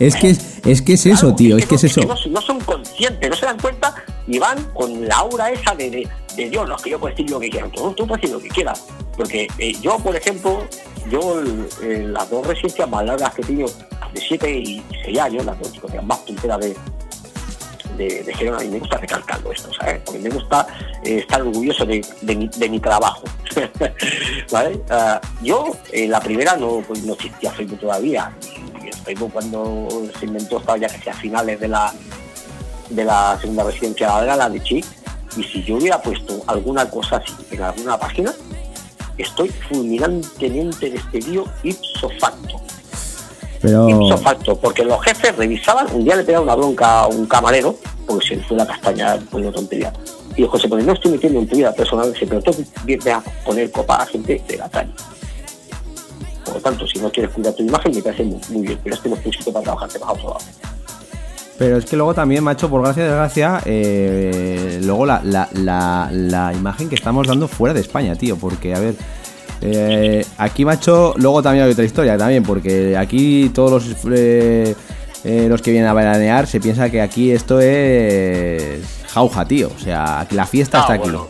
es 0.00 0.16
que 0.16 0.36
es 0.64 0.82
que 0.82 0.94
es 0.94 1.06
eso, 1.06 1.20
Claro, 1.20 1.36
tío, 1.36 1.56
es 1.56 1.66
que 1.66 1.76
es 1.76 1.84
no, 1.84 1.88
eso. 1.88 2.00
no, 2.02 2.30
no 2.32 2.40
son 2.42 2.60
conscientes, 2.60 3.30
no 3.30 3.36
se 3.36 3.46
dan 3.46 3.58
cuenta 3.60 3.94
y 4.26 4.38
van 4.40 4.62
con 4.74 5.06
la 5.06 5.16
aura 5.16 5.50
esa 5.50 5.74
de, 5.76 5.88
de, 5.90 6.08
de 6.36 6.50
Dios, 6.50 6.68
no 6.68 6.74
es 6.76 6.82
que 6.82 6.90
yo 6.90 6.98
puedo 6.98 7.14
decir 7.14 7.30
lo 7.30 7.38
que 7.38 7.48
quiera, 7.48 7.68
tú, 7.68 7.92
tú 7.92 8.06
puedes 8.06 8.22
decir 8.22 8.34
lo 8.34 8.42
que 8.42 8.48
quieras. 8.48 8.84
Porque 9.16 9.46
eh, 9.58 9.72
yo, 9.80 9.98
por 9.98 10.16
ejemplo, 10.16 10.64
yo 11.10 11.42
eh, 11.82 12.06
las 12.08 12.28
dos 12.30 12.46
residencias 12.46 12.88
más 12.88 13.04
largas 13.04 13.34
que 13.34 13.42
he 13.42 13.44
tenido, 13.44 13.68
de 14.12 14.20
7 14.20 14.50
y 14.50 14.82
6 15.04 15.18
años, 15.18 15.44
las 15.44 15.58
dos 15.58 15.72
discotecas 15.72 16.04
más 16.04 16.18
punteras 16.18 16.60
de, 16.60 16.76
de, 17.96 18.22
de 18.22 18.64
y 18.64 18.68
me 18.68 18.78
gusta 18.78 18.98
recalcarlo 18.98 19.52
esto, 19.52 19.70
¿sabes? 19.78 20.00
Porque 20.04 20.20
me 20.20 20.30
gusta 20.30 20.66
eh, 21.04 21.18
estar 21.18 21.42
orgulloso 21.42 21.84
de, 21.84 22.04
de 22.20 22.36
mi, 22.36 22.48
de 22.48 22.80
trabajo. 22.80 23.24
¿Vale? 24.50 24.80
Ah, 24.90 25.20
yo, 25.42 25.76
eh, 25.92 26.08
la 26.08 26.20
primera 26.20 26.56
no, 26.56 26.82
pues, 26.86 27.02
no 27.04 27.14
existía 27.14 27.50
Facebook 27.52 27.80
todavía. 27.80 28.32
Y 28.84 28.92
Facebook 29.04 29.32
cuando 29.32 29.88
se 30.18 30.26
inventó 30.26 30.58
estaba 30.58 30.78
ya 30.78 30.88
casi 30.88 31.08
a 31.10 31.14
finales 31.14 31.60
de 31.60 31.68
la 31.68 31.92
de 32.90 33.04
la 33.04 33.38
segunda 33.40 33.64
residencia 33.64 34.08
larga, 34.08 34.36
la 34.36 34.48
de 34.48 34.62
Chic. 34.62 34.84
Y 35.36 35.42
si 35.44 35.62
yo 35.62 35.76
hubiera 35.76 36.00
puesto 36.00 36.42
alguna 36.46 36.88
cosa 36.90 37.16
así 37.16 37.32
en 37.50 37.62
alguna 37.62 37.98
página, 37.98 38.34
estoy 39.16 39.48
fulminantemente 39.48 40.90
despedido 40.90 41.46
ipso 41.62 42.10
facto. 42.20 42.60
Pero 43.62 44.18
facto, 44.18 44.56
porque 44.56 44.84
los 44.84 45.00
jefes 45.02 45.36
revisaban, 45.36 45.86
un 45.94 46.04
día 46.04 46.16
le 46.16 46.24
pegaron 46.24 46.48
una 46.48 46.56
bronca 46.56 47.00
a 47.00 47.06
un 47.06 47.26
camarero, 47.26 47.76
porque 48.06 48.26
se 48.26 48.36
le 48.36 48.42
fue 48.42 48.56
la 48.56 48.66
castaña 48.66 49.16
por 49.30 49.40
una 49.40 49.52
tontería. 49.52 49.92
Y 50.36 50.44
José, 50.44 50.68
pues 50.68 50.84
no 50.84 50.92
estoy 50.92 51.12
metiendo 51.12 51.38
en 51.38 51.46
tu 51.46 51.56
vida 51.56 51.72
personal, 51.72 52.12
dice, 52.12 52.26
pero 52.26 52.42
tú 52.42 52.52
vienes 52.84 53.06
a 53.06 53.22
poner 53.44 53.70
copa 53.70 54.02
a 54.02 54.06
gente 54.06 54.42
de 54.48 54.56
la 54.56 54.68
calle. 54.68 54.90
Por 56.44 56.54
lo 56.54 56.60
tanto, 56.60 56.86
si 56.88 56.98
no 56.98 57.10
quieres 57.10 57.32
cuidar 57.32 57.52
tu 57.54 57.62
imagen, 57.62 57.94
me 57.94 58.02
parece 58.02 58.24
muy, 58.24 58.40
muy 58.48 58.62
bien, 58.66 58.78
pero 58.82 58.96
este 58.96 59.08
no 59.08 59.14
es 59.14 59.26
un 59.26 59.32
sitio 59.32 59.52
para 59.52 59.62
trabajar, 59.62 59.88
te 59.88 59.98
vas 59.98 60.08
a 60.08 60.12
otro 60.12 60.28
lado. 60.30 60.40
Pero 61.58 61.76
es 61.76 61.84
que 61.84 61.96
luego 61.96 62.14
también, 62.14 62.42
macho, 62.42 62.68
por 62.68 62.82
gracia 62.82 63.04
de 63.04 63.08
desgracia, 63.10 63.60
eh, 63.66 64.80
luego 64.82 65.06
la, 65.06 65.20
la, 65.22 65.48
la, 65.52 66.08
la 66.10 66.52
imagen 66.52 66.88
que 66.88 66.96
estamos 66.96 67.28
dando 67.28 67.46
fuera 67.46 67.72
de 67.72 67.80
España, 67.80 68.16
tío. 68.16 68.36
Porque, 68.36 68.74
a 68.74 68.80
ver, 68.80 68.96
eh, 69.62 70.24
aquí, 70.38 70.64
macho, 70.64 71.14
luego 71.16 71.42
también 71.42 71.64
hay 71.66 71.72
otra 71.72 71.84
historia 71.84 72.16
también, 72.18 72.42
porque 72.42 72.96
aquí 72.96 73.50
todos 73.54 73.70
los, 73.86 73.96
eh, 74.12 74.74
eh, 75.24 75.46
los 75.48 75.62
que 75.62 75.70
vienen 75.70 75.88
a 75.88 75.94
veranear 75.94 76.46
se 76.46 76.60
piensa 76.60 76.90
que 76.90 77.00
aquí 77.00 77.30
esto 77.30 77.60
es 77.60 78.80
jauja, 79.12 79.44
tío. 79.44 79.70
O 79.74 79.78
sea, 79.78 80.20
aquí 80.20 80.34
la 80.34 80.46
fiesta 80.46 80.80
está 80.80 80.92
Ah, 80.94 80.96
aquí. 80.96 81.04
bueno, 81.10 81.26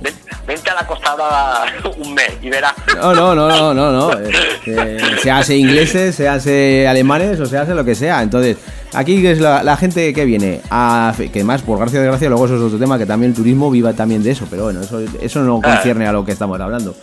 ven- 0.00 0.14
vente 0.46 0.70
a 0.70 0.74
la 0.74 0.86
Costa 0.86 1.14
Brava 1.14 1.64
un 1.98 2.14
mes 2.14 2.32
y 2.42 2.48
verás. 2.50 2.74
No, 2.96 3.14
no, 3.14 3.34
no, 3.34 3.48
no, 3.48 3.74
no, 3.74 3.92
no. 3.92 4.10
Eh, 4.66 4.98
eh, 4.98 4.98
se 5.22 5.30
hace 5.30 5.56
ingleses, 5.56 6.16
se 6.16 6.28
hace 6.28 6.88
alemanes 6.88 7.38
o 7.38 7.46
se 7.46 7.56
hace 7.56 7.72
lo 7.72 7.84
que 7.84 7.94
sea. 7.94 8.20
Entonces, 8.22 8.56
aquí 8.94 9.24
es 9.24 9.38
la, 9.38 9.62
la 9.62 9.76
gente 9.76 10.12
que 10.12 10.24
viene 10.24 10.60
a 10.70 11.14
que 11.32 11.44
más 11.44 11.62
por 11.62 11.78
gracia 11.78 12.00
de 12.00 12.06
gracia, 12.08 12.28
luego 12.28 12.46
eso 12.46 12.56
es 12.56 12.62
otro 12.62 12.76
tema 12.76 12.98
que 12.98 13.06
también 13.06 13.30
el 13.30 13.36
turismo 13.36 13.70
viva 13.70 13.92
también 13.92 14.24
de 14.24 14.32
eso, 14.32 14.44
pero 14.50 14.64
bueno, 14.64 14.80
eso, 14.80 15.00
eso 15.20 15.40
no 15.42 15.60
concierne 15.62 16.04
a 16.08 16.10
lo 16.12 16.24
que 16.24 16.32
estamos 16.32 16.60
hablando. 16.60 16.96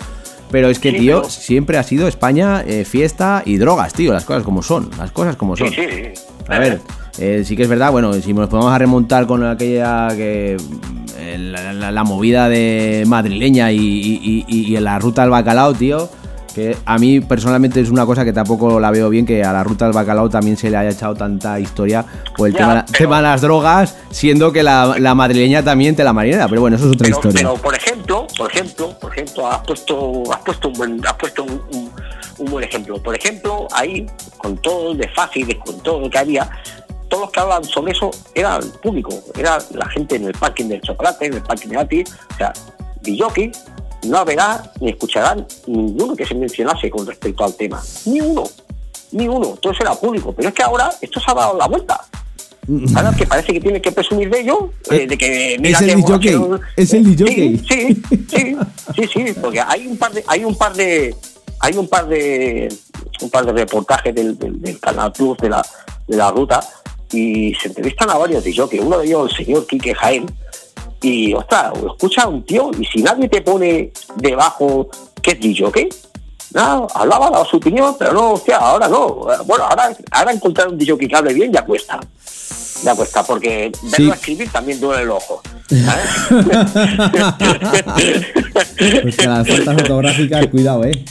Pero 0.54 0.70
es 0.70 0.78
que, 0.78 0.92
Sí, 0.92 0.98
tío, 1.00 1.18
pero- 1.24 1.30
siempre 1.32 1.78
ha 1.80 1.84
sido 1.84 2.08
España 2.08 2.64
eh, 2.66 2.86
fiesta 2.86 3.42
y 3.44 3.58
drogas, 3.58 3.92
tío, 3.94 4.14
las 4.14 4.24
cosas 4.24 4.44
como 4.44 4.62
son, 4.62 4.90
las 5.00 5.12
cosas 5.12 5.36
como 5.36 5.58
Sí, 5.58 5.64
son. 5.66 5.74
sí. 5.74 5.82
A 6.48 6.60
ver, 6.60 6.80
eh, 7.18 7.42
sí 7.44 7.56
que 7.58 7.64
es 7.64 7.70
verdad, 7.70 7.92
bueno, 7.92 8.14
si 8.14 8.34
nos 8.34 8.50
podemos 8.50 8.72
a 8.72 8.78
remontar 8.78 9.26
con 9.26 9.44
aquella 9.44 10.10
que 10.16 10.56
eh, 11.18 11.38
la, 11.40 11.74
la- 11.74 11.92
la 11.92 12.04
movida 12.04 12.50
de 12.50 13.04
madrileña 13.08 13.72
y, 13.72 13.78
y- 13.80 14.46
y- 14.48 14.76
y 14.76 14.80
la 14.80 15.00
ruta 15.00 15.24
del 15.24 15.32
bacalao, 15.32 15.74
tío, 15.74 16.08
que 16.54 16.78
a 16.86 16.98
mí 16.98 17.20
personalmente 17.20 17.82
es 17.82 17.90
una 17.90 18.06
cosa 18.06 18.24
que 18.24 18.32
tampoco 18.34 18.80
la 18.80 18.92
veo 18.92 19.10
bien, 19.10 19.26
que 19.26 19.44
a 19.44 19.52
la 19.52 19.64
ruta 19.64 19.86
del 19.86 19.94
bacalao 19.94 20.30
también 20.30 20.56
se 20.56 20.70
le 20.70 20.78
haya 20.78 20.92
echado 20.92 21.16
tanta 21.16 21.60
historia 21.60 22.06
por 22.38 22.48
el 22.48 22.54
Ya, 22.54 22.60
tema, 22.60 22.86
pero- 22.86 22.98
tema 22.98 23.18
de 23.18 23.24
las 23.24 23.42
drogas, 23.42 23.98
siendo 24.12 24.52
que 24.52 24.62
la, 24.64 24.96
la 25.00 25.16
madrileña 25.16 25.64
también 25.64 25.96
te 25.96 26.04
la 26.04 26.14
marinera, 26.14 26.48
pero 26.48 26.62
bueno, 26.62 26.76
eso 26.76 26.86
es 26.86 26.92
otra 26.96 27.06
Pero, 27.06 27.18
historia. 27.18 27.40
pero, 27.50 27.54
por 27.62 27.76
ejemplo, 27.76 28.28
por 28.38 28.52
ejemplo, 28.52 29.00
por 29.00 29.12
ejemplo, 29.12 29.48
has 29.52 29.60
puesto, 29.66 30.24
has 30.32 30.40
puesto 30.42 30.68
un 30.68 30.74
buen, 30.76 31.06
has 31.08 31.14
puesto 31.14 31.44
un, 31.44 31.62
un- 31.74 31.92
un 32.40 32.46
buen 32.52 32.64
ejemplo. 32.64 33.02
Por 33.02 33.16
ejemplo, 33.16 33.68
ahí, 33.74 34.06
con 34.38 34.58
todo 34.58 34.92
el 34.92 34.98
desfase 34.98 35.46
con 35.66 35.80
todo 35.82 36.00
lo 36.02 36.10
que 36.10 36.18
había, 36.18 36.50
todos 37.08 37.24
los 37.26 37.32
que 37.32 37.40
hablaban 37.40 37.64
sobre 37.64 37.92
eso 37.92 38.10
era 38.34 38.58
el 38.58 38.70
público, 38.82 39.10
era 39.38 39.60
la 39.76 39.88
gente 39.90 40.16
en 40.16 40.26
el 40.26 40.34
parking 40.34 40.66
del 40.66 40.82
chocolate, 40.82 41.28
en 41.28 41.34
el 41.36 41.42
parking 41.44 41.70
de 41.70 41.78
Ati, 41.78 42.04
o 42.04 42.38
sea, 42.38 42.52
Villoki 43.04 43.52
no 44.06 44.18
habrá 44.18 44.72
ni 44.80 44.90
escucharán 44.90 45.46
ninguno 45.68 46.16
que 46.16 46.26
se 46.26 46.36
mencionase 46.36 46.90
con 46.90 47.06
respecto 47.06 47.44
al 47.44 47.56
tema. 47.56 47.82
Ni 48.06 48.22
uno, 48.22 48.44
ni 49.12 49.28
uno, 49.28 49.58
todo 49.62 49.74
eso 49.74 49.84
era 49.84 49.96
público. 49.96 50.34
Pero 50.34 50.50
es 50.50 50.56
que 50.56 50.64
ahora 50.64 50.92
esto 51.02 51.20
se 51.20 51.32
ha 51.32 51.34
dado 51.34 51.58
la 51.58 51.68
vuelta. 51.68 52.00
Ahora 52.96 53.14
que 53.18 53.28
parece 53.28 53.52
que 53.52 53.60
tiene 53.60 53.82
que 53.82 53.92
presumir 53.92 54.30
de 54.30 54.40
ello, 54.40 54.72
eh, 54.90 55.06
de 55.06 55.18
que 55.18 55.58
mira 55.60 55.80
es 55.80 55.82
el 55.82 56.20
que 56.20 56.40
es 56.78 56.94
el 56.94 57.04
disjockey. 57.04 57.58
Sí, 57.58 58.02
sí, 58.10 58.26
sí, 58.30 58.58
sí, 58.96 59.08
sí, 59.14 59.34
porque 59.42 59.60
hay 59.60 59.86
un 59.86 59.98
par 59.98 60.14
de, 60.14 60.24
hay 60.28 60.46
un 60.46 60.56
par 60.56 60.74
de, 60.74 61.14
hay 61.60 61.78
un 61.78 61.88
par 61.90 62.08
de, 62.08 62.74
un 63.22 63.30
par 63.30 63.46
de 63.46 63.52
reportajes 63.52 64.16
del, 64.16 64.40
del, 64.40 64.62
del 64.62 64.80
Canal 64.80 65.12
Plus 65.12 65.38
de 65.40 65.50
la, 65.50 65.66
de 66.08 66.16
la 66.16 66.32
ruta 66.32 66.62
y 67.12 67.54
se 67.56 67.68
entrevistan 67.68 68.10
a 68.10 68.18
varios 68.18 68.44
disjockeys, 68.44 68.82
uno 68.82 68.98
de 68.98 69.08
ellos 69.08 69.30
el 69.32 69.46
señor 69.46 69.68
Quique 69.68 69.94
Jaén 69.94 70.26
y 71.04 71.34
ostras, 71.34 71.74
escucha 71.86 72.24
a 72.24 72.28
un 72.28 72.44
tío 72.44 72.72
y 72.80 72.86
si 72.86 73.04
nadie 73.04 73.28
te 73.30 73.42
pone 73.42 73.92
debajo 74.16 74.90
que 75.22 75.32
es 75.32 75.40
disjockey, 75.40 75.90
nada, 76.54 76.88
hablaba, 76.96 77.30
daba 77.30 77.46
su 77.46 77.58
opinión, 77.58 77.96
pero 78.00 78.14
no, 78.14 78.32
hostia, 78.34 78.58
ahora 78.58 78.88
no. 78.88 79.28
Bueno, 79.46 79.66
ahora, 79.66 79.96
ahora 80.12 80.32
encontrar 80.32 80.68
un 80.70 80.78
disjockey 80.78 81.08
que 81.08 81.16
hable 81.16 81.34
bien 81.34 81.52
ya 81.54 81.64
cuesta. 81.64 82.00
Ya 82.84 82.96
cuesta, 82.96 83.24
porque 83.24 83.72
verlo 83.84 84.08
Sí. 84.08 84.12
escribir 84.20 84.50
también 84.52 84.80
duele 84.80 85.04
el 85.04 85.12
ojo. 85.12 85.42
Pues 89.02 89.16
que 89.18 89.28
las 89.28 89.48
fotos 89.48 89.74
fotográficas, 89.76 90.48
cuidado, 90.48 90.84
eh. 90.86 91.04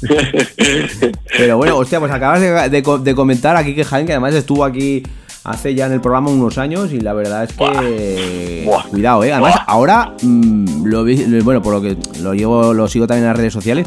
Pero 1.36 1.56
bueno, 1.56 1.76
hostia, 1.76 1.98
pues 1.98 2.12
acabas 2.12 2.40
de, 2.40 2.68
de 2.68 2.82
co- 2.82 2.98
de 2.98 3.14
comentar 3.14 3.56
aquí 3.56 3.74
que 3.74 3.84
Jaén, 3.84 4.06
que 4.06 4.12
además 4.12 4.34
estuvo 4.34 4.64
aquí 4.64 5.02
hace 5.44 5.74
ya 5.74 5.86
en 5.86 5.92
el 5.92 6.00
programa 6.00 6.30
unos 6.30 6.58
años 6.58 6.92
y 6.92 7.00
la 7.00 7.12
verdad 7.14 7.44
es 7.44 7.52
que 7.54 8.62
Buah. 8.66 8.84
cuidado, 8.88 9.24
eh. 9.24 9.32
Además, 9.32 9.54
Buah. 9.54 9.64
ahora 9.66 10.14
mm, 10.22 10.84
lo 10.86 11.04
vi- 11.04 11.24
lo- 11.26 11.42
bueno, 11.44 11.62
por 11.62 11.72
lo 11.74 11.80
que 11.82 11.96
lo 12.20 12.34
llevo, 12.34 12.74
lo 12.74 12.88
sigo 12.88 13.06
también 13.06 13.24
en 13.24 13.28
las 13.30 13.36
redes 13.38 13.52
sociales. 13.52 13.86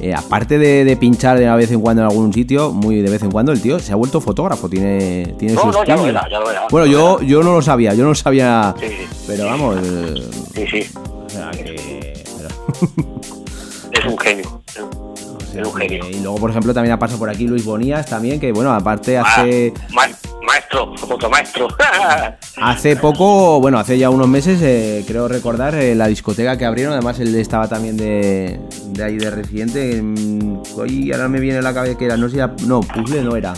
eh, 0.00 0.14
aparte 0.14 0.58
de, 0.60 0.84
de 0.84 0.96
pinchar 0.96 1.38
de 1.40 1.50
vez 1.56 1.72
en 1.72 1.80
cuando 1.80 2.02
en 2.02 2.08
algún 2.08 2.32
sitio, 2.32 2.70
muy 2.70 3.02
de 3.02 3.10
vez 3.10 3.20
en 3.24 3.32
cuando, 3.32 3.50
el 3.50 3.60
tío 3.60 3.80
se 3.80 3.90
ha 3.92 3.96
vuelto 3.96 4.20
fotógrafo, 4.20 4.68
tiene, 4.68 5.34
tiene 5.38 5.54
No, 5.54 5.60
su 5.62 5.66
no, 5.72 5.84
ya 5.84 5.96
lo 5.96 6.06
era, 6.06 6.28
ya 6.30 6.38
lo 6.38 6.48
era. 6.50 6.62
Bueno, 6.70 6.86
yo, 6.86 7.20
yo 7.22 7.42
no 7.42 7.52
lo 7.54 7.62
sabía, 7.62 7.94
yo 7.94 8.04
no 8.04 8.10
lo 8.10 8.14
sabía, 8.14 8.74
Sí, 8.78 8.86
sí. 8.86 9.06
pero 9.26 9.46
vamos, 9.46 9.76
eh, 9.82 10.14
Sí, 10.54 10.64
sí, 10.70 10.90
o 10.94 11.28
sea 11.28 11.50
que- 11.50 12.22
pero- 12.38 12.88
es 13.92 14.04
un 14.04 14.18
genio. 14.18 14.62
o 14.78 15.14
Es 15.58 15.66
un 15.66 15.74
genio. 15.74 16.04
y 16.10 16.20
luego, 16.20 16.36
por 16.38 16.50
ejemplo, 16.50 16.72
también 16.72 16.92
ha 16.92 16.98
pasado 17.00 17.18
por 17.18 17.28
aquí 17.30 17.48
Luis 17.48 17.64
Bonías, 17.64 18.06
también, 18.06 18.38
que 18.38 18.52
bueno, 18.52 18.72
aparte 18.72 19.18
hace... 19.18 19.72
Ah, 19.96 20.06
ma- 20.48 20.52
maestro, 20.54 20.96
fotomaestro. 20.96 21.68
Hace 22.62 22.96
poco, 22.96 23.60
bueno, 23.60 23.78
hace 23.78 23.98
ya 23.98 24.10
unos 24.10 24.26
meses, 24.28 24.60
eh, 24.62 25.04
creo 25.06 25.28
recordar, 25.28 25.74
eh, 25.74 25.94
la 25.94 26.06
discoteca 26.08 26.56
que 26.56 26.64
abrieron, 26.64 26.92
además 26.94 27.20
él 27.20 27.34
estaba 27.36 27.68
también 27.68 27.96
de, 27.96 28.58
de 28.86 29.04
ahí 29.04 29.16
de 29.16 29.30
residente. 29.30 29.98
en- 29.98 30.60
hoy 30.76 31.12
ahora 31.12 31.28
me 31.28 31.38
viene 31.38 31.58
a 31.58 31.62
la 31.62 31.72
cabeza 31.74 31.96
que 31.96 32.06
era, 32.06 32.16
no 32.16 32.28
sé, 32.28 32.38
no, 32.66 32.80
puzzle 32.80 33.22
no 33.22 33.36
era. 33.36 33.52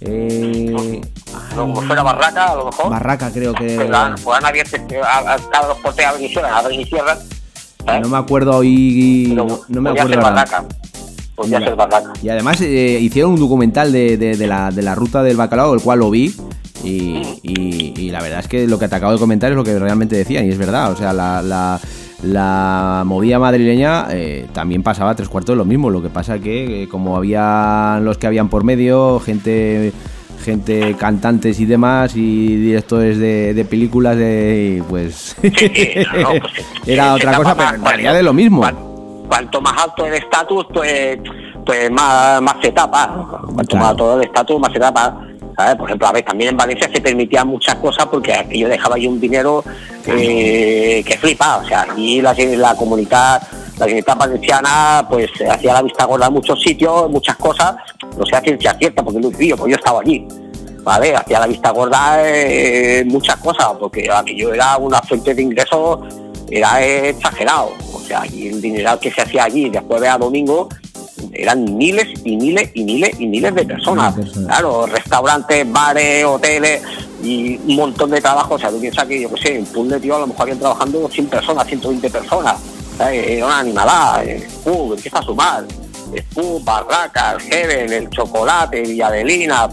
Eh, 0.00 1.00
no, 1.54 1.62
como 1.62 1.80
fuera 1.82 2.02
Barraca, 2.02 2.46
a 2.52 2.54
lo 2.56 2.66
mejor. 2.66 2.90
Barraca 2.90 3.30
creo 3.32 3.54
que... 3.54 3.76
Pues 3.76 3.90
han, 3.90 4.14
pues 4.16 4.38
han 4.38 4.44
abierto, 4.44 4.76
cada 5.50 5.66
dos 5.68 5.78
abren 6.04 6.80
y 6.80 6.84
cierran. 6.84 7.18
No 8.02 8.08
me 8.08 8.18
acuerdo 8.18 8.56
hoy, 8.56 9.32
no, 9.34 9.60
no 9.68 9.80
me 9.80 9.90
acuerdo. 9.90 10.20
Barraca. 10.20 10.64
Podía 11.36 11.58
Mira. 11.58 11.70
ser 11.70 11.76
Barraca. 11.76 12.12
Y 12.22 12.28
además 12.30 12.60
eh, 12.62 12.98
hicieron 13.00 13.32
un 13.34 13.40
documental 13.40 13.92
de, 13.92 14.16
de- 14.16 14.36
de 14.36 14.46
la, 14.46 14.70
de 14.70 14.82
la 14.82 14.94
ruta 14.96 15.22
del 15.22 15.36
bacalao, 15.36 15.74
el 15.74 15.80
cual 15.82 16.00
lo 16.00 16.10
vi. 16.10 16.34
Y, 16.82 17.22
y- 17.42 17.94
y 17.96 18.10
la 18.10 18.20
verdad 18.22 18.40
es 18.40 18.48
que 18.48 18.66
lo 18.66 18.78
que 18.78 18.88
te 18.88 18.94
acabo 18.96 19.12
de 19.12 19.18
comentar 19.18 19.50
es 19.50 19.56
lo 19.56 19.62
que 19.64 19.78
realmente 19.78 20.16
decían, 20.16 20.46
y 20.46 20.48
es 20.50 20.58
verdad. 20.58 20.90
O 20.92 20.96
sea, 20.96 21.12
la, 21.12 21.42
la, 21.42 21.80
la 22.22 23.02
movida 23.06 23.38
madrileña 23.38 24.06
eh, 24.10 24.46
también 24.52 24.82
pasaba 24.82 25.14
tres 25.14 25.28
cuartos 25.28 25.54
de 25.54 25.58
lo 25.58 25.64
mismo. 25.64 25.90
Lo 25.90 26.02
que 26.02 26.08
pasa 26.08 26.38
que, 26.38 26.82
eh, 26.84 26.88
como 26.88 27.16
había 27.16 28.00
los 28.02 28.18
que 28.18 28.26
habían 28.26 28.48
por 28.48 28.64
medio, 28.64 29.20
gente 29.20 29.92
gente 30.44 30.94
cantantes 30.96 31.58
y 31.58 31.66
demás 31.66 32.14
y 32.14 32.56
directores 32.56 33.18
de, 33.18 33.52
de 33.52 33.64
películas 33.64 34.16
de 34.16 34.80
pues 34.88 35.34
Sí, 35.42 35.50
no, 36.22 36.28
pues, 36.28 36.52
era 36.86 37.14
otra 37.14 37.36
cosa 37.36 37.56
pero 37.56 37.74
en 37.74 37.84
realidad 37.84 38.14
de 38.14 38.22
lo 38.22 38.32
mismo 38.32 38.64
Cuanto 39.28 39.60
más 39.60 39.82
alto 39.82 40.06
el 40.06 40.14
estatus, 40.14 40.66
pues, 40.72 41.18
pues 41.64 41.90
más, 41.90 42.40
más 42.42 42.56
se 42.62 42.72
tapa. 42.72 43.26
Cuanto 43.54 43.76
Claro. 43.76 43.78
más 43.78 43.90
alto 43.90 44.16
el 44.16 44.24
estatus, 44.24 44.60
más 44.60 44.72
se 44.72 44.78
tapa. 44.80 45.20
¿sabes? 45.56 45.76
Por 45.76 45.88
ejemplo, 45.88 46.08
a 46.08 46.12
ver, 46.12 46.24
también 46.24 46.50
en 46.50 46.56
Valencia 46.56 46.88
se 46.92 47.00
permitían 47.00 47.48
muchas 47.48 47.76
cosas 47.76 48.06
porque 48.06 48.46
yo 48.52 48.68
dejaba 48.68 48.96
ahí 48.96 49.06
un 49.06 49.18
dinero 49.18 49.64
eh, 50.06 51.02
que 51.06 51.16
flipa. 51.16 51.58
O 51.58 51.66
sea, 51.66 51.82
aquí 51.82 52.20
la, 52.20 52.34
la 52.34 52.74
comunidad 52.76 53.42
la 53.78 53.84
comunidad 53.84 54.16
valenciana 54.16 55.06
pues 55.08 55.30
hacía 55.50 55.74
la 55.74 55.82
vista 55.82 56.04
gorda 56.06 56.26
en 56.26 56.32
muchos 56.32 56.60
sitios, 56.62 57.10
muchas 57.10 57.36
cosas, 57.36 57.76
no 58.16 58.24
sé 58.24 58.36
a 58.36 58.40
ciencia 58.40 58.74
cierta, 58.78 59.02
porque 59.02 59.20
no 59.20 59.30
yo, 59.30 59.56
pues 59.56 59.70
yo 59.70 59.76
estaba 59.76 60.00
allí. 60.00 60.26
¿vale? 60.86 61.16
Hacía 61.16 61.40
la 61.40 61.46
vista 61.48 61.70
gorda 61.72 62.16
eh, 62.24 63.04
muchas 63.06 63.36
cosas, 63.36 63.72
porque 63.78 64.08
aquello 64.10 64.54
era 64.54 64.76
una 64.78 65.00
fuente 65.02 65.34
de 65.34 65.42
ingresos, 65.42 65.98
era 66.50 66.84
exagerado. 66.84 67.72
O 67.92 68.00
sea, 68.00 68.22
aquí 68.22 68.48
el 68.48 68.60
dinero 68.60 68.98
que 69.00 69.10
se 69.10 69.22
hacía 69.22 69.44
allí 69.44 69.68
de 69.68 69.80
jueves 69.80 70.10
a 70.10 70.18
domingo 70.18 70.68
eran 71.32 71.76
miles 71.76 72.08
y 72.24 72.36
miles 72.36 72.70
y 72.74 72.84
miles 72.84 73.18
y 73.18 73.26
miles 73.26 73.54
de 73.54 73.64
personas. 73.64 74.14
Claro, 74.46 74.86
restaurantes, 74.86 75.70
bares, 75.70 76.24
hoteles 76.24 76.82
y 77.22 77.56
un 77.56 77.76
montón 77.76 78.10
de 78.10 78.20
trabajo. 78.20 78.54
O 78.54 78.58
sea, 78.58 78.70
tú 78.70 78.80
piensas 78.80 79.04
que, 79.06 79.20
yo 79.20 79.32
qué 79.34 79.42
sé, 79.42 79.56
en 79.56 79.66
Puzle, 79.66 79.98
tío, 80.00 80.16
a 80.16 80.20
lo 80.20 80.26
mejor 80.28 80.42
habían 80.42 80.58
trabajando 80.58 81.08
100 81.08 81.26
personas, 81.26 81.66
120 81.66 82.10
personas. 82.10 82.56
¿sabes? 82.96 83.26
Era 83.28 83.46
una 83.46 83.58
animalada. 83.58 84.24
eh, 84.24 84.46
uh, 84.64 84.94
empieza 84.94 85.18
a 85.18 85.22
sumar. 85.22 85.64
Spú, 86.16 86.60
Barracas, 86.62 87.42
Heaven, 87.42 87.92
el 87.92 88.08
Chocolate, 88.10 88.82
Villadelina, 88.82 89.68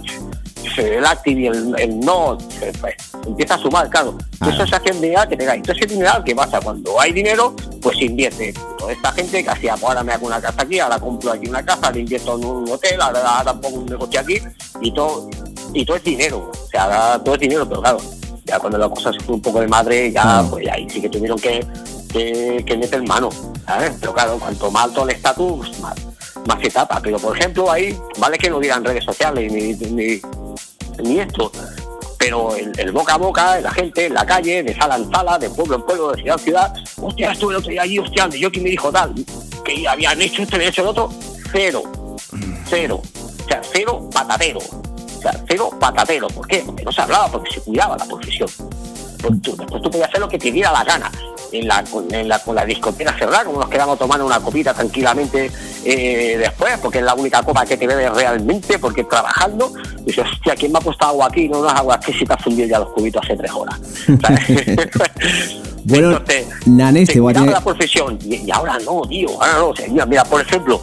el 0.77 1.05
Active 1.05 1.41
y 1.41 1.47
el, 1.47 1.75
el 1.79 1.99
No, 1.99 2.37
eh, 2.61 2.71
pues, 2.79 2.95
empieza 3.25 3.55
a 3.55 3.57
sumar, 3.57 3.89
claro. 3.89 4.17
Eso 4.47 4.67
se 4.67 4.75
hace 4.75 4.89
en 4.89 5.01
dinero 5.01 5.27
que 5.27 5.37
tengáis. 5.37 5.59
Entonces, 5.59 5.85
ese 5.85 5.93
dinero, 5.95 6.23
¿qué 6.25 6.35
pasa? 6.35 6.59
Cuando 6.59 6.99
hay 6.99 7.11
dinero, 7.11 7.55
pues 7.81 8.01
invierte. 8.01 8.53
Toda 8.77 8.91
esta 8.91 9.11
gente 9.13 9.43
que 9.43 9.49
hacía, 9.49 9.73
pues 9.73 9.83
ahora 9.83 10.03
me 10.03 10.13
hago 10.13 10.27
una 10.27 10.41
casa 10.41 10.61
aquí, 10.61 10.79
ahora 10.79 10.99
compro 10.99 11.31
aquí 11.31 11.47
una 11.47 11.63
casa, 11.63 11.91
le 11.91 12.01
invierto 12.01 12.37
en 12.37 12.45
un 12.45 12.69
hotel, 12.69 13.01
ahora, 13.01 13.39
ahora 13.39 13.53
pongo 13.53 13.79
un 13.79 13.85
negocio 13.85 14.19
aquí, 14.19 14.39
y 14.81 14.93
todo, 14.93 15.29
y 15.73 15.85
todo 15.85 15.97
es 15.97 16.03
dinero. 16.03 16.51
O 16.51 16.67
sea, 16.67 16.83
ahora 16.83 17.23
todo 17.23 17.35
es 17.35 17.41
dinero, 17.41 17.67
pero 17.67 17.81
claro, 17.81 17.97
ya 18.45 18.59
cuando 18.59 18.77
la 18.77 18.89
cosa 18.89 19.13
se 19.13 19.19
fue 19.21 19.35
un 19.35 19.41
poco 19.41 19.61
de 19.61 19.67
madre, 19.67 20.11
ya, 20.11 20.43
pues 20.49 20.67
ahí 20.69 20.89
sí 20.89 21.01
que 21.01 21.09
tuvieron 21.09 21.39
que, 21.39 21.65
que, 22.11 22.63
que 22.65 22.77
meter 22.77 23.01
mano, 23.03 23.29
¿sabes? 23.65 23.93
Pero 23.99 24.13
claro, 24.13 24.37
cuanto 24.39 24.69
más 24.71 24.85
alto 24.85 25.03
el 25.03 25.15
estatus, 25.15 25.79
más, 25.79 25.95
más 26.45 26.61
se 26.61 26.69
tapa. 26.69 26.99
Pero 27.01 27.17
por 27.19 27.37
ejemplo, 27.37 27.71
ahí, 27.71 27.97
vale 28.17 28.37
que 28.37 28.49
no 28.49 28.59
digan 28.59 28.83
redes 28.83 29.03
sociales 29.03 29.51
ni, 29.51 29.73
ni, 29.73 30.21
ni 31.03 31.19
esto, 31.19 31.51
pero 32.17 32.55
el, 32.55 32.71
el 32.77 32.91
boca 32.91 33.15
a 33.15 33.17
boca, 33.17 33.59
la 33.59 33.71
gente 33.71 34.05
en 34.05 34.13
la 34.13 34.25
calle, 34.25 34.63
de 34.63 34.73
sala 34.75 34.95
en 34.95 35.11
sala, 35.11 35.37
de 35.37 35.49
pueblo 35.49 35.75
en 35.75 35.81
pueblo, 35.81 36.11
de 36.11 36.21
ciudad 36.21 36.37
en 36.37 36.43
ciudad, 36.43 36.73
hostia, 37.01 37.31
estuve 37.31 37.53
el 37.53 37.59
otro 37.59 37.71
día 37.71 37.81
allí, 37.81 37.99
hostia, 37.99 38.29
yo 38.29 38.51
que 38.51 38.61
me 38.61 38.69
dijo 38.69 38.91
tal, 38.91 39.13
que 39.65 39.87
habían 39.87 40.21
hecho 40.21 40.41
esto, 40.41 40.55
habían 40.55 40.71
hecho 40.71 40.81
el 40.83 40.87
otro, 40.87 41.09
cero, 41.51 41.83
cero, 42.69 43.01
o 43.43 43.47
sea, 43.47 43.61
cero 43.73 44.09
patatero, 44.13 44.59
o 44.59 45.21
sea, 45.21 45.43
cero 45.47 45.69
patatero, 45.79 46.27
¿por 46.29 46.47
qué? 46.47 46.63
Porque 46.65 46.83
no 46.83 46.91
se 46.91 47.01
hablaba, 47.01 47.29
porque 47.29 47.51
se 47.51 47.61
cuidaba 47.61 47.97
la 47.97 48.05
profesión. 48.05 48.49
Pues 49.21 49.41
tú, 49.41 49.55
después 49.55 49.81
tú 49.81 49.89
podías 49.89 50.09
hacer 50.09 50.21
lo 50.21 50.29
que 50.29 50.37
te 50.37 50.51
diera 50.51 50.71
la 50.71 50.83
gana. 50.83 51.11
En 51.53 51.67
la, 51.67 51.83
en 52.11 52.27
la, 52.27 52.39
con 52.39 52.55
la 52.55 52.65
discoteca 52.65 53.17
cerrada, 53.17 53.45
como 53.45 53.59
nos 53.59 53.69
quedamos 53.69 53.97
tomando 53.99 54.25
una 54.25 54.39
copita 54.39 54.73
tranquilamente 54.73 55.51
eh, 55.85 56.35
después, 56.37 56.77
porque 56.81 56.97
es 56.99 57.03
la 57.03 57.13
única 57.13 57.43
copa 57.43 57.65
que 57.65 57.77
te 57.77 57.85
bebes 57.85 58.11
realmente, 58.11 58.79
porque 58.79 59.03
trabajando, 59.03 59.71
dices, 60.03 60.25
hostia, 60.31 60.55
¿quién 60.55 60.71
me 60.71 60.79
ha 60.79 60.81
puesto 60.81 61.05
agua 61.05 61.27
aquí? 61.27 61.47
No, 61.47 61.61
no 61.61 61.67
es 61.67 61.75
agua, 61.75 61.99
que 61.99 62.11
si 62.11 62.25
te 62.25 62.33
has 62.33 62.43
fundido 62.43 62.67
ya 62.67 62.79
los 62.79 62.89
cubitos 62.89 63.23
hace 63.23 63.37
tres 63.37 63.51
horas. 63.51 63.79
Bueno, 65.85 66.11
Entonces, 66.11 66.47
te 67.09 67.19
voy 67.19 67.35
a 67.35 67.41
la 67.41 67.61
profesión, 67.61 68.17
y, 68.23 68.35
y 68.35 68.51
ahora 68.51 68.77
no, 68.85 69.01
tío, 69.01 69.29
ahora 69.31 69.53
no. 69.57 69.69
O 69.69 69.75
sea, 69.75 69.87
mira, 69.89 70.05
mira, 70.05 70.23
por 70.23 70.39
ejemplo, 70.39 70.81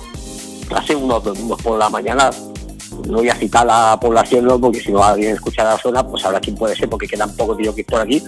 hace 0.77 0.95
unos 0.95 1.25
domingos 1.25 1.61
por 1.63 1.79
la 1.79 1.89
mañana, 1.89 2.31
no 3.07 3.19
voy 3.19 3.29
a 3.31 3.35
citar 3.35 3.67
la 3.67 3.99
población, 4.01 4.45
¿no? 4.45 4.61
porque 4.61 4.81
si 4.81 4.93
no 4.93 5.03
alguien 5.03 5.35
escucha 5.35 5.65
la 5.65 5.79
zona, 5.79 6.07
pues 6.07 6.25
ahora 6.25 6.41
quién 6.41 6.55
puede 6.57 6.77
ser, 6.77 6.89
porque 6.89 7.07
quedan 7.07 7.35
pocos 7.35 7.57
tíos 7.57 7.75
que 7.75 7.85
por 7.85 8.01
aquí, 8.01 8.23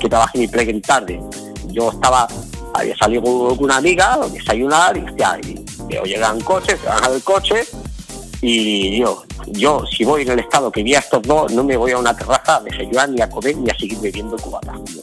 que 0.00 0.08
trabajen 0.08 0.42
y 0.42 0.48
pleguen 0.48 0.82
tarde. 0.82 1.20
Yo 1.76 1.90
estaba, 1.90 2.26
había 2.72 2.96
salido 2.96 3.22
con 3.22 3.64
una 3.64 3.76
amiga 3.76 4.14
a 4.14 4.28
desayunar, 4.28 4.96
y 4.96 5.00
hostia, 5.00 5.38
y 5.46 5.62
veo 5.88 6.04
llegan 6.04 6.40
coches, 6.40 6.80
se 6.80 6.86
bajan 6.86 7.12
del 7.12 7.22
coche, 7.22 7.66
y 8.40 8.98
yo, 8.98 9.24
yo, 9.48 9.84
si 9.86 10.02
voy 10.02 10.22
en 10.22 10.30
el 10.30 10.38
estado 10.38 10.72
que 10.72 10.82
vi 10.82 10.94
a 10.94 11.00
estos 11.00 11.22
dos, 11.22 11.52
no 11.52 11.62
me 11.62 11.76
voy 11.76 11.92
a 11.92 11.98
una 11.98 12.16
terraza 12.16 12.56
a 12.56 12.60
desayunar, 12.60 13.10
ni 13.10 13.20
a 13.20 13.28
comer, 13.28 13.58
ni 13.58 13.68
a 13.68 13.76
seguir 13.78 13.98
bebiendo 13.98 14.38
cubatas, 14.38 14.82
tío. 14.84 15.02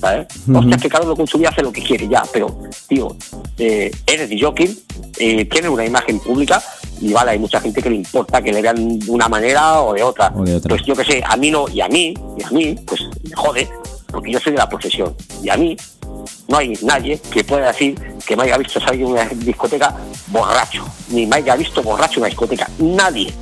¿sabes? 0.00 0.26
Hostia, 0.54 0.76
que 0.76 0.88
cada 0.88 1.04
uno 1.04 1.16
con 1.16 1.26
su 1.26 1.38
vida 1.38 1.48
hace 1.48 1.62
lo 1.62 1.72
que 1.72 1.82
quiere 1.82 2.06
ya, 2.06 2.22
pero, 2.32 2.56
tío, 2.86 3.16
eh, 3.58 3.90
eres 4.06 4.28
de 4.28 4.40
jockey, 4.40 4.78
eh, 5.18 5.44
tienes 5.46 5.70
una 5.70 5.84
imagen 5.84 6.20
pública 6.20 6.62
y 7.00 7.12
vale, 7.12 7.32
hay 7.32 7.38
mucha 7.40 7.60
gente 7.60 7.82
que 7.82 7.90
le 7.90 7.96
importa 7.96 8.40
que 8.40 8.52
le 8.52 8.62
vean 8.62 9.00
de 9.00 9.10
una 9.10 9.28
manera 9.28 9.80
o 9.80 9.92
de 9.92 10.04
otra. 10.04 10.32
O 10.36 10.44
de 10.44 10.54
otra. 10.54 10.68
Pues 10.68 10.82
yo 10.84 10.94
que 10.94 11.04
sé, 11.04 11.22
a 11.26 11.36
mí 11.36 11.50
no, 11.50 11.68
y 11.68 11.80
a 11.80 11.88
mí, 11.88 12.14
y 12.36 12.42
a 12.44 12.50
mí, 12.50 12.76
pues 12.86 13.00
me 13.24 13.34
jode, 13.34 13.68
porque 14.14 14.32
yo 14.32 14.40
soy 14.40 14.52
de 14.52 14.58
la 14.58 14.68
profesión, 14.68 15.14
y 15.42 15.50
a 15.50 15.56
mí 15.56 15.76
no 16.48 16.56
hay 16.56 16.72
nadie 16.82 17.20
que 17.30 17.44
pueda 17.44 17.68
decir 17.68 17.94
que 18.26 18.36
me 18.36 18.44
haya 18.44 18.56
visto 18.56 18.80
salir 18.80 19.00
de 19.06 19.12
una 19.12 19.24
discoteca 19.26 19.94
borracho, 20.28 20.84
ni 21.10 21.26
me 21.26 21.36
haya 21.36 21.56
visto 21.56 21.82
borracho 21.82 22.14
en 22.14 22.20
una 22.20 22.28
discoteca, 22.28 22.70
nadie, 22.78 23.32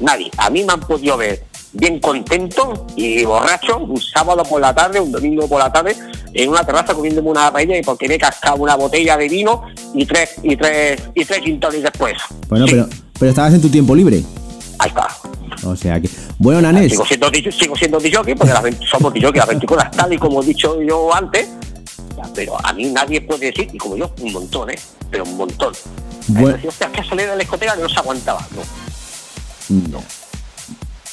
nadie. 0.00 0.30
A 0.38 0.48
mí 0.50 0.64
me 0.64 0.72
han 0.72 0.80
podido 0.80 1.16
ver 1.16 1.44
bien 1.74 2.00
contento 2.00 2.86
y 2.96 3.24
borracho 3.24 3.78
un 3.78 4.00
sábado 4.00 4.42
por 4.44 4.60
la 4.60 4.74
tarde, 4.74 5.00
un 5.00 5.10
domingo 5.10 5.48
por 5.48 5.58
la 5.58 5.72
tarde, 5.72 5.96
en 6.34 6.48
una 6.50 6.64
terraza 6.64 6.94
comiéndome 6.94 7.30
una 7.30 7.50
paella 7.52 7.76
y 7.78 7.82
porque 7.82 8.08
me 8.08 8.14
he 8.14 8.18
cascado 8.18 8.56
una 8.56 8.76
botella 8.76 9.16
de 9.16 9.28
vino 9.28 9.62
y 9.94 10.04
tres 10.06 10.34
y 10.42 10.56
tres 10.56 11.00
y 11.14 11.24
tres 11.24 11.82
después. 11.82 12.14
Bueno, 12.48 12.66
Sí, 12.66 12.74
pero, 12.74 12.88
pero 13.18 13.30
estabas 13.30 13.54
en 13.54 13.60
tu 13.62 13.68
tiempo 13.68 13.94
libre. 13.94 14.22
ahí 14.78 14.88
está. 14.88 15.08
O 15.64 15.76
sea 15.76 16.00
que. 16.00 16.08
Bueno, 16.42 16.60
Nanes. 16.60 16.90
Sigo 16.90 17.06
siendo, 17.06 17.30
sigo 17.52 17.76
siendo 17.76 18.00
DJ 18.00 18.34
porque 18.34 18.52
las 18.52 18.62
20 18.64 18.84
somos 18.84 19.14
DJ 19.14 19.30
las 19.32 19.46
24 19.46 19.76
horas, 19.76 19.96
tal 19.96 20.12
y 20.12 20.18
como 20.18 20.42
he 20.42 20.46
dicho 20.46 20.82
yo 20.82 21.14
antes. 21.14 21.48
Pero 22.34 22.56
a 22.66 22.72
mí 22.72 22.86
nadie 22.86 23.20
puede 23.20 23.46
decir, 23.46 23.68
y 23.72 23.78
como 23.78 23.96
yo, 23.96 24.12
un 24.20 24.32
montón, 24.32 24.70
¿eh? 24.70 24.78
Pero 25.08 25.22
un 25.22 25.36
montón. 25.36 25.72
Bueno. 26.26 26.48
Decir, 26.48 26.68
hostia, 26.68 26.88
es 26.88 26.92
que 26.94 27.00
ha 27.00 27.04
salido 27.04 27.30
de 27.30 27.36
la 27.36 27.38
discoteca 27.38 27.76
no 27.76 27.88
se 27.88 27.96
aguantaba. 27.96 28.44
No. 29.68 29.88
No. 29.88 30.02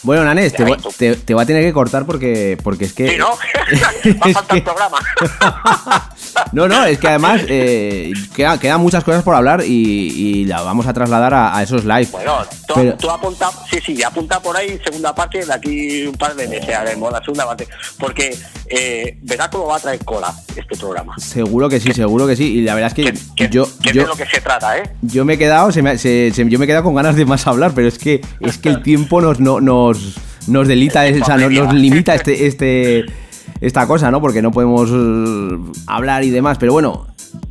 Bueno, 0.04 0.24
Nanes, 0.24 0.54
te, 0.54 0.64
te, 0.97 1.16
te 1.18 1.34
voy 1.34 1.43
a 1.43 1.45
tener 1.45 1.62
que 1.64 1.74
cortar 1.74 2.06
porque, 2.06 2.58
porque 2.64 2.86
es 2.86 2.93
que... 2.93 3.10
Sí, 3.10 3.18
¿no? 3.18 3.28
Va 4.22 4.30
a 4.30 4.34
faltar 4.34 4.58
el 4.58 4.64
programa. 4.64 4.97
No, 6.54 6.68
no, 6.68 6.86
es 6.86 6.97
que 7.00 7.08
además 7.08 7.41
eh, 7.47 8.14
queda- 8.36 8.58
quedan 8.60 8.80
muchas 8.80 9.04
cosas 9.04 9.24
por 9.24 9.36
hablar 9.36 9.62
y, 9.66 9.72
y 9.72 10.45
la 10.45 10.62
vamos 10.62 10.88
a 10.88 10.93
trasladar 10.93 11.34
a, 11.34 11.56
a 11.56 11.64
esos 11.64 11.84
live. 11.84 12.08
Bueno, 12.12 12.38
tú, 12.68 12.74
Pero- 12.76 12.95
tú 12.95 13.10
apunta, 13.10 13.50
sí, 13.70 13.78
sí, 13.86 14.02
apunta 14.04 14.39
por 14.39 14.56
ahí 14.56 14.80
segunda 14.84 15.14
parte 15.14 15.45
de 15.45 15.54
aquí 15.54 16.06
un 16.08 16.16
par 16.16 16.36
de 16.36 16.47
meses, 16.47 16.74
haremos 16.74 17.12
la 17.12 17.20
segunda 17.20 17.45
parte, 17.45 17.68
porque 18.00 18.36
eh, 18.68 19.18
verás 19.22 19.50
cómo 19.50 19.66
va 19.68 19.78
a 19.78 19.80
traer 19.80 20.04
cola 20.06 20.34
este 20.56 20.78
programa. 20.78 21.16
Seguro 21.18 21.68
que 21.68 21.80
sí, 21.80 21.91
seguro 21.93 22.26
que 22.26 22.36
sí. 22.36 22.60
Y 22.60 22.62
la 22.62 22.74
verdad 22.76 22.88
es 22.88 22.93
Que, 22.93 23.12
que, 23.12 23.20
que- 23.36 23.50
yo, 23.50 23.68
que 23.84 23.91
yo, 23.93 24.08
lo 24.08 24.16
que 24.16 24.26
se 24.26 24.39
trata, 24.39 24.78
¿eh? 24.78 24.84
yo 25.02 25.26
me 25.26 25.34
he 25.34 25.38
quedado, 25.38 25.72
se 25.72 25.82
me 25.82 25.97
se- 25.97 26.32
se- 26.34 26.47
yo 26.50 26.58
me 26.58 26.66
he 26.66 26.68
quedado 26.68 26.84
con 26.86 26.95
ganas 26.95 27.16
de 27.16 27.26
más 27.26 27.45
hablar, 27.47 27.74
pero 27.76 27.88
es 27.88 27.97
que 28.00 28.22
es 28.39 28.58
que 28.58 28.70
el 28.70 28.82
tiempo 28.82 29.20
nos 29.22 29.39
no- 29.39 29.60
nos 29.62 29.88
nos 30.47 30.67
delita, 30.67 31.07
El 31.07 31.21
o 31.21 31.25
sea, 31.25 31.37
nos, 31.37 31.51
nos 31.51 31.73
limita 31.73 32.15
este 32.15 32.45
este 32.47 33.05
esta 33.61 33.87
cosa, 33.87 34.09
¿no? 34.11 34.21
Porque 34.21 34.41
no 34.41 34.51
podemos 34.51 34.89
eh, 34.91 35.71
hablar 35.87 36.23
y 36.23 36.29
demás, 36.29 36.57
pero 36.57 36.73
bueno, 36.73 37.07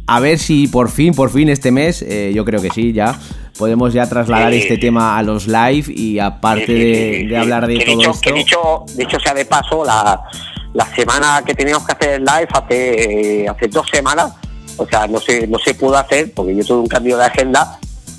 a 0.06 0.20
ver 0.20 0.38
si 0.38 0.68
por 0.68 0.90
fin, 0.90 1.14
por 1.14 1.30
fin 1.30 1.48
este 1.48 1.70
mes, 1.70 2.02
eh, 2.02 2.32
yo 2.34 2.44
creo 2.44 2.62
que 2.62 2.70
sí, 2.70 2.92
ya 2.92 3.18
podemos 3.58 3.92
ya 3.92 4.08
trasladar 4.08 4.52
este 4.54 4.78
tema 4.78 5.18
a 5.18 5.22
los 5.22 5.46
live 5.46 5.84
y 5.88 6.18
aparte 6.18 6.72
de, 6.72 7.36
hablar 7.36 7.66
de 7.66 7.78
todo 7.78 7.96
dicho, 7.96 8.10
esto. 8.10 8.20
Que 8.22 8.32
dicho, 8.32 8.84
dicho 8.96 9.20
sea 9.20 9.34
de 9.34 9.44
paso, 9.44 9.84
la, 9.84 10.22
la 10.72 10.86
semana 10.94 11.42
que 11.44 11.54
teníamos 11.54 11.84
que 11.84 11.92
hacer 11.92 12.10
el 12.14 12.24
live 12.24 12.48
hace, 12.52 13.42
eh, 13.42 13.48
hace 13.48 13.68
dos 13.68 13.86
semanas, 13.92 14.32
o 14.76 14.86
sea, 14.86 15.06
no 15.06 15.20
se, 15.20 15.46
no 15.46 15.58
se 15.58 15.74
pudo 15.74 15.98
hacer 15.98 16.32
porque 16.32 16.54
yo 16.54 16.64
tuve 16.64 16.78
un 16.78 16.86
cambio 16.86 17.18
de 17.18 17.24
agenda, 17.24 17.78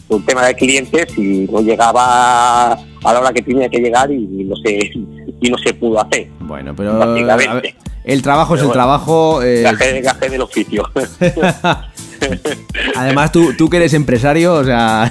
un 0.09 0.25
tema 0.25 0.45
de 0.45 0.55
clientes 0.55 1.17
y 1.17 1.47
no 1.51 1.61
llegaba 1.61 2.73
a 2.73 3.13
la 3.13 3.19
hora 3.19 3.33
que 3.33 3.41
tenía 3.41 3.69
que 3.69 3.79
llegar 3.79 4.11
y 4.11 4.43
no 4.43 4.55
se, 4.57 4.91
y 5.41 5.49
no 5.49 5.57
se 5.57 5.73
pudo 5.73 6.01
hacer. 6.01 6.29
Bueno, 6.39 6.75
pero 6.75 6.97
ver, 7.15 7.75
el 8.03 8.21
trabajo 8.21 8.55
es 8.55 8.61
el 8.61 8.67
bueno. 8.67 8.73
trabajo. 8.73 9.43
eh, 9.43 9.61
Gaje, 9.61 10.01
gaje 10.01 10.29
del 10.29 10.41
oficio. 10.41 10.89
además, 12.95 13.31
tú, 13.31 13.53
tú 13.57 13.69
que 13.69 13.77
eres 13.77 13.93
empresario, 13.93 14.55
o 14.55 14.63
sea. 14.63 15.09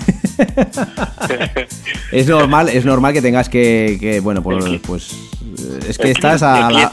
es 2.12 2.26
normal, 2.26 2.68
es 2.68 2.84
normal 2.84 3.12
que 3.12 3.22
tengas 3.22 3.48
que, 3.48 3.98
que, 4.00 4.20
bueno, 4.20 4.42
pues, 4.42 4.64
pues 4.86 5.10
es 5.88 5.98
que 5.98 6.10
estás 6.10 6.42
a, 6.42 6.70
la, 6.70 6.92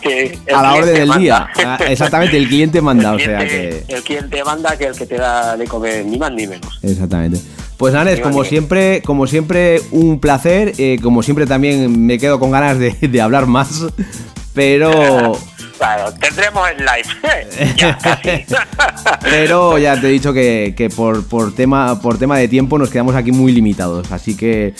a 0.53 0.61
la 0.61 0.73
orden 0.73 0.93
del 0.93 1.11
día. 1.19 1.47
Ah, 1.65 1.77
exactamente, 1.87 2.37
el 2.37 2.47
cliente 2.47 2.81
manda, 2.81 3.13
o 3.13 3.19
sea 3.19 3.47
que... 3.47 3.83
El 3.87 4.03
cliente 4.03 4.43
manda 4.43 4.77
que 4.77 4.85
el 4.85 4.95
que 4.95 5.05
te 5.05 5.17
da 5.17 5.57
de 5.57 5.65
comer, 5.65 6.05
ni 6.05 6.17
más 6.17 6.31
ni 6.31 6.47
menos. 6.47 6.79
Exactamente. 6.81 7.39
Pues 7.77 7.93
Nanes, 7.93 8.21
como 8.21 8.43
siempre, 8.45 9.01
como 9.03 9.27
siempre, 9.27 9.81
un 9.91 10.19
placer. 10.19 10.73
Eh, 10.77 10.97
como 11.03 11.23
siempre 11.23 11.45
también 11.45 12.05
me 12.05 12.17
quedo 12.17 12.39
con 12.39 12.51
ganas 12.51 12.79
de, 12.79 12.91
de 13.01 13.21
hablar 13.21 13.47
más. 13.47 13.85
Pero 14.53 15.37
Claro, 15.77 16.13
tendremos 16.13 16.69
el 16.69 16.77
live. 16.77 17.75
ya, 17.77 17.97
casi. 17.97 18.45
Pero 19.21 19.77
ya 19.77 19.99
te 19.99 20.07
he 20.07 20.11
dicho 20.11 20.33
que, 20.33 20.89
por, 20.95 21.27
por, 21.27 21.53
tema, 21.53 22.01
por 22.01 22.17
tema 22.17 22.37
de 22.37 22.47
tiempo 22.47 22.77
nos 22.77 22.89
quedamos 22.89 23.15
aquí 23.15 23.31
muy 23.31 23.51
limitados. 23.51 24.11
Así 24.11 24.35
que. 24.35 24.73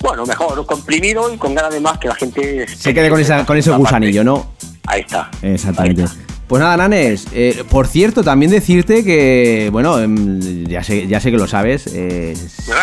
Bueno, 0.00 0.24
mejor, 0.26 0.64
comprimido 0.66 1.32
y 1.32 1.36
con 1.36 1.54
ganas 1.54 1.72
de 1.72 1.80
más 1.80 1.98
que 1.98 2.08
la 2.08 2.14
gente. 2.14 2.66
Se 2.68 2.94
quede 2.94 3.10
con, 3.10 3.20
esa, 3.20 3.44
con 3.44 3.56
ese 3.56 3.70
gusanillo, 3.72 4.24
¿no? 4.24 4.52
Ahí 4.86 5.00
está. 5.00 5.30
Exactamente. 5.42 6.04
Pues 6.46 6.60
nada, 6.60 6.76
Nanes, 6.76 7.26
eh, 7.32 7.64
por 7.68 7.88
cierto, 7.88 8.22
también 8.22 8.52
decirte 8.52 9.02
que, 9.02 9.68
bueno, 9.72 9.98
em, 9.98 10.64
ya 10.66 10.84
sé, 10.84 11.08
ya 11.08 11.18
sé 11.18 11.32
que 11.32 11.38
lo 11.38 11.48
sabes, 11.48 11.88
eh, 11.88 12.36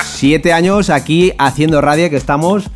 siete 0.03 0.51
años 0.51 0.89
aquí 0.89 1.32
haciendo 1.38 1.80
radio 1.80 2.09
que 2.09 2.18
estamos 2.18 2.70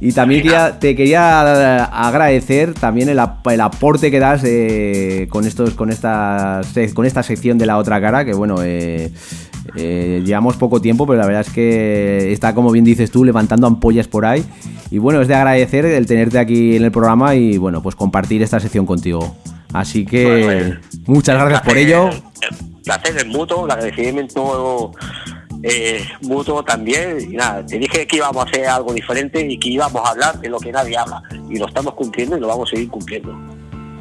y 0.00 0.12
también 0.12 0.46
te 0.80 0.96
quería 0.96 1.84
agradecer 1.84 2.74
también 2.74 3.08
el, 3.08 3.18
aporte 3.20 4.10
que 4.10 4.18
das 4.18 4.42
eh, 4.44 5.28
con 5.30 5.46
estos, 5.46 5.74
con 5.74 5.90
esta, 5.90 6.60
con 6.92 7.06
esta 7.06 7.22
sección 7.22 7.56
de 7.56 7.66
la 7.66 7.78
otra 7.78 8.00
cara, 8.00 8.24
que 8.24 8.34
bueno, 8.34 8.56
eh, 8.62 9.10
eh, 9.76 10.22
llevamos 10.24 10.56
poco 10.56 10.80
tiempo, 10.80 11.06
pero 11.06 11.18
la 11.18 11.26
verdad 11.26 11.42
es 11.42 11.50
que 11.50 12.32
está, 12.32 12.54
como 12.54 12.70
bien 12.70 12.84
dices 12.84 13.10
tú, 13.10 13.24
levantando 13.24 13.66
ampollas 13.66 14.08
por 14.08 14.24
ahí. 14.24 14.44
Y 14.90 14.98
bueno, 14.98 15.20
es 15.20 15.28
de 15.28 15.34
agradecer 15.34 15.84
el 15.84 16.06
tenerte 16.06 16.38
aquí 16.38 16.76
en 16.76 16.84
el 16.84 16.92
programa 16.92 17.34
y 17.34 17.58
bueno, 17.58 17.82
pues 17.82 17.96
compartir 17.96 18.42
esta 18.42 18.60
sección 18.60 18.86
contigo. 18.86 19.36
Así 19.72 20.04
que 20.04 20.78
muchas 21.06 21.36
gracias 21.36 21.62
por 21.62 21.76
ello. 21.76 22.10
El 22.10 22.82
placer 22.84 23.16
es 23.16 23.26
mutuo, 23.26 23.64
el 23.64 23.72
agradecimiento 23.72 24.92
eh, 25.64 26.04
mutuo 26.22 26.62
también. 26.62 27.18
Y 27.20 27.36
nada, 27.36 27.66
te 27.66 27.78
dije 27.78 28.06
que 28.06 28.16
íbamos 28.16 28.44
a 28.44 28.48
hacer 28.48 28.66
algo 28.66 28.92
diferente 28.92 29.44
y 29.44 29.58
que 29.58 29.70
íbamos 29.70 30.00
a 30.04 30.10
hablar 30.10 30.38
de 30.38 30.48
lo 30.48 30.60
que 30.60 30.70
nadie 30.70 30.96
habla. 30.96 31.22
Y 31.50 31.58
lo 31.58 31.66
estamos 31.66 31.94
cumpliendo 31.94 32.36
y 32.36 32.40
lo 32.40 32.46
vamos 32.46 32.68
a 32.68 32.76
seguir 32.76 32.88
cumpliendo. 32.88 33.36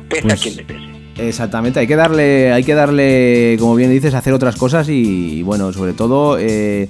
Pese 0.09 0.19
a 0.19 0.27
pues 0.27 0.41
quien 0.41 0.55
le 0.57 0.63
pese. 0.65 0.92
Exactamente, 1.17 1.79
hay 1.79 1.87
que 1.87 1.95
darle, 1.95 2.51
hay 2.51 2.63
que 2.63 2.73
darle, 2.73 3.57
como 3.59 3.75
bien 3.75 3.91
dices, 3.91 4.13
hacer 4.13 4.33
otras 4.33 4.55
cosas 4.55 4.89
y, 4.89 5.43
bueno, 5.43 5.71
sobre 5.71 5.93
todo 5.93 6.39
eh, 6.39 6.89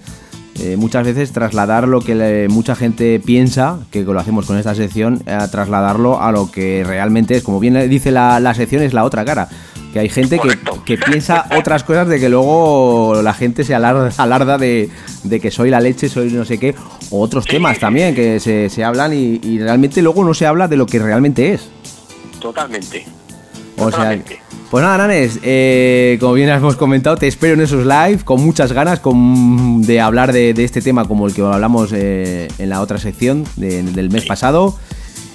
eh, 0.59 0.77
muchas 0.77 1.05
veces 1.05 1.33
trasladar 1.33 1.87
lo 1.87 1.99
que 1.99 2.47
mucha 2.49 2.75
gente 2.75 3.19
piensa, 3.19 3.79
que 3.91 4.03
lo 4.03 4.17
hacemos 4.19 4.45
con 4.45 4.57
esta 4.57 4.75
sección, 4.75 5.21
a 5.27 5.49
trasladarlo 5.49 6.21
a 6.21 6.31
lo 6.31 6.49
que 6.49 6.83
realmente 6.85 7.35
es. 7.35 7.43
Como 7.43 7.59
bien 7.59 7.89
dice 7.89 8.11
la, 8.11 8.39
la 8.39 8.53
sección, 8.53 8.81
es 8.81 8.93
la 8.93 9.03
otra 9.03 9.25
cara 9.25 9.49
que 9.93 9.99
hay 9.99 10.09
gente 10.09 10.39
que, 10.85 10.97
piensa 10.97 11.45
otras 11.55 11.83
cosas 11.83 12.07
de 12.07 12.19
que 12.19 12.27
luego 12.27 13.21
la 13.21 13.33
gente 13.33 13.63
se 13.63 13.75
alarda, 13.75 14.57
de, 14.57 14.89
que 15.39 15.51
soy 15.51 15.69
la 15.69 15.79
leche, 15.79 16.09
soy 16.09 16.31
no 16.31 16.45
sé 16.45 16.57
qué, 16.57 16.73
o 17.11 17.21
otros 17.21 17.45
temas 17.45 17.77
también 17.77 18.15
que 18.15 18.39
se, 18.39 18.83
hablan 18.83 19.13
y, 19.13 19.59
realmente 19.59 20.01
luego 20.01 20.23
no 20.25 20.33
se 20.33 20.47
habla 20.47 20.67
de 20.67 20.77
lo 20.77 20.87
que 20.87 20.97
realmente 20.97 21.53
es. 21.53 21.69
Totalmente. 22.41 23.05
O 23.77 23.91
sea, 23.91 24.19
pues 24.69 24.83
nada, 24.83 24.97
Nanes, 24.97 25.39
eh, 25.43 26.17
como 26.19 26.33
bien 26.33 26.49
hemos 26.49 26.75
comentado, 26.75 27.15
te 27.15 27.27
espero 27.27 27.53
en 27.53 27.61
esos 27.61 27.85
live 27.85 28.23
con 28.23 28.43
muchas 28.43 28.71
ganas 28.71 29.01
de 29.03 30.01
hablar 30.01 30.33
de, 30.33 30.51
este 30.57 30.81
tema 30.81 31.07
como 31.07 31.27
el 31.27 31.33
que 31.33 31.41
hablamos 31.41 31.91
eh, 31.93 32.47
en 32.57 32.69
la 32.69 32.81
otra 32.81 32.97
sección 32.97 33.45
del 33.55 34.09
mes 34.09 34.25
pasado. 34.25 34.77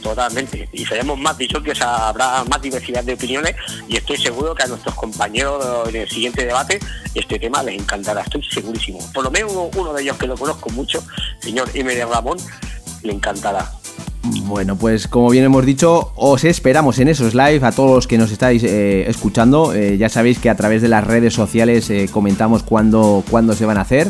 Totalmente. 0.02 0.68
Y 0.72 0.84
seremos 0.86 1.18
más 1.18 1.36
dicho 1.38 1.62
que 1.62 1.72
habrá 1.80 2.44
más 2.44 2.62
diversidad 2.62 3.04
de 3.04 3.14
opiniones 3.14 3.54
y 3.88 3.96
estoy 3.96 4.16
seguro 4.16 4.54
que 4.54 4.62
a 4.62 4.66
nuestros 4.66 4.94
compañeros 4.94 5.88
en 5.88 5.96
el 5.96 6.08
siguiente 6.08 6.44
debate 6.44 6.78
este 7.14 7.38
tema 7.38 7.62
les 7.62 7.80
encantará. 7.80 8.22
Estoy 8.22 8.42
segurísimo. 8.42 8.98
Por 9.12 9.24
lo 9.24 9.30
menos 9.30 9.52
uno, 9.76 9.92
de 9.92 10.02
ellos 10.02 10.16
que 10.16 10.26
lo 10.26 10.36
conozco 10.36 10.70
mucho, 10.70 11.02
señor 11.40 11.70
de 11.72 12.04
Ramón, 12.04 12.38
le 13.02 13.12
encantará. 13.12 13.70
Bueno, 14.44 14.76
pues 14.76 15.08
como 15.08 15.30
bien 15.30 15.44
hemos 15.44 15.64
dicho, 15.64 16.12
os 16.16 16.44
esperamos 16.44 16.98
en 16.98 17.08
esos 17.08 17.34
live 17.34 17.60
a 17.62 17.72
todos 17.72 17.94
los 17.94 18.06
que 18.06 18.18
nos 18.18 18.30
estáis 18.30 18.62
eh, 18.64 19.08
escuchando. 19.08 19.72
Eh, 19.74 19.96
ya 19.98 20.08
sabéis 20.08 20.38
que 20.38 20.50
a 20.50 20.56
través 20.56 20.82
de 20.82 20.88
las 20.88 21.06
redes 21.06 21.34
sociales 21.34 21.88
eh, 21.90 22.08
comentamos 22.10 22.62
cuándo, 22.62 23.24
cuándo 23.30 23.54
se 23.54 23.64
van 23.64 23.78
a 23.78 23.82
hacer. 23.82 24.08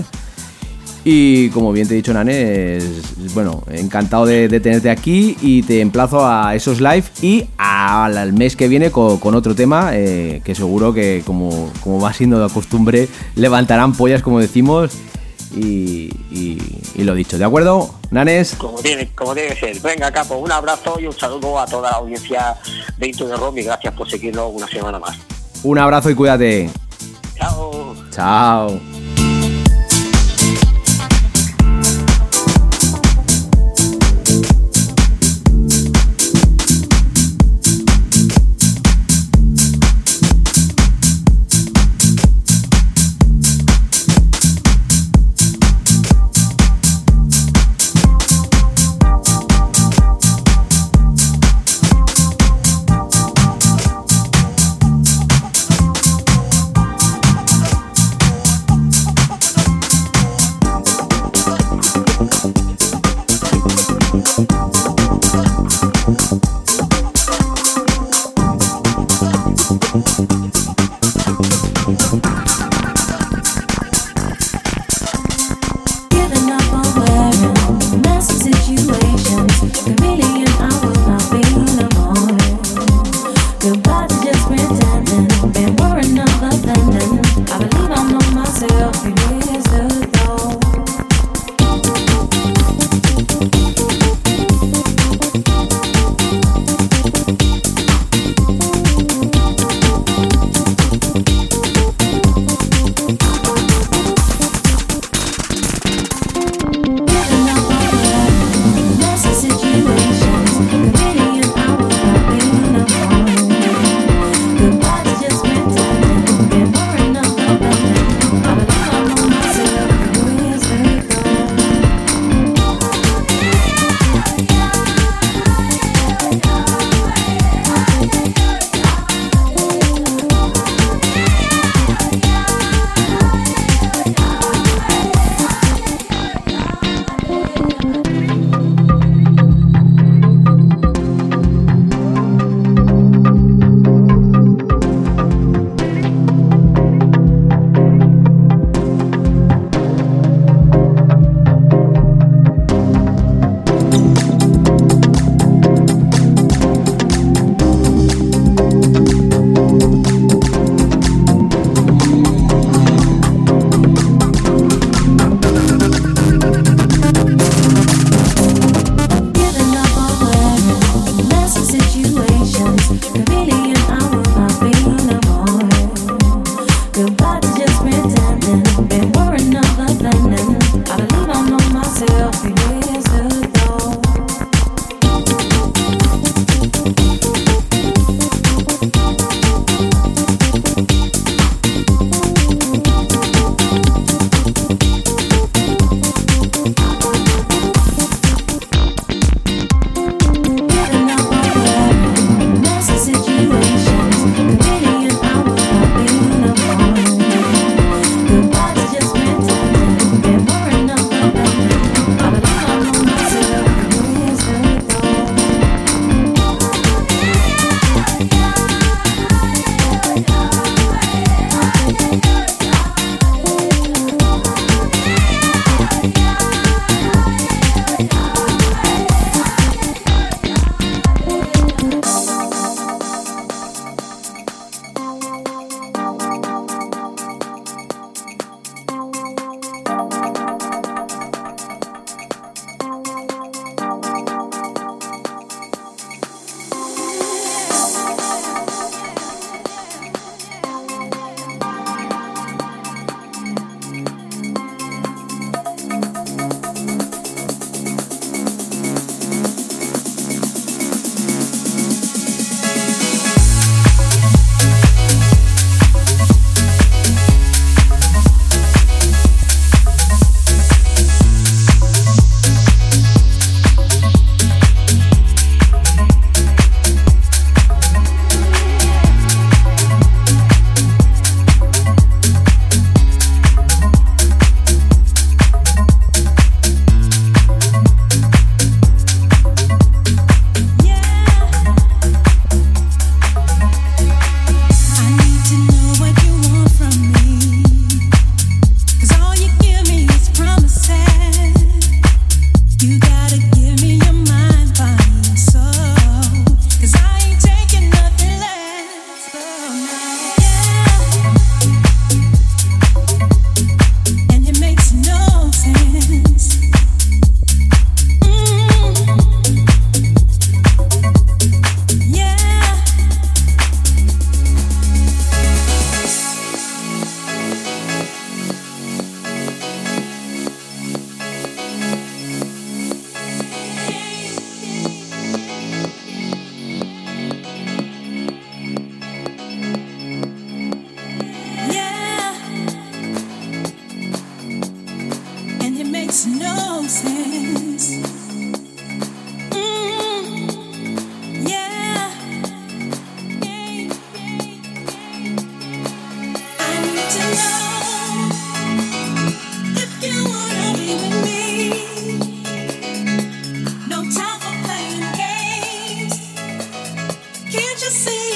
Y 1.04 1.48
como 1.50 1.72
bien 1.72 1.88
te 1.88 1.94
he 1.94 1.96
dicho, 1.96 2.12
Nane, 2.12 2.78
bueno, 3.32 3.62
encantado 3.70 4.26
de, 4.26 4.48
tenerte 4.60 4.90
aquí 4.90 5.36
y 5.40 5.62
te 5.62 5.80
emplazo 5.80 6.26
a 6.26 6.54
esos 6.54 6.80
live 6.80 7.04
y 7.22 7.46
al 7.56 8.32
mes 8.32 8.56
que 8.56 8.68
viene 8.68 8.90
con, 8.90 9.34
otro 9.34 9.54
tema 9.54 9.92
que 9.92 10.54
seguro 10.54 10.92
que, 10.92 11.22
como, 11.24 11.70
como 11.82 12.00
va 12.00 12.12
siendo 12.12 12.46
de 12.46 12.52
costumbre, 12.52 13.08
levantarán 13.36 13.92
pollas, 13.92 14.22
como 14.22 14.40
decimos. 14.40 14.90
Y, 15.54 16.10
lo 16.96 17.14
dicho, 17.14 17.38
¿de 17.38 17.44
acuerdo, 17.44 17.94
Nanes? 18.10 18.54
Como 18.56 18.80
tiene, 18.80 19.08
como 19.14 19.34
debe 19.34 19.58
ser. 19.58 19.80
Venga, 19.80 20.10
Capo, 20.10 20.36
un 20.36 20.52
abrazo 20.52 20.98
y 21.00 21.06
un 21.06 21.12
saludo 21.12 21.58
a 21.58 21.66
toda 21.66 21.90
la 21.90 21.96
audiencia 21.96 22.56
de 22.96 23.08
Into 23.08 23.26
de 23.26 23.36
Rom 23.36 23.56
y 23.56 23.62
gracias 23.62 23.94
por 23.94 24.10
seguirnos 24.10 24.50
una 24.52 24.68
semana 24.68 24.98
más. 24.98 25.16
Un 25.62 25.78
abrazo 25.78 26.10
y 26.10 26.14
cuídate. 26.14 26.70
Chao. 27.36 27.96
Chao. 28.10 29.07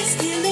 still 0.05 0.51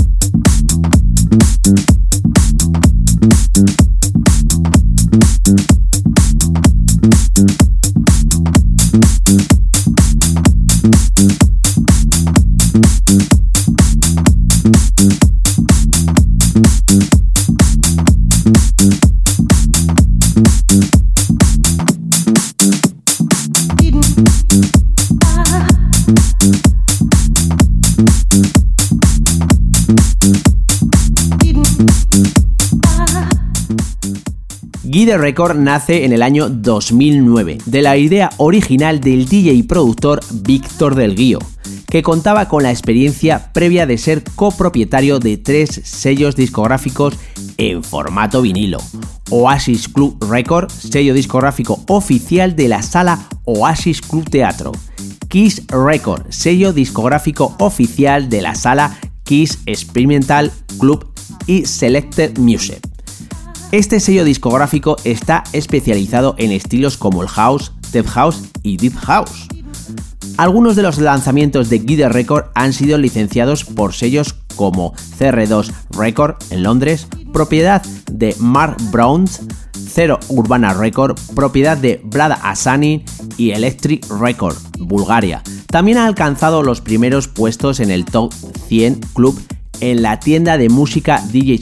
Guide 34.91 35.17
Record 35.17 35.57
nace 35.57 36.03
en 36.03 36.11
el 36.11 36.21
año 36.21 36.49
2009, 36.49 37.59
de 37.65 37.81
la 37.81 37.95
idea 37.95 38.29
original 38.35 38.99
del 38.99 39.25
DJ 39.25 39.53
y 39.53 39.63
productor 39.63 40.19
Víctor 40.29 40.95
del 40.95 41.15
Guío, 41.15 41.39
que 41.87 42.03
contaba 42.03 42.49
con 42.49 42.63
la 42.63 42.71
experiencia 42.71 43.53
previa 43.53 43.85
de 43.85 43.97
ser 43.97 44.21
copropietario 44.35 45.19
de 45.19 45.37
tres 45.37 45.79
sellos 45.85 46.35
discográficos 46.35 47.13
en 47.55 47.85
formato 47.85 48.41
vinilo. 48.41 48.79
Oasis 49.29 49.87
Club 49.87 50.21
Record, 50.29 50.69
sello 50.69 51.13
discográfico 51.13 51.81
oficial 51.87 52.57
de 52.57 52.67
la 52.67 52.81
sala 52.81 53.29
Oasis 53.45 54.01
Club 54.01 54.29
Teatro. 54.29 54.73
Kiss 55.29 55.65
Record, 55.69 56.25
sello 56.31 56.73
discográfico 56.73 57.55
oficial 57.59 58.27
de 58.27 58.41
la 58.41 58.55
sala 58.55 58.99
Kiss 59.23 59.59
Experimental 59.67 60.51
Club 60.77 61.07
y 61.47 61.63
Selected 61.65 62.37
Music. 62.37 62.90
Este 63.71 64.01
sello 64.01 64.25
discográfico 64.25 64.97
está 65.05 65.45
especializado 65.53 66.35
en 66.37 66.51
estilos 66.51 66.97
como 66.97 67.21
el 67.21 67.29
house, 67.29 67.71
deep 67.93 68.05
house 68.05 68.41
y 68.63 68.75
deep 68.75 68.95
house. 68.97 69.47
Algunos 70.35 70.75
de 70.75 70.81
los 70.81 70.97
lanzamientos 70.97 71.69
de 71.69 71.79
Guide 71.79 72.09
Record 72.09 72.47
han 72.53 72.73
sido 72.73 72.97
licenciados 72.97 73.63
por 73.63 73.93
sellos 73.93 74.35
como 74.57 74.93
CR2 75.17 75.71
Record 75.91 76.35
en 76.49 76.63
Londres, 76.63 77.07
propiedad 77.31 77.81
de 78.11 78.35
Mark 78.39 78.75
Browns, 78.91 79.39
Zero 79.71 80.19
Urbana 80.27 80.73
Record, 80.73 81.17
propiedad 81.33 81.77
de 81.77 82.01
Vlada 82.03 82.39
Asani 82.43 83.05
y 83.37 83.51
Electric 83.51 84.05
Record, 84.19 84.57
Bulgaria. 84.79 85.43
También 85.67 85.97
ha 85.97 86.07
alcanzado 86.07 86.61
los 86.61 86.81
primeros 86.81 87.29
puestos 87.29 87.79
en 87.79 87.89
el 87.89 88.03
Top 88.03 88.33
100 88.67 88.99
Club 89.13 89.41
en 89.79 90.01
la 90.01 90.19
tienda 90.19 90.57
de 90.57 90.67
música 90.67 91.23
DJ 91.31 91.59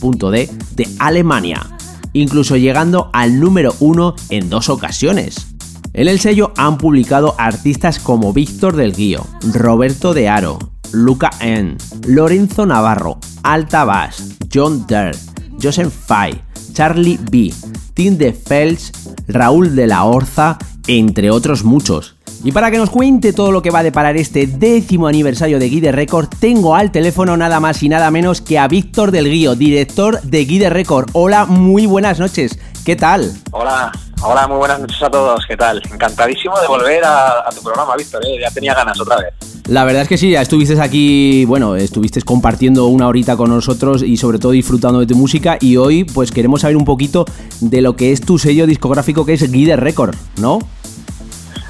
De 0.00 0.88
Alemania, 0.98 1.66
incluso 2.12 2.56
llegando 2.56 3.10
al 3.12 3.40
número 3.40 3.74
1 3.80 4.14
en 4.30 4.48
dos 4.48 4.68
ocasiones. 4.68 5.48
En 5.92 6.06
el 6.06 6.20
sello 6.20 6.52
han 6.56 6.78
publicado 6.78 7.34
artistas 7.38 7.98
como 7.98 8.32
Víctor 8.32 8.76
del 8.76 8.94
Guío, 8.94 9.26
Roberto 9.52 10.14
de 10.14 10.28
Aro, 10.28 10.58
Luca 10.92 11.30
N, 11.40 11.76
Lorenzo 12.06 12.66
Navarro, 12.66 13.18
Alta 13.42 13.84
Bass, 13.84 14.36
John 14.52 14.86
Dirt, 14.86 15.18
Joseph 15.60 15.92
Fay, 15.92 16.40
Charlie 16.72 17.18
B, 17.30 17.52
Tim 17.94 18.16
de 18.16 18.32
Fels, 18.32 18.92
Raúl 19.26 19.74
de 19.74 19.88
la 19.88 20.04
Orza, 20.04 20.58
entre 20.86 21.30
otros 21.30 21.64
muchos. 21.64 22.17
Y 22.44 22.52
para 22.52 22.70
que 22.70 22.78
nos 22.78 22.90
cuente 22.90 23.32
todo 23.32 23.50
lo 23.50 23.62
que 23.62 23.70
va 23.70 23.80
a 23.80 23.82
deparar 23.82 24.16
este 24.16 24.46
décimo 24.46 25.08
aniversario 25.08 25.58
de 25.58 25.68
Guide 25.68 25.90
Record, 25.90 26.28
tengo 26.38 26.76
al 26.76 26.92
teléfono 26.92 27.36
nada 27.36 27.58
más 27.58 27.82
y 27.82 27.88
nada 27.88 28.10
menos 28.12 28.40
que 28.40 28.58
a 28.58 28.68
Víctor 28.68 29.10
del 29.10 29.28
Guío, 29.28 29.56
director 29.56 30.20
de 30.22 30.44
Guide 30.44 30.70
Record. 30.70 31.10
Hola, 31.14 31.46
muy 31.46 31.86
buenas 31.86 32.20
noches. 32.20 32.58
¿Qué 32.84 32.94
tal? 32.94 33.32
Hola, 33.50 33.90
hola, 34.22 34.46
muy 34.46 34.58
buenas 34.58 34.78
noches 34.78 35.02
a 35.02 35.10
todos. 35.10 35.44
¿Qué 35.48 35.56
tal? 35.56 35.82
Encantadísimo 35.92 36.58
de 36.60 36.68
volver 36.68 37.04
a, 37.04 37.40
a 37.40 37.50
tu 37.50 37.60
programa, 37.60 37.96
Víctor. 37.96 38.24
¿eh? 38.24 38.38
Ya 38.40 38.50
tenía 38.52 38.72
ganas 38.72 39.00
otra 39.00 39.16
vez. 39.16 39.34
La 39.66 39.84
verdad 39.84 40.02
es 40.02 40.08
que 40.08 40.16
sí, 40.16 40.30
ya 40.30 40.40
estuviste 40.40 40.80
aquí, 40.80 41.44
bueno, 41.44 41.74
estuviste 41.74 42.22
compartiendo 42.22 42.86
una 42.86 43.08
horita 43.08 43.36
con 43.36 43.50
nosotros 43.50 44.02
y 44.02 44.16
sobre 44.16 44.38
todo 44.38 44.52
disfrutando 44.52 45.00
de 45.00 45.06
tu 45.06 45.16
música 45.16 45.58
y 45.60 45.76
hoy 45.76 46.04
pues 46.04 46.30
queremos 46.30 46.62
saber 46.62 46.76
un 46.76 46.86
poquito 46.86 47.26
de 47.60 47.82
lo 47.82 47.94
que 47.94 48.12
es 48.12 48.22
tu 48.22 48.38
sello 48.38 48.66
discográfico 48.66 49.26
que 49.26 49.34
es 49.34 49.52
Guide 49.52 49.76
Record, 49.76 50.14
¿no? 50.38 50.60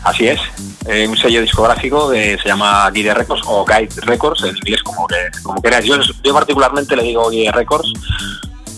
Así 0.04 0.28
es. 0.28 0.40
Eh, 0.86 1.06
un 1.06 1.16
sello 1.16 1.40
discográfico 1.40 2.10
que 2.10 2.38
se 2.38 2.48
llama 2.48 2.90
Guide 2.90 3.14
Records 3.14 3.42
o 3.46 3.64
Guide 3.64 4.00
Records 4.02 4.44
en 4.44 4.56
inglés, 4.56 4.82
como 4.82 5.06
que 5.06 5.16
como 5.42 5.60
queráis. 5.60 5.86
Yo, 5.86 6.32
particularmente 6.32 6.96
le 6.96 7.02
digo 7.02 7.28
Guide 7.30 7.52
Records. 7.52 7.92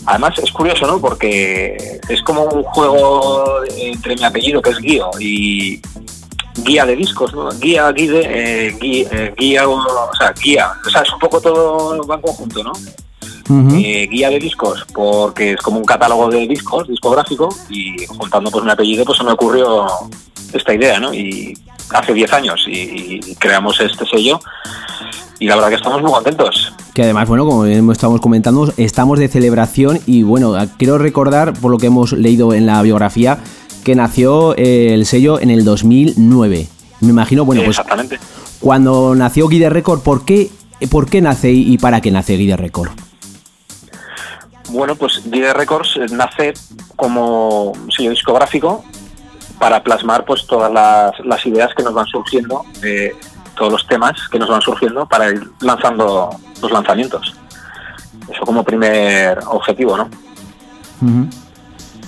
Además 0.06 0.38
es 0.38 0.50
curioso, 0.50 0.86
¿no? 0.86 1.00
Porque 1.00 2.00
es 2.08 2.22
como 2.22 2.44
un 2.44 2.62
juego 2.64 3.62
entre 3.76 4.16
mi 4.16 4.24
apellido, 4.24 4.62
que 4.62 4.70
es 4.70 4.78
Guío, 4.78 5.10
y 5.20 5.80
guía 6.64 6.84
de 6.86 6.96
discos, 6.96 7.32
¿no? 7.34 7.48
Guía, 7.50 7.90
guide, 7.92 8.22
eh, 8.24 8.76
guía, 8.80 9.08
eh, 9.12 9.34
guía, 9.36 9.68
o 9.68 10.14
sea, 10.18 10.32
guía. 10.32 10.72
O 10.86 10.90
sea, 10.90 11.02
es 11.02 11.12
un 11.12 11.18
poco 11.18 11.40
todo 11.40 12.06
va 12.06 12.14
en 12.16 12.20
conjunto, 12.22 12.64
¿no? 12.64 12.72
Eh, 13.50 14.06
guía 14.10 14.30
de 14.30 14.38
discos, 14.38 14.86
porque 14.94 15.52
es 15.52 15.60
como 15.60 15.78
un 15.78 15.84
catálogo 15.84 16.28
de 16.28 16.46
discos, 16.46 16.86
discográfico, 16.86 17.48
y 17.68 18.06
juntando 18.06 18.50
pues 18.50 18.64
mi 18.64 18.70
apellido, 18.70 19.04
pues 19.04 19.18
se 19.18 19.24
me 19.24 19.32
ocurrió 19.32 19.86
esta 20.52 20.74
idea, 20.74 21.00
¿no? 21.00 21.12
Y 21.12 21.56
hace 21.92 22.14
10 22.14 22.32
años 22.32 22.64
y, 22.68 23.20
y 23.24 23.34
creamos 23.34 23.80
este 23.80 24.06
sello 24.06 24.38
y 25.40 25.46
la 25.46 25.56
verdad 25.56 25.70
que 25.70 25.76
estamos 25.76 26.00
muy 26.02 26.12
contentos. 26.12 26.72
Que 26.94 27.02
además, 27.02 27.26
bueno, 27.26 27.46
como 27.46 27.64
estamos 27.64 28.20
comentando, 28.20 28.72
estamos 28.76 29.18
de 29.18 29.26
celebración 29.26 29.98
y 30.06 30.22
bueno, 30.22 30.54
quiero 30.76 30.98
recordar, 30.98 31.54
por 31.54 31.70
lo 31.70 31.78
que 31.78 31.86
hemos 31.86 32.12
leído 32.12 32.52
en 32.52 32.66
la 32.66 32.80
biografía, 32.82 33.38
que 33.82 33.94
nació 33.94 34.54
eh, 34.56 34.92
el 34.92 35.06
sello 35.06 35.40
en 35.40 35.50
el 35.50 35.64
2009. 35.64 36.68
Me 37.00 37.08
imagino, 37.08 37.46
bueno, 37.46 37.62
pues 37.64 37.80
cuando 38.60 39.14
nació 39.14 39.48
Guide 39.48 39.70
Record, 39.70 40.00
¿por 40.02 40.26
qué, 40.26 40.50
¿por 40.90 41.08
qué 41.08 41.22
nace 41.22 41.50
y 41.50 41.78
para 41.78 42.02
qué 42.02 42.10
nace 42.10 42.36
Guide 42.36 42.58
Record? 42.58 42.90
Bueno, 44.70 44.94
pues 44.94 45.22
Guide 45.24 45.52
Records 45.52 45.96
eh, 45.96 46.06
nace 46.10 46.54
como 46.96 47.72
sello 47.94 48.10
discográfico 48.10 48.84
para 49.58 49.82
plasmar 49.82 50.24
pues 50.24 50.46
todas 50.46 50.72
las, 50.72 51.12
las 51.24 51.44
ideas 51.44 51.70
que 51.76 51.82
nos 51.82 51.92
van 51.92 52.06
surgiendo, 52.06 52.64
eh, 52.82 53.12
todos 53.56 53.72
los 53.72 53.86
temas 53.86 54.12
que 54.30 54.38
nos 54.38 54.48
van 54.48 54.62
surgiendo 54.62 55.06
para 55.06 55.30
ir 55.30 55.42
lanzando 55.60 56.30
los 56.62 56.70
lanzamientos. 56.70 57.34
Eso 58.32 58.42
como 58.44 58.64
primer 58.64 59.38
objetivo, 59.46 59.96
¿no? 59.96 60.08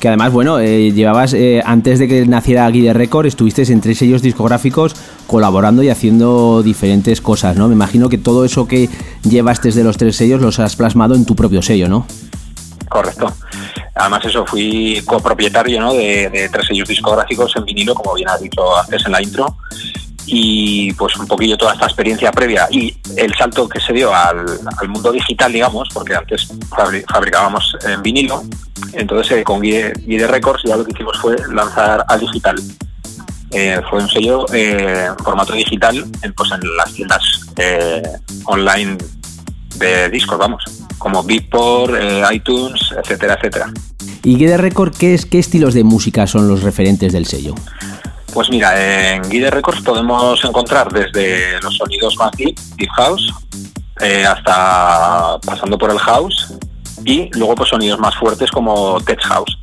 Que 0.01 0.09
además, 0.09 0.33
bueno, 0.33 0.59
eh, 0.59 0.93
llevabas, 0.93 1.33
eh, 1.33 1.63
antes 1.65 1.99
de 1.99 2.09
que 2.09 2.27
naciera 2.27 2.69
Guide 2.71 2.93
Record, 2.93 3.27
estuviste 3.27 3.63
en 3.71 3.81
tres 3.81 3.99
sellos 3.99 4.23
discográficos 4.23 4.97
colaborando 5.27 5.83
y 5.83 5.91
haciendo 5.91 6.63
diferentes 6.63 7.21
cosas, 7.21 7.57
¿no? 7.57 7.69
Me 7.69 7.75
imagino 7.75 8.09
que 8.09 8.19
todo 8.19 8.45
eso 8.45 8.67
que 8.67 8.89
llevas 9.23 9.63
desde 9.63 9.85
los 9.85 9.99
tres 9.99 10.17
sellos 10.17 10.41
los 10.41 10.59
has 10.59 10.75
plasmado 10.75 11.15
en 11.15 11.25
tu 11.25 11.37
propio 11.37 11.63
sello, 11.63 11.89
¿no? 11.89 12.07
Correcto. 12.93 13.33
Además 13.95 14.25
eso, 14.25 14.45
fui 14.47 15.03
copropietario 15.07 15.81
¿no? 15.81 15.95
de, 15.95 16.49
tres 16.53 16.67
sellos 16.67 16.89
discográficos 16.89 17.55
en 17.57 17.65
vinilo, 17.65 17.95
como 17.95 18.15
bien 18.15 18.29
has 18.29 18.41
dicho 18.41 18.77
antes 18.79 19.05
en 19.07 19.13
la 19.13 19.23
intro, 19.23 19.57
y 20.27 20.93
pues 20.93 21.17
un 21.17 21.27
poquillo 21.27 21.57
toda 21.57 21.73
esta 21.73 21.87
experiencia 21.87 22.31
previa 22.31 22.69
y 22.71 22.97
el 23.17 23.35
salto 23.35 23.69
que 23.69 23.81
se 23.81 23.93
dio 23.93 24.15
al, 24.15 24.45
mundo 24.89 25.11
digital, 25.11 25.53
digamos, 25.53 25.89
porque 25.93 26.15
antes 26.15 26.49
fabri- 26.69 27.05
fabricábamos 27.11 27.77
en 27.87 28.03
vinilo, 28.03 28.43
entonces 28.93 29.39
eh, 29.39 29.45
con 29.45 29.61
Guide, 29.61 29.95
Guide 30.07 30.27
Records 30.27 30.63
ya 30.65 30.77
lo 30.77 30.85
que 30.85 30.93
hicimos 30.93 31.19
fue 31.19 31.37
lanzar 31.53 32.05
al 32.09 32.21
digital. 32.21 32.57
Eh, 33.51 33.81
fue 33.91 34.03
un 34.03 34.09
sello 34.09 34.47
eh, 34.55 35.09
en 35.09 35.25
formato 35.25 35.53
digital 35.53 35.95
en, 36.23 36.33
pues 36.33 36.51
en 36.53 36.61
las 36.77 36.91
tiendas 36.93 37.23
eh, 37.57 38.03
online 38.47 38.97
de 39.77 40.09
discos, 40.09 40.39
vamos, 40.39 40.63
como 41.03 41.23
Beatport, 41.25 41.95
eh, 42.01 42.23
iTunes, 42.33 42.81
etcétera, 43.03 43.35
etcétera. 43.35 43.73
¿Y 44.23 44.37
Guide 44.37 44.57
Record 44.57 44.95
qué, 44.97 45.15
es, 45.15 45.27
qué 45.27 45.41
estilos 45.41 45.75
de 45.75 45.83
música 45.83 46.27
son 46.27 46.47
los 46.49 46.63
referentes 46.63 47.13
del 47.13 47.27
sello? 47.27 47.55
Pues 48.33 48.49
mira, 48.51 48.71
en 49.15 49.29
Guide 49.29 49.51
Records 49.51 49.83
podemos 49.83 50.43
encontrar 50.45 50.93
desde 50.93 51.61
los 51.61 51.77
sonidos 51.77 52.17
más 52.17 52.31
deep, 52.33 52.59
deep 52.77 52.89
house, 52.97 53.35
eh, 54.01 54.25
hasta 54.25 55.39
pasando 55.45 55.77
por 55.77 55.91
el 55.91 55.99
house 55.99 56.55
y 57.05 57.29
luego 57.37 57.57
pues 57.57 57.71
sonidos 57.71 57.99
más 57.99 58.15
fuertes 58.17 58.51
como 58.51 59.01
tech 59.01 59.21
house. 59.23 59.59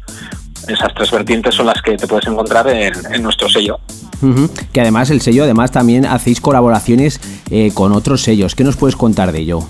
Esas 0.68 0.94
tres 0.94 1.10
vertientes 1.10 1.56
son 1.56 1.66
las 1.66 1.82
que 1.82 1.96
te 1.96 2.06
puedes 2.06 2.28
encontrar 2.28 2.68
en, 2.68 2.94
en 3.12 3.24
nuestro 3.24 3.50
sello. 3.50 3.80
Que 4.74 4.82
además 4.82 5.10
el 5.10 5.22
sello, 5.22 5.44
además 5.44 5.72
también 5.72 6.06
hacéis 6.06 6.42
colaboraciones 6.42 7.22
eh, 7.50 7.72
con 7.74 7.94
otros 7.94 8.22
sellos. 8.22 8.54
¿Qué 8.54 8.66
nos 8.66 8.76
puedes 8.76 8.98
contar 8.98 9.32
de 9.32 9.40
ello? 9.40 9.64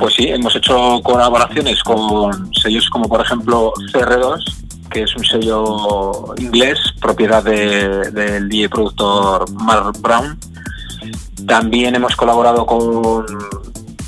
Pues 0.00 0.14
sí, 0.14 0.26
hemos 0.28 0.56
hecho 0.56 1.00
colaboraciones 1.02 1.82
con 1.84 2.50
sellos 2.54 2.88
como 2.90 3.06
por 3.08 3.20
ejemplo 3.20 3.72
CR2, 3.92 4.42
que 4.90 5.02
es 5.02 5.14
un 5.14 5.24
sello 5.24 6.34
inglés, 6.38 6.78
propiedad 7.00 7.44
de- 7.44 8.10
del 8.10 8.48
DJ 8.48 8.68
productor 8.70 9.50
Mark 9.52 9.92
Brown. 10.00 10.38
También 11.46 11.94
hemos 11.94 12.16
colaborado 12.16 12.64
con, 12.64 13.26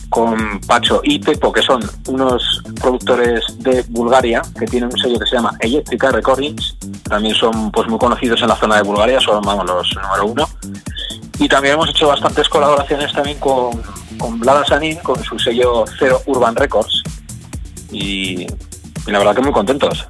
con 0.08 0.60
Pacho 0.66 1.02
y 1.04 1.18
Pepo, 1.18 1.52
que 1.52 1.60
son 1.62 1.80
unos 2.08 2.62
productores 2.80 3.44
de 3.58 3.84
Bulgaria, 3.90 4.40
que 4.58 4.66
tienen 4.66 4.90
un 4.92 4.98
sello 4.98 5.18
que 5.18 5.26
se 5.26 5.36
llama 5.36 5.52
Electrica 5.60 6.10
Recordings. 6.10 6.74
También 7.08 7.34
son 7.34 7.70
pues 7.70 7.86
muy 7.88 7.98
conocidos 7.98 8.40
en 8.40 8.48
la 8.48 8.56
zona 8.56 8.76
de 8.76 8.82
Bulgaria, 8.82 9.20
son 9.20 9.42
vamos, 9.42 9.66
los 9.66 9.88
número 10.02 10.26
uno. 10.26 10.48
Y 11.42 11.48
también 11.48 11.74
hemos 11.74 11.90
hecho 11.90 12.06
bastantes 12.06 12.48
colaboraciones 12.48 13.12
también 13.12 13.36
con, 13.40 13.72
con 14.16 14.38
Blada 14.38 14.64
Sanin, 14.64 14.96
con 15.02 15.20
su 15.24 15.36
sello 15.40 15.84
Zero 15.98 16.20
Urban 16.26 16.54
Records. 16.54 17.02
Y, 17.90 18.46
la 19.08 19.18
verdad 19.18 19.34
que 19.34 19.42
muy 19.42 19.50
contentos. 19.50 20.06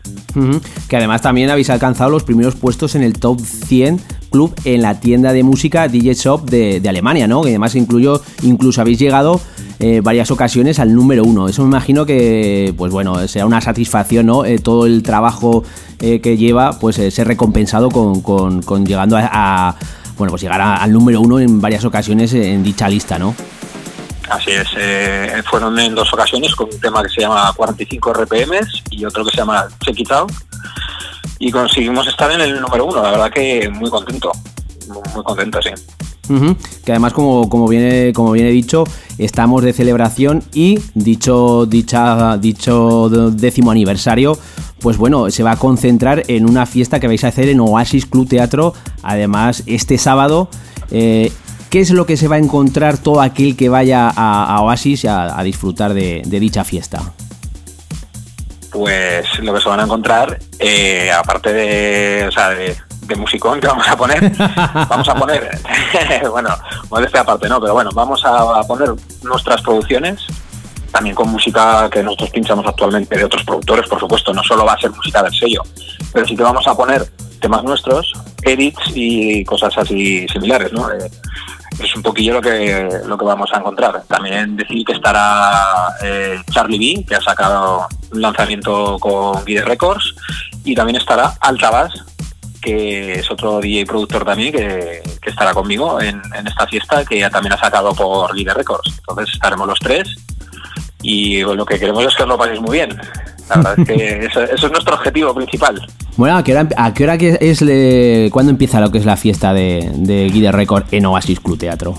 Que 0.88 0.96
además 0.98 1.22
también 1.22 1.48
habéis 1.48 1.70
alcanzado 1.70 2.10
los 2.10 2.24
primeros 2.24 2.54
puestos 2.54 2.94
en 2.96 3.02
el 3.02 3.14
top 3.18 3.40
100 3.40 3.98
club 4.30 4.54
en 4.64 4.82
la 4.82 5.00
tienda 5.00 5.32
de 5.32 5.42
música 5.42 5.88
DJ 5.88 6.14
Shop 6.14 6.44
de, 6.50 6.82
Alemania, 6.86 7.26
¿no? 7.26 7.40
Que 7.40 7.48
además 7.48 7.74
incluyó, 7.76 8.20
incluso 8.42 8.82
habéis 8.82 8.98
llegado 8.98 9.40
eh, 9.78 10.02
varias 10.02 10.30
ocasiones 10.30 10.78
al 10.80 10.94
número 10.94 11.24
uno. 11.24 11.48
Eso 11.48 11.62
me 11.62 11.68
imagino 11.68 12.04
que, 12.04 12.74
pues 12.76 12.92
bueno, 12.92 13.26
será 13.26 13.46
una 13.46 13.62
satisfacción, 13.62 14.26
¿no? 14.26 14.44
Eh, 14.44 14.58
todo 14.58 14.84
el 14.84 15.02
trabajo 15.02 15.64
eh, 15.98 16.20
que 16.20 16.36
lleva, 16.36 16.78
pues 16.78 16.96
ser 16.96 17.26
recompensado 17.26 17.90
con, 17.90 18.20
con- 18.20 18.84
llegando 18.84 19.16
a- 19.16 19.76
bueno, 20.22 20.30
pues 20.30 20.42
llegar 20.42 20.60
a- 20.60 20.76
al 20.76 20.92
número 20.92 21.20
uno 21.20 21.40
en 21.40 21.60
varias 21.60 21.84
ocasiones 21.84 22.32
en 22.32 22.62
dicha 22.62 22.88
lista, 22.88 23.18
¿no? 23.18 23.34
Así 24.30 24.52
es, 24.52 24.68
eh, 24.78 25.42
fueron 25.50 25.76
en 25.80 25.96
dos 25.96 26.12
ocasiones 26.12 26.54
con 26.54 26.68
un 26.72 26.78
tema 26.80 27.02
que 27.02 27.08
se 27.08 27.22
llama 27.22 27.52
45 27.56 28.12
RPMs 28.14 28.84
y 28.90 29.04
otro 29.04 29.24
que 29.24 29.32
se 29.32 29.38
llama 29.38 29.66
Check 29.84 29.98
It 29.98 30.12
Out. 30.12 30.32
Y 31.40 31.50
conseguimos 31.50 32.06
estar 32.06 32.30
en 32.30 32.40
el 32.40 32.60
número 32.60 32.86
uno, 32.86 33.02
la 33.02 33.10
verdad 33.10 33.30
que 33.32 33.68
muy 33.68 33.90
contento, 33.90 34.30
muy, 34.86 35.02
muy 35.12 35.24
contento, 35.24 35.60
sí. 35.60 35.70
Que 36.84 36.92
además, 36.92 37.12
como, 37.12 37.48
como, 37.48 37.68
viene, 37.68 38.12
como 38.12 38.32
viene 38.32 38.50
dicho, 38.50 38.84
estamos 39.18 39.62
de 39.62 39.72
celebración 39.72 40.42
y 40.54 40.78
dicho, 40.94 41.66
dicha, 41.66 42.38
dicho 42.38 43.08
décimo 43.10 43.70
aniversario, 43.70 44.38
pues 44.80 44.96
bueno, 44.96 45.30
se 45.30 45.42
va 45.42 45.52
a 45.52 45.56
concentrar 45.56 46.22
en 46.28 46.48
una 46.48 46.66
fiesta 46.66 47.00
que 47.00 47.06
vais 47.06 47.24
a 47.24 47.28
hacer 47.28 47.48
en 47.48 47.60
Oasis 47.60 48.06
Club 48.06 48.28
Teatro, 48.28 48.74
además 49.02 49.62
este 49.66 49.98
sábado. 49.98 50.48
eh, 50.90 51.32
¿Qué 51.70 51.80
es 51.80 51.90
lo 51.90 52.04
que 52.04 52.18
se 52.18 52.28
va 52.28 52.36
a 52.36 52.38
encontrar 52.38 52.98
todo 52.98 53.22
aquel 53.22 53.56
que 53.56 53.70
vaya 53.70 54.12
a, 54.14 54.60
Oasis 54.60 55.06
a, 55.06 55.42
disfrutar 55.42 55.94
de, 55.94 56.20
dicha 56.26 56.64
fiesta? 56.64 57.00
Pues 58.70 59.26
lo 59.38 59.54
que 59.54 59.60
se 59.62 59.68
van 59.70 59.80
a 59.80 59.84
encontrar, 59.84 60.38
eh, 60.58 61.10
aparte 61.10 61.50
de, 61.50 62.28
de 63.02 63.16
musicón 63.16 63.60
que 63.60 63.66
vamos 63.66 63.88
a 63.88 63.96
poner, 63.96 64.32
vamos 64.88 65.08
a 65.08 65.14
poner, 65.14 65.50
bueno, 66.30 66.50
modestia 66.90 67.20
aparte, 67.20 67.48
no, 67.48 67.60
pero 67.60 67.74
bueno, 67.74 67.90
vamos 67.94 68.22
a, 68.24 68.62
poner 68.62 68.90
nuestras 69.22 69.60
producciones, 69.62 70.20
también 70.90 71.14
con 71.14 71.30
música 71.30 71.88
que 71.90 72.02
nosotros 72.02 72.30
pinchamos 72.30 72.66
actualmente 72.66 73.16
de 73.16 73.24
otros 73.24 73.44
productores, 73.44 73.88
por 73.88 73.98
supuesto, 73.98 74.32
no 74.32 74.42
solo 74.42 74.64
va 74.64 74.74
a 74.74 74.78
ser 74.78 74.90
música 74.90 75.22
del 75.22 75.34
sello, 75.34 75.62
pero 76.12 76.26
sí 76.26 76.36
que 76.36 76.42
vamos 76.42 76.66
a 76.66 76.74
poner 76.74 77.04
temas 77.40 77.64
nuestros, 77.64 78.12
edits 78.42 78.80
y 78.94 79.44
cosas 79.44 79.76
así 79.76 80.26
similares, 80.28 80.72
¿no? 80.72 80.90
Eh, 80.90 81.10
es 81.78 81.96
un 81.96 82.02
poquillo 82.02 82.34
lo 82.34 82.40
que 82.40 82.88
lo 83.06 83.18
que 83.18 83.24
vamos 83.24 83.50
a 83.52 83.58
encontrar. 83.58 84.02
También 84.06 84.56
decir 84.56 84.84
que 84.84 84.92
estará 84.92 85.96
eh, 86.02 86.40
Charlie 86.52 86.78
B, 86.78 87.04
que 87.06 87.14
ha 87.16 87.20
sacado 87.20 87.86
un 88.12 88.20
lanzamiento 88.20 88.98
con 89.00 89.44
Guide 89.44 89.64
Records, 89.64 90.14
y 90.64 90.74
también 90.74 90.96
estará 90.96 91.34
Altabas, 91.40 91.92
que 92.62 93.14
es 93.14 93.30
otro 93.30 93.60
DJ 93.60 93.84
productor 93.86 94.24
también 94.24 94.52
que, 94.52 95.02
que 95.20 95.30
estará 95.30 95.52
conmigo 95.52 96.00
en, 96.00 96.22
en 96.34 96.46
esta 96.46 96.66
fiesta, 96.66 97.04
que 97.04 97.18
ya 97.18 97.28
también 97.28 97.52
ha 97.52 97.58
sacado 97.58 97.92
por 97.94 98.34
Guide 98.34 98.54
Records. 98.54 98.94
Entonces 98.98 99.34
estaremos 99.34 99.66
los 99.66 99.78
tres 99.80 100.08
y 101.02 101.40
lo 101.42 101.66
que 101.66 101.78
queremos 101.78 102.04
es 102.04 102.14
que 102.14 102.22
os 102.22 102.28
lo 102.28 102.38
paséis 102.38 102.60
muy 102.60 102.78
bien. 102.78 102.96
La 103.50 103.56
verdad 103.56 103.74
es 103.80 103.86
que 103.86 104.26
eso, 104.26 104.42
eso 104.42 104.66
es 104.66 104.72
nuestro 104.72 104.94
objetivo 104.94 105.34
principal. 105.34 105.84
Bueno, 106.16 106.36
¿a 106.36 106.44
qué 106.44 106.52
hora, 106.52 106.68
a 106.76 106.94
qué 106.94 107.04
hora 107.04 107.18
que 107.18 107.38
es 107.40 107.60
le- 107.62 108.30
cuándo 108.32 108.50
empieza 108.50 108.80
lo 108.80 108.90
que 108.92 108.98
es 108.98 109.04
la 109.06 109.16
fiesta 109.16 109.52
de, 109.52 109.90
de 109.94 110.28
Guide 110.30 110.52
Record 110.52 110.84
en 110.92 111.06
Oasis 111.06 111.40
Club 111.40 111.58
Teatro? 111.58 111.98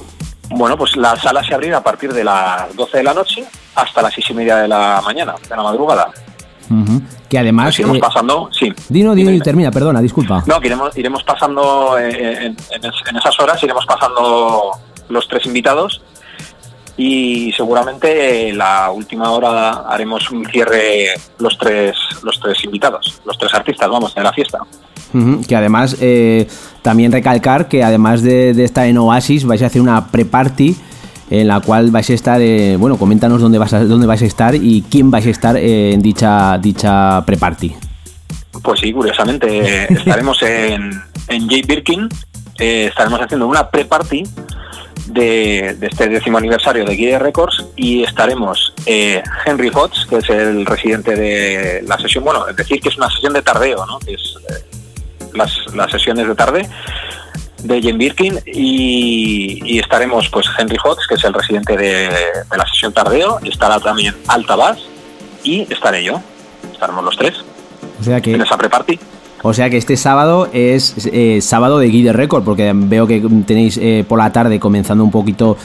Bueno, 0.49 0.77
pues 0.77 0.95
la 0.95 1.15
sala 1.17 1.43
se 1.43 1.53
abrirá 1.53 1.77
a 1.79 1.83
partir 1.83 2.13
de 2.13 2.23
las 2.23 2.73
12 2.75 2.97
de 2.97 3.03
la 3.03 3.13
noche 3.13 3.43
hasta 3.75 4.01
las 4.03 4.13
6 4.13 4.29
y 4.29 4.33
media 4.35 4.57
de 4.57 4.67
la 4.67 5.01
mañana, 5.03 5.33
de 5.49 5.55
la 5.55 5.63
madrugada. 5.63 6.11
Que 7.29 7.37
además... 7.39 7.77
Iremos 7.77 7.97
eh, 7.97 7.99
pasando, 7.99 8.49
sí. 8.51 8.71
Dino, 8.89 9.13
dino 9.15 9.31
y 9.31 9.39
termina, 9.39 9.71
perdona, 9.71 10.01
disculpa. 10.01 10.43
No, 10.45 10.59
que 10.59 10.67
iremos, 10.67 10.97
iremos 10.97 11.23
pasando 11.23 11.97
eh, 11.99 12.45
en, 12.45 12.57
en 12.71 12.85
es- 12.85 13.07
en 13.09 13.15
esas 13.17 13.39
horas, 13.39 13.61
iremos 13.63 13.85
pasando 13.85 14.71
los 15.09 15.27
tres 15.27 15.45
invitados 15.45 16.01
y 16.95 17.51
seguramente 17.57 18.49
eh, 18.49 18.53
la 18.53 18.91
última 18.91 19.31
hora 19.31 19.83
haremos 19.89 20.29
un 20.29 20.45
cierre 20.45 21.07
los 21.39 21.57
tres 21.57 21.95
los 22.21 22.39
tres 22.39 22.63
invitados, 22.63 23.19
los 23.25 23.37
tres 23.37 23.53
artistas, 23.53 23.89
vamos, 23.89 24.13
de 24.13 24.21
la 24.23 24.31
fiesta. 24.33 24.59
Que 25.47 25.55
además, 25.55 25.97
eh, 26.01 26.47
también 26.81 27.11
recalcar 27.11 27.67
que 27.67 27.83
además 27.83 28.23
de, 28.23 28.55
de 28.55 28.63
estar 28.63 28.87
en 28.87 28.97
Oasis, 28.97 29.45
vais 29.45 29.61
a 29.61 29.67
hacer 29.67 29.79
una 29.79 30.07
pre-party 30.07 30.75
en 31.33 31.47
la 31.47 31.61
cual 31.61 31.89
vais 31.89 32.07
a 32.07 32.13
estar, 32.13 32.39
eh, 32.41 32.75
bueno, 32.77 32.97
coméntanos 32.97 33.41
dónde, 33.41 33.57
vas 33.57 33.73
a, 33.73 33.83
dónde 33.85 34.05
vais 34.05 34.21
a 34.21 34.25
estar 34.25 34.53
y 34.53 34.83
quién 34.87 35.09
vais 35.09 35.25
a 35.25 35.31
estar 35.31 35.57
eh, 35.57 35.91
en 35.91 35.99
dicha, 35.99 36.59
dicha 36.59 37.25
pre-party. 37.25 37.73
Pues 38.61 38.79
sí, 38.79 38.93
curiosamente 38.93 39.85
estaremos 39.93 40.43
en, 40.43 40.91
en 41.29 41.49
J. 41.49 41.55
Birkin, 41.67 42.07
eh, 42.59 42.85
estaremos 42.85 43.19
haciendo 43.19 43.47
una 43.47 43.67
pre-party 43.67 44.23
de, 45.07 45.75
de 45.79 45.87
este 45.87 46.07
décimo 46.07 46.37
aniversario 46.37 46.85
de 46.85 46.95
Guide 46.95 47.17
Records 47.17 47.65
y 47.75 48.03
estaremos 48.03 48.71
eh, 48.85 49.23
Henry 49.43 49.71
Hodge, 49.73 50.07
que 50.07 50.17
es 50.17 50.29
el 50.29 50.67
residente 50.67 51.15
de 51.15 51.83
la 51.87 51.97
sesión, 51.97 52.25
bueno, 52.25 52.47
es 52.47 52.55
decir, 52.55 52.79
que 52.79 52.89
es 52.89 52.97
una 52.97 53.09
sesión 53.09 53.33
de 53.33 53.41
tardeo, 53.41 53.83
¿no? 53.87 53.97
Que 53.97 54.13
es 54.13 54.35
eh, 54.49 54.63
las, 55.33 55.51
las 55.73 55.89
sesiones 55.89 56.27
de 56.27 56.35
tarde 56.35 56.69
de 57.63 57.81
Jane 57.81 57.97
Birkin 57.97 58.39
y, 58.45 59.59
y 59.65 59.79
estaremos 59.79 60.29
pues 60.29 60.47
Henry 60.57 60.77
Hodge, 60.83 61.07
que 61.07 61.15
es 61.15 61.23
el 61.23 61.33
residente 61.33 61.75
de, 61.77 62.09
de 62.09 62.57
la 62.57 62.65
sesión 62.67 62.93
tardeo, 62.93 63.39
estará 63.43 63.79
también 63.79 64.13
Alta 64.27 64.55
Bass 64.55 64.79
y 65.43 65.61
estaré 65.73 66.03
yo, 66.03 66.21
estaremos 66.71 67.03
los 67.03 67.17
tres 67.17 67.43
O 67.99 68.03
sea 68.03 68.21
que, 68.21 68.33
en 68.33 68.41
esa 68.41 68.57
pre-party. 68.57 68.99
o 69.41 69.53
sea 69.53 69.69
que 69.69 69.77
este 69.77 69.97
sábado 69.97 70.49
es 70.53 71.07
eh, 71.11 71.39
sábado 71.41 71.79
de 71.79 71.87
Guide 71.87 72.13
Record, 72.13 72.43
porque 72.43 72.71
veo 72.73 73.07
que 73.07 73.21
tenéis 73.45 73.77
eh, 73.77 74.05
por 74.07 74.19
la 74.19 74.31
tarde 74.31 74.59
comenzando 74.59 75.03
un 75.03 75.11
poquito 75.11 75.57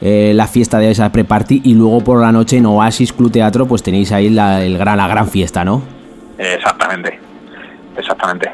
eh, 0.00 0.32
la 0.34 0.46
fiesta 0.46 0.78
de 0.78 0.90
esa 0.90 1.10
pre-party 1.10 1.62
y 1.64 1.74
luego 1.74 2.02
por 2.02 2.20
la 2.20 2.32
noche 2.32 2.58
en 2.58 2.66
Oasis 2.66 3.12
Club 3.12 3.32
Teatro 3.32 3.66
pues 3.66 3.82
tenéis 3.82 4.12
ahí 4.12 4.28
la, 4.28 4.62
el 4.62 4.76
gran, 4.76 4.98
la 4.98 5.08
gran 5.08 5.28
fiesta, 5.28 5.64
¿no? 5.64 5.82
Exactamente, 6.38 7.18
exactamente. 7.96 8.50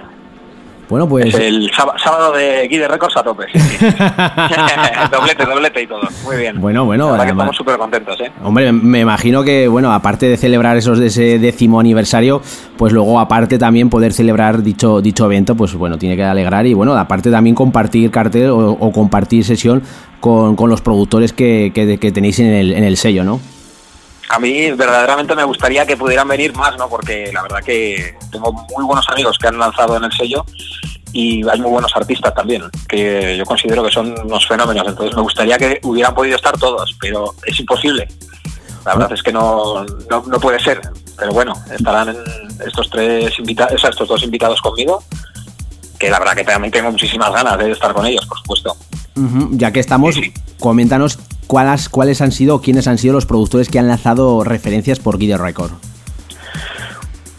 Bueno, 0.92 1.08
pues... 1.08 1.24
Es 1.24 1.34
el 1.36 1.70
sába- 1.72 1.94
sábado 1.98 2.32
de 2.34 2.68
Guide 2.68 2.86
Records 2.86 3.16
a 3.16 3.22
tope, 3.22 3.44
sí, 3.50 3.58
sí. 3.58 3.86
doblete, 5.10 5.46
doblete 5.46 5.82
y 5.82 5.86
todo. 5.86 6.02
Muy 6.22 6.36
bien. 6.36 6.60
Bueno, 6.60 6.84
bueno, 6.84 7.06
La 7.06 7.12
verdad 7.12 7.24
que 7.24 7.30
estamos 7.30 7.56
súper 7.56 7.78
contentos, 7.78 8.20
¿eh? 8.20 8.30
Hombre, 8.44 8.70
me 8.72 9.00
imagino 9.00 9.42
que, 9.42 9.68
bueno, 9.68 9.90
aparte 9.94 10.26
de 10.28 10.36
celebrar 10.36 10.76
esos 10.76 10.98
de 10.98 11.06
ese 11.06 11.38
décimo 11.38 11.80
aniversario, 11.80 12.42
pues 12.76 12.92
luego 12.92 13.18
aparte 13.18 13.56
también 13.58 13.88
poder 13.88 14.12
celebrar 14.12 14.62
dicho, 14.62 15.00
dicho 15.00 15.24
evento, 15.24 15.54
pues 15.54 15.72
bueno, 15.72 15.96
tiene 15.96 16.14
que 16.14 16.24
alegrar 16.24 16.66
y 16.66 16.74
bueno, 16.74 16.92
aparte 16.92 17.30
también 17.30 17.56
compartir 17.56 18.10
cartel 18.10 18.50
o, 18.50 18.72
o 18.72 18.92
compartir 18.92 19.44
sesión 19.46 19.82
con, 20.20 20.56
con 20.56 20.68
los 20.68 20.82
productores 20.82 21.32
que, 21.32 21.72
que- 21.74 21.96
que 21.98 22.12
tenéis 22.12 22.38
en 22.38 22.48
el, 22.52 22.72
en 22.74 22.84
el 22.84 22.98
sello, 22.98 23.24
¿no? 23.24 23.40
A 24.34 24.38
mí 24.38 24.70
verdaderamente 24.70 25.34
me 25.36 25.44
gustaría 25.44 25.84
que 25.86 25.94
pudieran 25.96 26.26
venir 26.26 26.54
más, 26.56 26.74
¿no? 26.78 26.88
Porque 26.88 27.30
la 27.34 27.42
verdad 27.42 27.62
que 27.62 28.16
tengo 28.30 28.50
muy 28.74 28.82
buenos 28.84 29.06
amigos 29.10 29.36
que 29.38 29.48
han 29.48 29.58
lanzado 29.58 29.94
en 29.98 30.04
el 30.04 30.12
sello 30.12 30.44
y 31.12 31.46
hay 31.46 31.60
muy 31.60 31.70
buenos 31.70 31.92
artistas 31.94 32.32
también, 32.34 32.62
que 32.88 33.36
yo 33.36 33.44
considero 33.44 33.84
que 33.84 33.90
son 33.90 34.14
unos 34.24 34.48
fenómenos. 34.48 34.88
Entonces 34.88 35.14
me 35.14 35.20
gustaría 35.22 35.58
que 35.58 35.78
hubieran 35.82 36.14
podido 36.14 36.36
estar 36.36 36.56
todos, 36.58 36.96
pero 36.98 37.34
es 37.46 37.60
imposible. 37.60 38.08
La 38.86 38.94
verdad 38.94 39.12
es 39.12 39.22
que 39.22 39.32
no, 39.32 39.84
no, 40.08 40.22
no 40.26 40.40
puede 40.40 40.58
ser. 40.60 40.80
Pero 41.18 41.32
bueno, 41.32 41.52
estarán 41.70 42.16
estos 42.66 42.88
tres 42.88 43.38
invitados, 43.38 43.78
sea, 43.82 43.90
estos 43.90 44.08
dos 44.08 44.22
invitados 44.22 44.62
conmigo, 44.62 45.04
que 45.98 46.08
la 46.08 46.18
verdad 46.18 46.34
que 46.34 46.44
también 46.44 46.72
tengo 46.72 46.90
muchísimas 46.90 47.30
ganas 47.32 47.58
de 47.58 47.70
estar 47.70 47.92
con 47.92 48.06
ellos, 48.06 48.24
por 48.24 48.38
supuesto. 48.38 48.74
Ya 49.50 49.70
que 49.70 49.80
estamos, 49.80 50.14
Sí, 50.14 50.22
sí. 50.22 50.32
coméntanos 50.58 51.18
cuáles, 51.52 51.90
cuáles 51.90 52.22
han 52.22 52.32
sido 52.32 52.62
quiénes 52.62 52.88
han 52.88 52.96
sido 52.96 53.12
los 53.12 53.26
productores 53.26 53.68
que 53.68 53.78
han 53.78 53.86
lanzado 53.86 54.42
referencias 54.42 54.98
por 55.00 55.18
Guide 55.18 55.36
Record. 55.36 55.72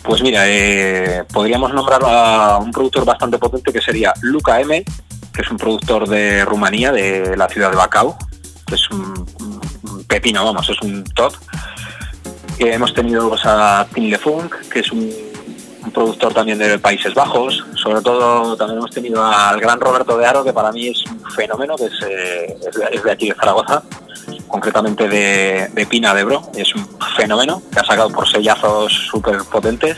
Pues 0.04 0.22
mira, 0.22 0.44
eh, 0.46 1.24
podríamos 1.34 1.74
nombrar 1.74 2.00
a 2.06 2.60
un 2.60 2.72
productor 2.72 3.06
bastante 3.06 3.40
potente 3.40 3.74
que 3.74 3.82
sería 3.82 4.14
Luca 4.22 4.62
M, 4.62 4.86
que 5.34 5.42
es 5.42 5.50
un 5.50 5.58
productor 5.58 6.08
de 6.08 6.46
Rumanía, 6.46 6.92
de 6.92 7.36
la 7.36 7.50
ciudad 7.50 7.72
de 7.72 7.76
Bacau, 7.76 8.16
es 8.72 8.88
un, 8.92 9.26
pepino, 10.08 10.46
vamos, 10.46 10.70
es 10.70 10.80
un 10.84 11.04
top. 11.06 11.34
Eh, 12.60 12.72
hemos 12.72 12.94
tenido 12.94 13.36
a 13.44 13.88
Tim 13.96 14.12
Lefunk, 14.12 14.54
que 14.72 14.82
es 14.82 14.92
un, 14.92 15.10
un 15.86 15.92
productor 15.92 16.34
también 16.34 16.58
de 16.58 16.80
Países 16.80 17.14
Bajos. 17.14 17.64
Sobre 17.76 18.02
todo 18.02 18.56
también 18.56 18.80
hemos 18.80 18.92
tenido 18.92 19.24
al 19.24 19.60
gran 19.60 19.80
Roberto 19.80 20.18
de 20.18 20.26
Aro, 20.26 20.44
que 20.44 20.54
para 20.54 20.72
mí 20.72 20.88
es 20.88 21.04
un 21.06 21.20
fenómeno, 21.32 21.76
que 21.76 21.86
es, 21.86 21.94
eh, 22.08 22.58
de- 23.04 23.12
aquí 23.12 23.30
de 23.30 23.36
Zaragoza 23.36 23.84
concretamente 24.48 25.10
de, 25.10 25.68
de 25.74 25.86
Pina 25.86 26.14
de 26.14 26.22
Ebro, 26.22 26.44
es 26.56 26.74
un 26.76 26.88
fenómeno 27.18 27.62
que 27.74 27.80
ha 27.80 27.84
sacado 27.84 28.10
por 28.10 28.28
sellazos 28.30 28.92
súper 29.12 29.40
potentes. 29.52 29.98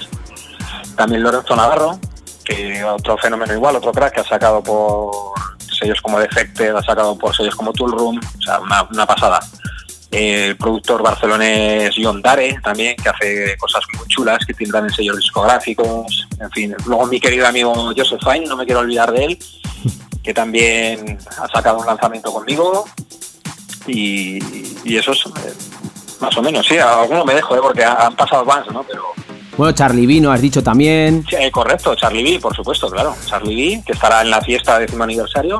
También 0.95 1.21
Lorenzo 1.21 1.55
Navarro, 1.55 1.99
que 2.43 2.83
otro 2.83 3.17
fenómeno 3.17 3.53
igual, 3.53 3.75
otro 3.75 3.91
crack 3.91 4.13
que 4.15 4.21
ha 4.21 4.23
sacado 4.23 4.63
por 4.63 5.11
sellos 5.59 6.01
como 6.01 6.19
Defected, 6.19 6.75
ha 6.75 6.81
sacado 6.81 7.15
por 7.17 7.35
sellos 7.35 7.53
como 7.55 7.73
Tool 7.73 7.91
Room, 7.91 8.17
o 8.19 8.41
sea, 8.41 8.59
una 8.89 9.05
pasada. 9.05 9.39
El 10.11 10.55
productor 10.57 11.01
barcelonés 11.03 11.93
John 12.01 12.21
Dare 12.21 12.57
también, 12.63 12.95
que 12.95 13.09
hace 13.09 13.57
cosas 13.57 13.81
muy 13.97 14.07
chulas, 14.07 14.39
que 14.45 14.53
tendrán 14.53 14.85
en 14.85 14.89
sellos 14.91 15.17
discográficos, 15.17 16.27
en 16.39 16.51
fin. 16.51 16.75
Luego 16.85 17.05
mi 17.07 17.19
querido 17.19 17.47
amigo 17.47 17.73
Joseph 17.95 18.21
Fine, 18.23 18.45
no 18.47 18.55
me 18.55 18.65
quiero 18.65 18.79
olvidar 18.81 19.11
de 19.11 19.25
él, 19.25 19.39
que 20.23 20.33
también 20.33 21.17
ha 21.41 21.47
sacado 21.49 21.79
un 21.79 21.85
lanzamiento 21.85 22.31
conmigo 22.31 22.85
y, 23.87 24.39
y 24.83 24.97
eso 24.97 25.11
es 25.11 25.25
eh, 25.25 25.53
más 26.21 26.35
o 26.37 26.41
menos, 26.41 26.65
sí, 26.65 26.77
a 26.77 27.01
alguno 27.01 27.25
me 27.25 27.35
dejo, 27.35 27.55
¿eh? 27.55 27.59
porque 27.61 27.83
ha- 27.83 28.05
han 28.07 28.15
pasado 28.15 28.45
más, 28.45 28.65
¿no? 28.71 28.83
Pero 28.83 29.03
Bueno, 29.57 29.73
Charlie 29.73 30.05
Vino, 30.05 30.31
has 30.31 30.41
dicho 30.41 30.63
también. 30.63 31.25
sí, 31.29 31.35
eh, 31.37 31.51
correcto, 31.51 31.93
Charlie 31.95 32.23
B, 32.23 32.39
por 32.39 32.55
supuesto, 32.55 32.89
claro, 32.89 33.15
Charlie 33.25 33.55
B, 33.77 33.83
que 33.85 33.93
estará 33.93 34.21
en 34.21 34.29
la 34.29 34.41
fiesta 34.41 34.79
décimo 34.79 35.03
aniversario. 35.03 35.59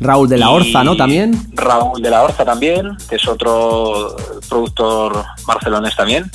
Raúl 0.00 0.28
de 0.28 0.38
la 0.38 0.50
Orza, 0.50 0.84
¿no? 0.84 0.96
También. 0.96 1.48
Raúl 1.54 2.02
de 2.02 2.10
la 2.10 2.22
Orza 2.22 2.44
también, 2.44 2.96
que 3.08 3.16
es 3.16 3.26
otro 3.28 4.16
productor 4.48 5.24
barcelonés 5.46 5.96
también. 5.96 6.30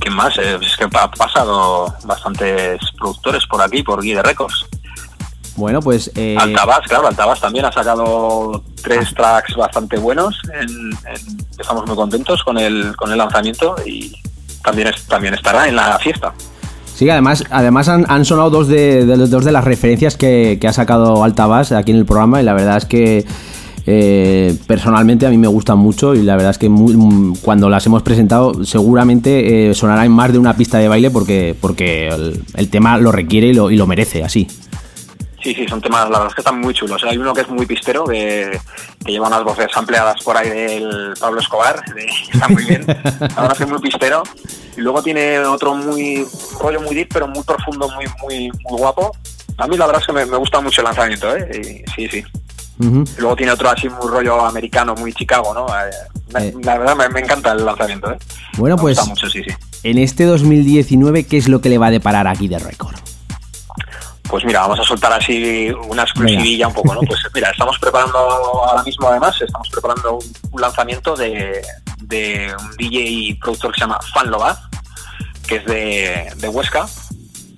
¿Quién 0.00 0.14
más? 0.14 0.38
Eh, 0.38 0.58
es 0.62 0.76
que 0.76 0.84
ha 0.84 1.10
pasado 1.10 1.92
bastantes 2.04 2.80
productores 2.96 3.44
por 3.46 3.60
aquí, 3.60 3.82
por 3.82 4.00
Guide 4.02 4.22
Records. 4.22 4.64
Bueno, 5.56 5.80
pues. 5.80 6.10
eh, 6.14 6.36
Altabás, 6.38 6.80
claro, 6.86 7.08
Altabás 7.08 7.40
también 7.40 7.64
ha 7.64 7.72
sacado 7.72 8.62
tres 8.82 9.12
tracks 9.14 9.56
bastante 9.56 9.98
buenos. 9.98 10.40
en- 10.54 10.92
en- 10.92 11.46
estamos 11.58 11.84
muy 11.86 11.96
contentos 11.96 12.42
con 12.44 12.58
el, 12.58 12.94
con 12.96 13.10
el 13.10 13.18
lanzamiento 13.18 13.74
y 13.84 14.12
también, 14.62 14.88
es- 14.88 15.04
también 15.06 15.34
estará 15.34 15.66
en 15.68 15.74
la 15.74 15.98
fiesta. 15.98 16.32
Sí, 16.98 17.08
además, 17.08 17.44
además 17.50 17.88
han, 17.88 18.06
han 18.08 18.24
sonado 18.24 18.50
dos 18.50 18.66
de, 18.66 19.06
dos 19.06 19.44
de 19.44 19.52
las 19.52 19.62
referencias 19.62 20.16
que, 20.16 20.58
que 20.60 20.66
ha 20.66 20.72
sacado 20.72 21.22
Altabás 21.22 21.70
aquí 21.70 21.92
en 21.92 21.96
el 21.98 22.04
programa 22.04 22.40
y 22.42 22.44
la 22.44 22.54
verdad 22.54 22.76
es 22.76 22.86
que 22.86 23.24
eh, 23.86 24.56
personalmente 24.66 25.24
a 25.24 25.30
mí 25.30 25.38
me 25.38 25.46
gustan 25.46 25.78
mucho 25.78 26.16
y 26.16 26.22
la 26.22 26.34
verdad 26.34 26.50
es 26.50 26.58
que 26.58 26.68
muy- 26.68 26.96
mm, 26.96 27.36
cuando 27.40 27.68
las 27.70 27.86
hemos 27.86 28.02
presentado 28.02 28.64
seguramente 28.64 29.70
eh, 29.70 29.74
sonará 29.74 30.04
en 30.04 30.10
más 30.10 30.32
de 30.32 30.38
una 30.40 30.54
pista 30.56 30.78
de 30.78 30.88
baile 30.88 31.12
porque, 31.12 31.54
porque 31.60 32.08
el, 32.08 32.42
el 32.56 32.68
tema 32.68 32.98
lo 32.98 33.12
requiere 33.12 33.46
y 33.46 33.54
lo, 33.54 33.70
y 33.70 33.76
lo 33.76 33.86
merece 33.86 34.24
así. 34.24 34.48
Sí, 35.48 35.54
sí, 35.54 35.66
son 35.66 35.80
temas, 35.80 36.04
la 36.10 36.18
verdad 36.18 36.26
es 36.28 36.34
que 36.34 36.40
están 36.42 36.60
muy 36.60 36.74
chulos. 36.74 37.02
Hay 37.04 37.16
uno 37.16 37.32
que 37.32 37.40
es 37.40 37.48
muy 37.48 37.64
pistero, 37.64 38.04
que, 38.04 38.60
que 39.02 39.12
lleva 39.12 39.28
unas 39.28 39.42
voces 39.44 39.68
ampliadas 39.74 40.22
por 40.22 40.36
ahí 40.36 40.50
del 40.50 41.14
Pablo 41.18 41.40
Escobar, 41.40 41.82
de- 41.94 42.04
está 42.32 42.48
muy 42.48 42.64
bien. 42.66 42.84
La 42.86 42.94
verdad 43.28 43.52
es 43.52 43.58
que 43.58 43.64
es 43.64 43.70
muy 43.70 43.78
pistero. 43.80 44.22
Y 44.76 44.82
luego 44.82 45.02
tiene 45.02 45.38
otro 45.38 45.74
muy 45.74 46.26
rollo 46.60 46.82
muy 46.82 46.94
deep, 46.94 47.08
pero 47.14 47.26
muy 47.28 47.42
profundo, 47.44 47.88
muy 47.94 48.04
muy 48.22 48.50
muy 48.68 48.78
guapo. 48.78 49.16
A 49.56 49.66
mí 49.66 49.76
la 49.78 49.86
verdad 49.86 50.02
es 50.02 50.06
que 50.06 50.12
me, 50.12 50.26
me 50.26 50.36
gusta 50.36 50.60
mucho 50.60 50.82
el 50.82 50.84
lanzamiento, 50.86 51.34
¿eh? 51.34 51.48
Y- 51.86 51.90
sí, 51.96 52.08
sí. 52.10 52.24
Y 52.80 53.20
luego 53.20 53.34
tiene 53.34 53.52
otro 53.52 53.70
así 53.70 53.88
muy 53.88 54.06
rollo 54.08 54.44
americano, 54.44 54.94
muy 54.96 55.12
Chicago, 55.14 55.54
¿no? 55.54 55.66
Eh, 55.66 55.90
Eh. 56.40 56.54
La 56.62 56.76
verdad 56.76 56.94
me, 56.94 57.08
me 57.08 57.20
encanta 57.20 57.52
el 57.52 57.64
lanzamiento, 57.64 58.12
¿eh? 58.12 58.18
Bueno, 58.58 58.76
Me 58.76 58.82
pues 58.82 58.98
gusta 58.98 59.08
mucho, 59.08 59.30
sí, 59.30 59.42
sí. 59.42 59.50
en 59.82 59.96
este 59.96 60.24
2019, 60.24 61.24
¿qué 61.24 61.38
es 61.38 61.48
lo 61.48 61.62
que 61.62 61.70
le 61.70 61.78
va 61.78 61.86
a 61.86 61.90
deparar 61.90 62.26
aquí 62.28 62.48
de 62.48 62.58
récord? 62.58 62.94
Pues 64.28 64.44
mira, 64.44 64.60
vamos 64.60 64.80
a 64.80 64.84
soltar 64.84 65.12
así 65.12 65.70
una 65.88 66.02
exclusivilla 66.02 66.68
un 66.68 66.74
poco, 66.74 66.94
¿no? 66.94 67.00
Pues 67.06 67.20
mira, 67.34 67.50
estamos 67.50 67.78
preparando 67.78 68.18
ahora 68.18 68.82
mismo 68.82 69.08
además, 69.08 69.40
estamos 69.40 69.68
preparando 69.70 70.18
un, 70.18 70.32
un 70.52 70.60
lanzamiento 70.60 71.14
de, 71.16 71.62
de 72.02 72.54
un 72.58 72.76
DJ 72.76 73.00
y 73.00 73.34
productor 73.34 73.72
que 73.72 73.80
se 73.80 73.86
llama 73.86 73.98
Fan 74.12 74.30
Lobaz, 74.30 74.58
que 75.46 75.56
es 75.56 75.64
de, 75.64 76.32
de 76.36 76.48
Huesca, 76.48 76.86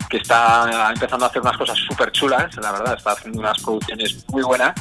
que 0.08 0.18
está 0.18 0.90
empezando 0.92 1.24
a 1.24 1.28
hacer 1.28 1.42
unas 1.42 1.56
cosas 1.56 1.78
súper 1.88 2.12
chulas, 2.12 2.54
la 2.56 2.72
verdad, 2.72 2.94
está 2.96 3.12
haciendo 3.12 3.40
unas 3.40 3.60
producciones 3.60 4.24
muy 4.28 4.42
buenas 4.42 4.74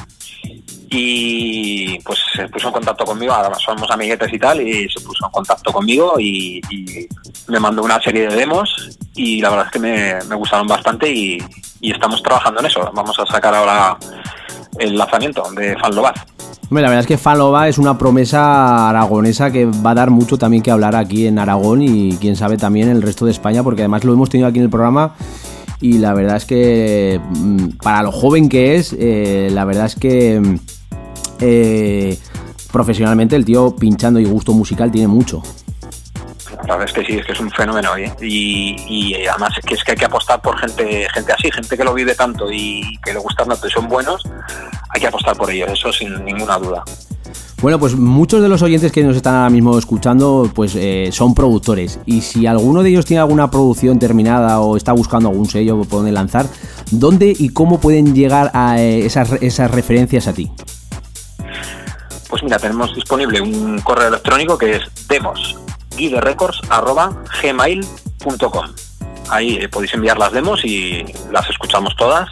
y 0.90 1.98
pues 2.00 2.18
se 2.34 2.48
puso 2.48 2.66
en 2.66 2.72
contacto 2.74 3.04
conmigo, 3.04 3.32
ahora 3.32 3.54
somos 3.58 3.88
amiguetes 3.90 4.32
y 4.32 4.38
tal, 4.38 4.60
y 4.60 4.88
se 4.88 5.00
puso 5.00 5.24
en 5.24 5.30
contacto 5.30 5.72
conmigo 5.72 6.14
y, 6.18 6.60
y 6.68 7.06
me 7.46 7.60
mandó 7.60 7.82
una 7.84 8.00
serie 8.00 8.28
de 8.28 8.34
demos 8.34 8.98
y 9.14 9.40
la 9.40 9.50
verdad 9.50 9.66
es 9.66 9.72
que 9.72 9.78
me, 9.78 10.14
me 10.28 10.34
gustaron 10.34 10.66
bastante 10.66 11.08
y, 11.08 11.38
y 11.80 11.92
estamos 11.92 12.22
trabajando 12.22 12.60
en 12.60 12.66
eso. 12.66 12.90
Vamos 12.92 13.16
a 13.18 13.26
sacar 13.26 13.54
ahora 13.54 13.96
el 14.78 14.96
lanzamiento 14.96 15.42
de 15.52 15.76
Fan 15.78 15.92
la 16.70 16.82
verdad 16.82 17.00
es 17.00 17.06
que 17.06 17.18
Falova 17.18 17.68
es 17.68 17.78
una 17.78 17.98
promesa 17.98 18.88
aragonesa 18.88 19.50
que 19.50 19.66
va 19.66 19.90
a 19.90 19.94
dar 19.94 20.10
mucho 20.10 20.38
también 20.38 20.62
que 20.62 20.70
hablar 20.70 20.94
aquí 20.94 21.26
en 21.26 21.38
Aragón 21.38 21.82
y 21.82 22.16
quién 22.18 22.36
sabe 22.36 22.56
también 22.56 22.88
el 22.88 23.02
resto 23.02 23.24
de 23.24 23.32
España, 23.32 23.64
porque 23.64 23.82
además 23.82 24.04
lo 24.04 24.12
hemos 24.12 24.30
tenido 24.30 24.48
aquí 24.48 24.58
en 24.58 24.64
el 24.64 24.70
programa 24.70 25.14
y 25.80 25.98
la 25.98 26.14
verdad 26.14 26.36
es 26.36 26.44
que 26.44 27.20
mm, 27.28 27.78
para 27.82 28.02
lo 28.02 28.12
joven 28.12 28.48
que 28.48 28.76
es, 28.76 28.94
eh, 28.98 29.48
la 29.50 29.64
verdad 29.64 29.86
es 29.86 29.96
que 29.96 30.40
mm, 30.40 30.56
eh, 31.40 32.18
profesionalmente 32.72 33.36
el 33.36 33.44
tío 33.44 33.74
pinchando 33.76 34.20
y 34.20 34.24
gusto 34.24 34.52
musical 34.52 34.90
tiene 34.90 35.08
mucho. 35.08 35.42
La 36.66 36.76
verdad 36.76 36.84
es 36.84 36.92
que 36.92 37.04
sí, 37.04 37.18
es 37.18 37.26
que 37.26 37.32
es 37.32 37.40
un 37.40 37.50
fenómeno 37.50 37.96
¿eh? 37.96 38.12
y, 38.20 38.76
y 38.88 39.26
además 39.26 39.56
es 39.58 39.64
que 39.64 39.74
es 39.74 39.84
que 39.84 39.92
hay 39.92 39.96
que 39.96 40.04
apostar 40.04 40.40
por 40.42 40.58
gente 40.58 41.06
gente 41.12 41.32
así, 41.32 41.50
gente 41.50 41.76
que 41.76 41.84
lo 41.84 41.94
vive 41.94 42.14
tanto 42.14 42.50
y 42.50 42.98
que 43.04 43.12
le 43.12 43.18
gustan 43.18 43.48
tanto 43.48 43.66
y 43.66 43.70
son 43.70 43.88
buenos, 43.88 44.22
hay 44.90 45.00
que 45.00 45.06
apostar 45.06 45.36
por 45.36 45.50
ellos, 45.50 45.70
eso 45.72 45.92
sin 45.92 46.24
ninguna 46.24 46.58
duda. 46.58 46.84
Bueno, 47.62 47.78
pues 47.78 47.94
muchos 47.94 48.40
de 48.40 48.48
los 48.48 48.62
oyentes 48.62 48.90
que 48.90 49.02
nos 49.04 49.16
están 49.16 49.34
ahora 49.34 49.50
mismo 49.50 49.78
escuchando 49.78 50.50
pues 50.54 50.74
eh, 50.76 51.10
son 51.12 51.34
productores 51.34 52.00
y 52.06 52.22
si 52.22 52.46
alguno 52.46 52.82
de 52.82 52.88
ellos 52.88 53.04
tiene 53.04 53.20
alguna 53.20 53.50
producción 53.50 53.98
terminada 53.98 54.60
o 54.60 54.76
está 54.76 54.92
buscando 54.92 55.28
algún 55.28 55.46
sello 55.46 55.76
por 55.78 55.98
donde 55.98 56.12
lanzar, 56.12 56.46
¿dónde 56.90 57.34
y 57.38 57.50
cómo 57.50 57.78
pueden 57.78 58.14
llegar 58.14 58.50
a 58.54 58.80
eh, 58.80 59.04
esas, 59.04 59.32
esas 59.42 59.70
referencias 59.70 60.26
a 60.26 60.32
ti? 60.32 60.50
Pues 62.30 62.42
mira, 62.42 62.58
tenemos 62.58 62.94
disponible 62.94 63.40
un 63.40 63.80
correo 63.80 64.08
electrónico 64.08 64.56
que 64.56 64.76
es 64.76 64.82
demos 65.08 65.58
gmail.com 67.42 68.66
Ahí 69.28 69.56
eh, 69.56 69.68
podéis 69.68 69.94
enviar 69.94 70.18
las 70.18 70.32
demos 70.32 70.64
y 70.64 71.04
las 71.30 71.48
escuchamos 71.50 71.94
todas. 71.96 72.28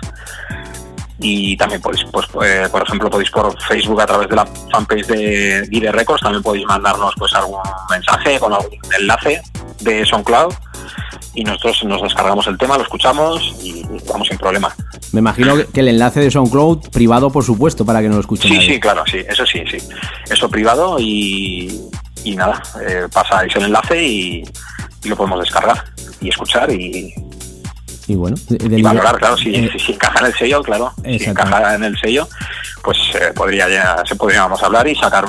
Y 1.20 1.56
también 1.56 1.80
podéis, 1.80 2.04
pues, 2.12 2.26
eh, 2.44 2.68
por 2.70 2.82
ejemplo, 2.82 3.10
podéis 3.10 3.30
por 3.30 3.60
Facebook 3.62 4.00
a 4.00 4.06
través 4.06 4.28
de 4.28 4.36
la 4.36 4.46
fanpage 4.70 5.06
de 5.06 5.66
Guide 5.68 5.90
Records, 5.90 6.22
también 6.22 6.42
podéis 6.42 6.64
mandarnos 6.66 7.12
pues 7.18 7.34
algún 7.34 7.60
mensaje 7.90 8.38
con 8.38 8.52
algún 8.52 8.78
enlace 8.96 9.42
de 9.80 10.06
SoundCloud 10.06 10.54
y 11.34 11.44
nosotros 11.44 11.84
nos 11.84 12.02
descargamos 12.02 12.46
el 12.46 12.56
tema, 12.56 12.76
lo 12.76 12.84
escuchamos 12.84 13.54
y 13.62 13.84
vamos 14.08 14.28
sin 14.28 14.38
problema. 14.38 14.74
Me 15.12 15.20
imagino 15.20 15.54
que 15.72 15.80
el 15.80 15.88
enlace 15.88 16.20
de 16.20 16.30
SoundCloud 16.30 16.90
privado, 16.90 17.30
por 17.30 17.44
supuesto, 17.44 17.84
para 17.84 18.00
que 18.00 18.08
no 18.08 18.14
lo 18.14 18.20
escuchen. 18.20 18.50
Sí, 18.50 18.56
nadie. 18.56 18.74
sí, 18.74 18.80
claro, 18.80 19.04
sí, 19.10 19.18
eso 19.28 19.46
sí, 19.46 19.62
sí. 19.70 19.78
Eso 20.30 20.50
privado 20.50 20.96
y, 20.98 21.80
y 22.24 22.36
nada, 22.36 22.62
eh, 22.86 23.06
pasáis 23.12 23.54
el 23.56 23.64
enlace 23.64 24.02
y, 24.02 24.44
y 25.04 25.08
lo 25.08 25.16
podemos 25.16 25.40
descargar 25.40 25.82
y 26.20 26.28
escuchar 26.28 26.70
y, 26.70 27.14
Y 28.06 28.14
bueno, 28.14 28.36
y 28.48 28.82
valorar, 28.82 29.16
claro, 29.16 29.36
si, 29.36 29.54
eh, 29.54 29.70
si, 29.78 29.92
encaja 29.92 30.20
en 30.20 30.26
el 30.26 30.34
sello, 30.34 30.62
claro, 30.62 30.92
si 31.02 31.24
encaja 31.24 31.74
en 31.74 31.84
el 31.84 31.98
sello, 31.98 32.28
pues 32.82 32.98
eh, 33.14 33.32
podría 33.34 33.68
ya, 33.68 34.02
se 34.06 34.14
podríamos 34.14 34.62
hablar 34.62 34.86
y 34.88 34.94
sacar 34.94 35.24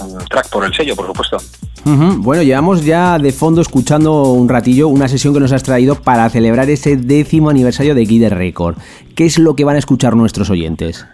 un, 0.00 0.10
un 0.12 0.24
track 0.26 0.48
por 0.48 0.64
el 0.64 0.74
sello, 0.74 0.96
por 0.96 1.06
supuesto. 1.06 1.38
Ujú, 1.86 2.20
Bueno, 2.20 2.42
llevamos 2.42 2.84
ya 2.84 3.16
de 3.16 3.30
fondo 3.30 3.60
escuchando 3.60 4.24
un 4.32 4.48
ratillo 4.48 4.88
una 4.88 5.06
sesión 5.06 5.32
que 5.32 5.38
nos 5.38 5.52
has 5.52 5.62
traído 5.62 5.94
para 5.94 6.28
celebrar 6.28 6.68
ese 6.68 6.96
décimo 6.96 7.48
aniversario 7.48 7.94
de 7.94 8.04
Guide 8.04 8.28
Record. 8.28 8.76
¿Qué 9.14 9.24
es 9.24 9.38
lo 9.38 9.54
que 9.54 9.64
van 9.64 9.76
a 9.76 9.78
escuchar 9.78 10.16
nuestros 10.16 10.50
oyentes? 10.50 11.06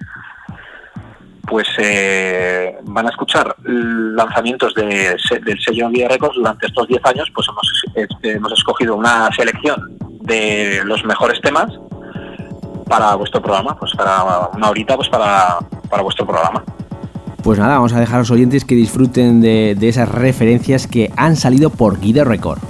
Pues 1.47 1.69
eh, 1.77 2.75
van 2.85 3.07
a 3.07 3.11
escuchar 3.11 3.55
lanzamientos 3.65 4.75
de, 4.75 5.15
del 5.45 5.61
sello 5.61 5.87
Envía 5.87 6.09
Records 6.09 6.37
durante 6.37 6.67
estos 6.67 6.89
10 6.89 7.05
años, 7.05 7.31
pues 7.35 7.47
hemos, 7.49 7.85
eh, 7.95 8.35
hemos 8.35 8.53
escogido 8.53 8.97
una 8.97 9.31
selección 9.33 9.99
de 10.23 10.81
los 10.87 11.05
mejores 11.05 11.39
temas 11.43 11.71
para 12.89 13.15
vuestro 13.17 13.43
programa, 13.43 13.77
pues 13.79 13.93
para 13.95 14.49
una 14.55 14.71
horita 14.71 14.97
pues 14.97 15.11
para, 15.11 15.59
para 15.91 16.03
vuestro 16.03 16.27
programa. 16.27 16.65
Pues 17.43 17.59
nada, 17.59 17.75
vamos 17.75 17.93
a 17.93 17.99
dejar 17.99 18.17
a 18.17 18.19
los 18.21 18.31
oyentes 18.31 18.65
que 18.65 18.77
disfruten 18.77 19.41
de, 19.41 19.77
de 19.79 19.89
esas 19.89 20.09
referencias 20.09 20.87
que 20.87 21.11
han 21.17 21.37
salido 21.37 21.71
por 21.71 22.01
Guide 22.01 22.25
Record. 22.25 22.61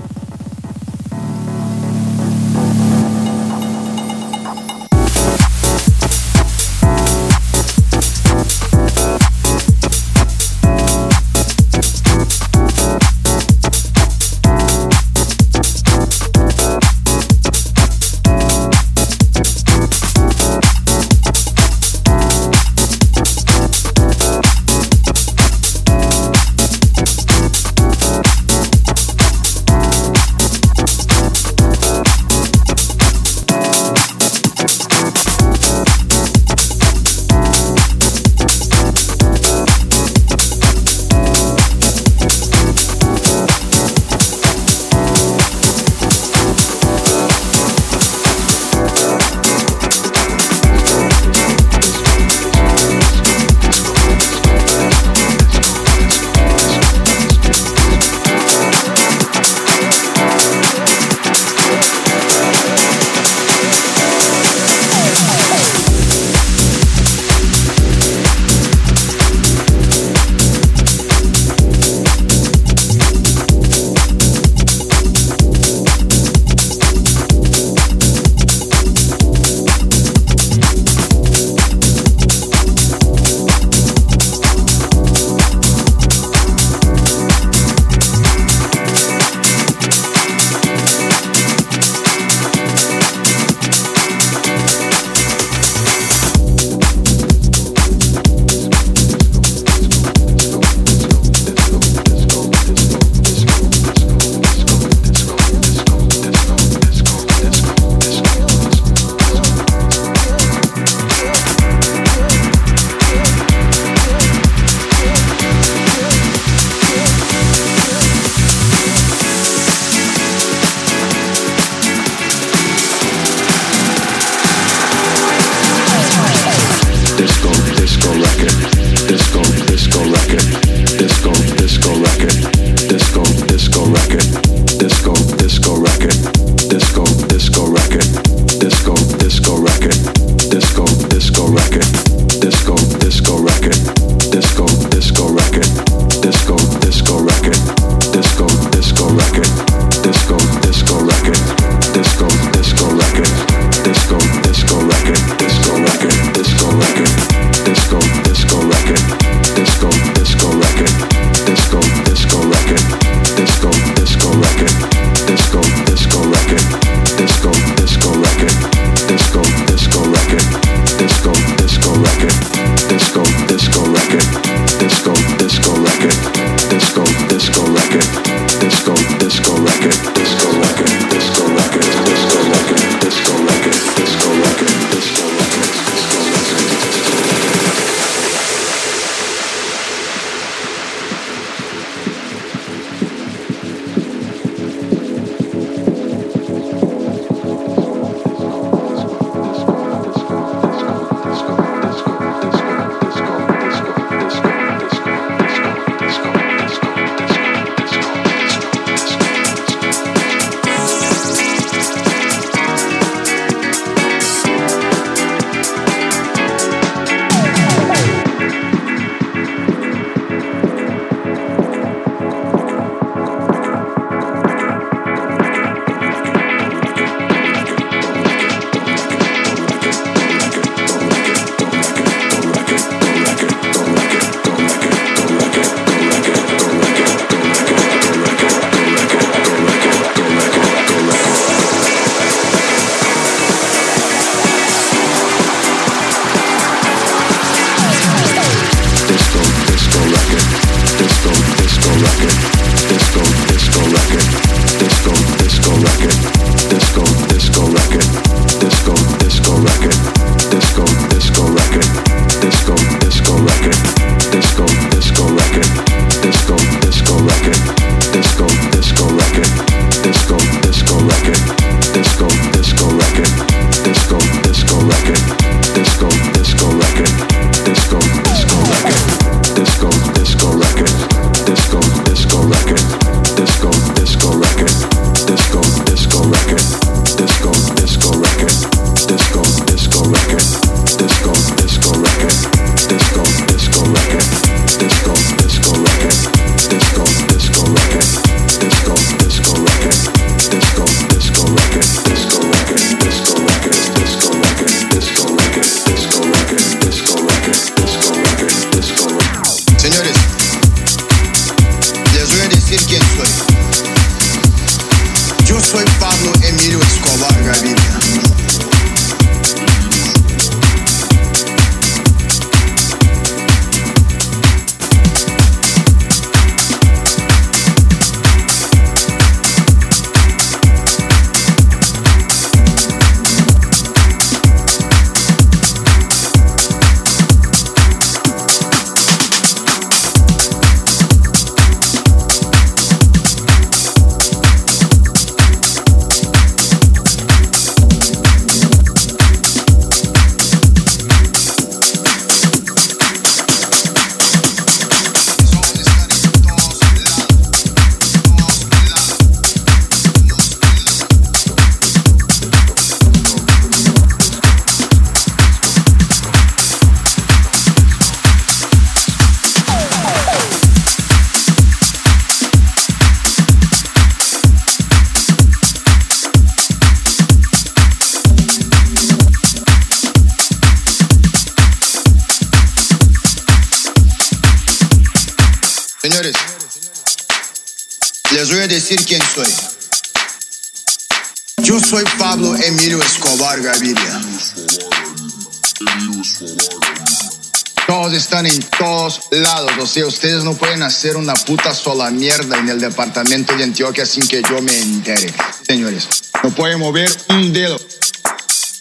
Sea, 399.86 400.06
ustedes 400.06 400.42
no 400.44 400.54
pueden 400.54 400.82
hacer 400.82 401.16
una 401.16 401.34
puta 401.34 401.74
sola 401.74 402.10
mierda 402.10 402.58
en 402.58 402.68
el 402.68 402.80
departamento 402.80 403.54
de 403.56 403.64
Antioquia 403.64 404.06
sin 404.06 404.26
que 404.26 404.42
yo 404.48 404.62
me 404.62 404.76
entere. 404.76 405.32
Señores, 405.66 406.08
no 406.42 406.50
pueden 406.50 406.78
mover 406.78 407.10
un 407.28 407.52
dedo. 407.52 407.78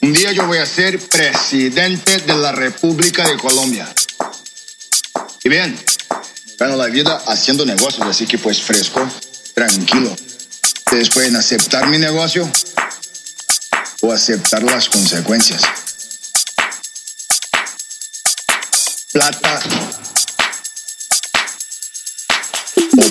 Un 0.02 0.14
día 0.14 0.32
yo 0.32 0.48
voy 0.48 0.58
a 0.58 0.66
ser 0.66 0.98
presidente 1.00 2.18
de 2.20 2.36
la 2.36 2.52
República 2.52 3.28
de 3.28 3.38
Colombia. 3.38 3.88
Y 5.44 5.50
bien, 5.50 5.78
gano 6.58 6.78
la 6.78 6.88
vida 6.88 7.22
haciendo 7.28 7.66
negocios, 7.66 8.08
así 8.08 8.26
que 8.26 8.38
pues 8.38 8.62
fresco, 8.62 9.08
tranquilo. 9.54 10.16
Ustedes 10.86 11.10
pueden 11.10 11.36
aceptar 11.36 11.88
mi 11.88 11.98
negocio 11.98 12.50
o 14.02 14.12
aceptar 14.12 14.64
las 14.64 14.90
consecuencias. 14.90 15.62
Plata 19.12 19.62
o 22.98 23.02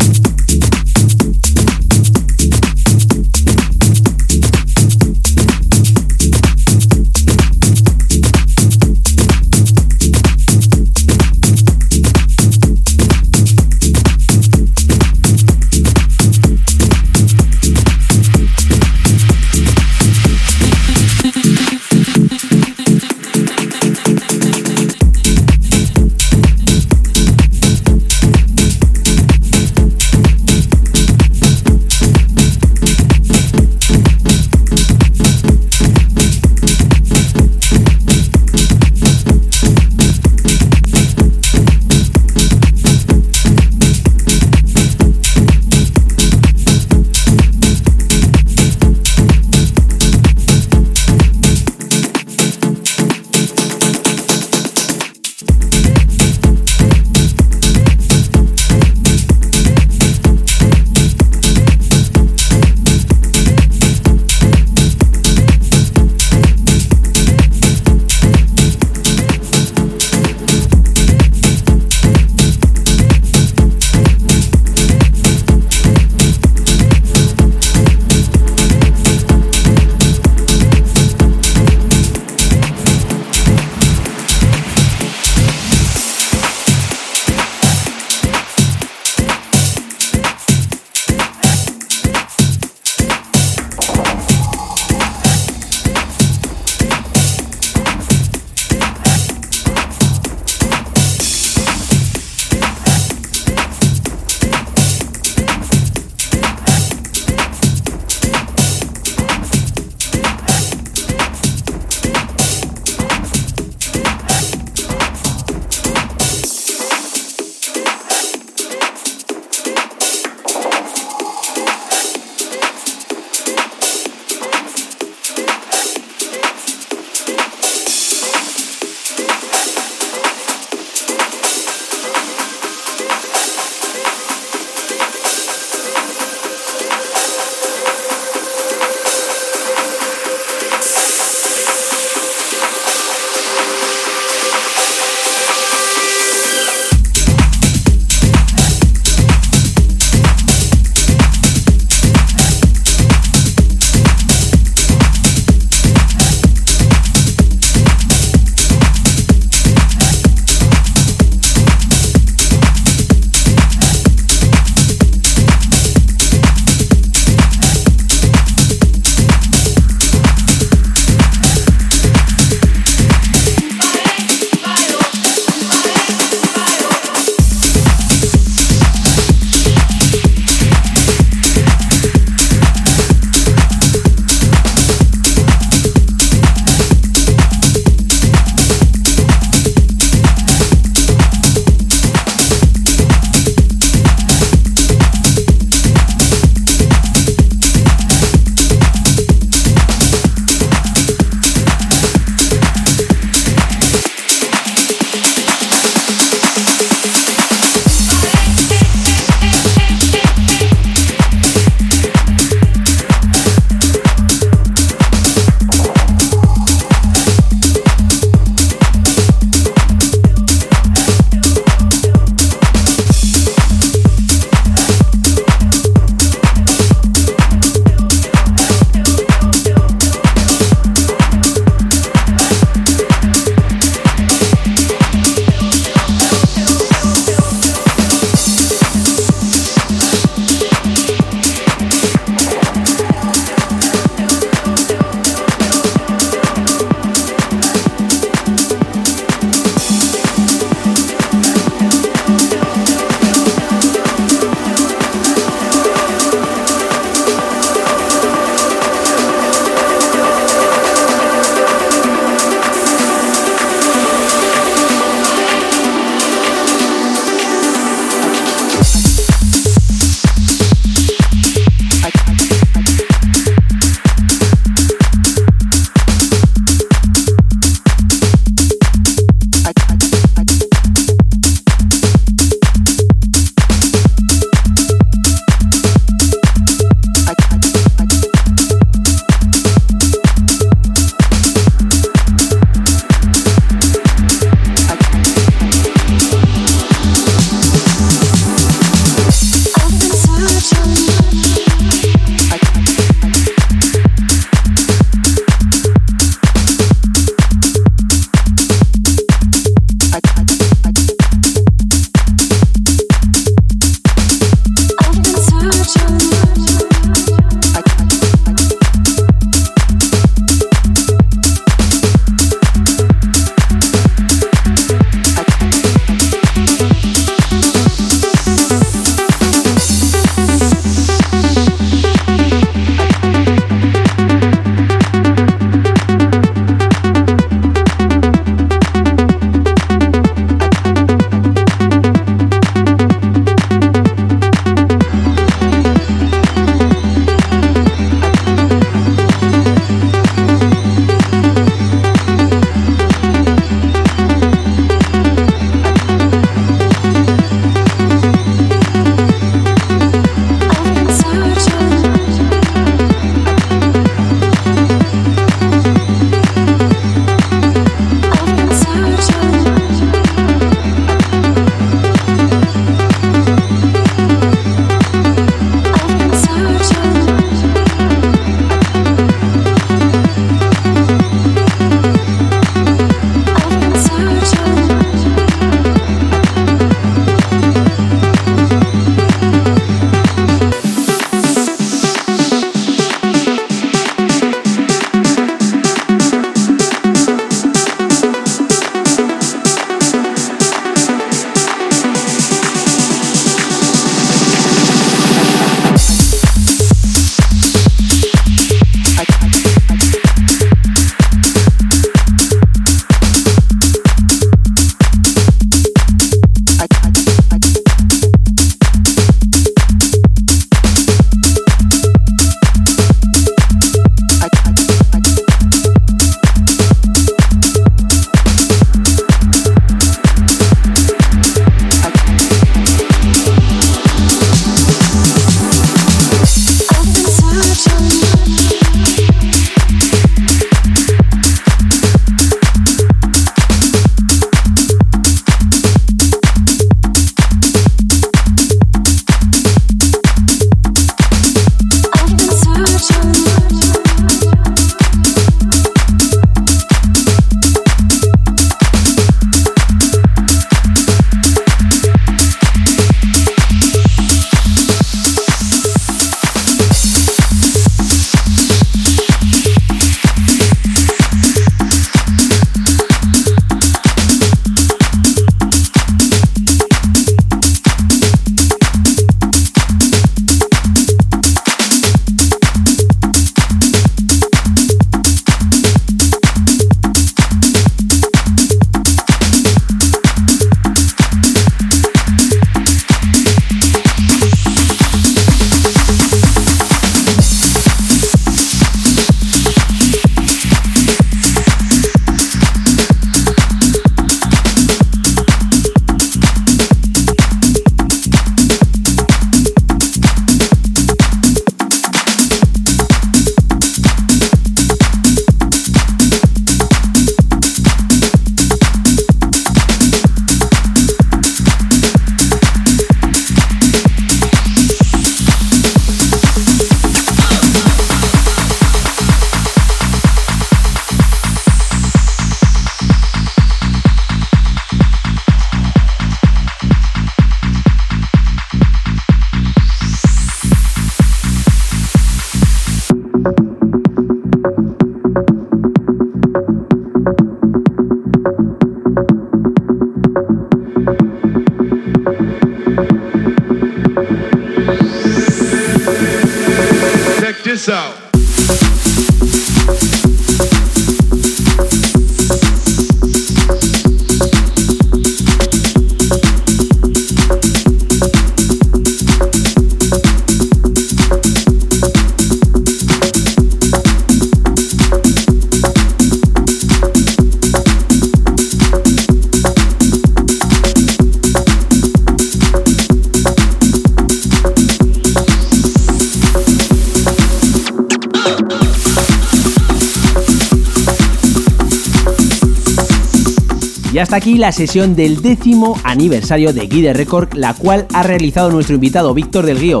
la 594.60 594.72
sesión 594.72 595.16
del 595.16 595.40
décimo 595.40 595.98
aniversario 596.04 596.74
de 596.74 596.86
Guide 596.86 597.14
Record, 597.14 597.54
la 597.54 597.72
cual 597.72 598.06
ha 598.12 598.22
realizado 598.22 598.70
nuestro 598.70 598.94
invitado 598.94 599.32
Víctor 599.32 599.64
del 599.64 599.80
Guío. 599.80 600.00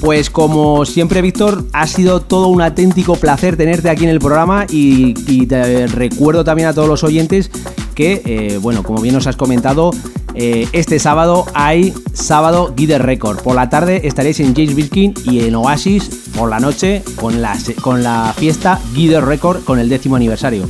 Pues 0.00 0.28
como 0.28 0.84
siempre, 0.84 1.22
Víctor, 1.22 1.64
ha 1.72 1.86
sido 1.86 2.20
todo 2.20 2.48
un 2.48 2.60
auténtico 2.60 3.16
placer 3.16 3.56
tenerte 3.56 3.88
aquí 3.88 4.04
en 4.04 4.10
el 4.10 4.18
programa 4.18 4.66
y, 4.68 5.14
te 5.46 5.86
recuerdo 5.86 6.44
también 6.44 6.68
a 6.68 6.74
todos 6.74 6.86
los 6.86 7.02
oyentes 7.02 7.50
que, 7.94 8.20
eh, 8.26 8.58
bueno, 8.60 8.82
como 8.82 9.00
bien 9.00 9.14
nos 9.14 9.26
has 9.26 9.36
comentado, 9.36 9.90
eh, 10.34 10.68
este 10.72 10.98
sábado 10.98 11.46
hay 11.54 11.94
sábado 12.12 12.74
Guide 12.76 12.98
Record. 12.98 13.40
Por 13.40 13.56
la 13.56 13.70
tarde 13.70 14.02
estaréis 14.04 14.38
en 14.40 14.54
James 14.54 14.74
Birkin 14.74 15.14
y 15.24 15.40
en 15.40 15.54
Oasis 15.54 16.10
por 16.36 16.50
la 16.50 16.60
noche 16.60 17.02
con 17.16 17.40
la, 17.40 17.56
con 17.80 18.02
la 18.02 18.34
fiesta 18.36 18.80
Guide 18.94 19.22
Record 19.22 19.64
con 19.64 19.78
el 19.78 19.88
décimo 19.88 20.16
aniversario. 20.16 20.68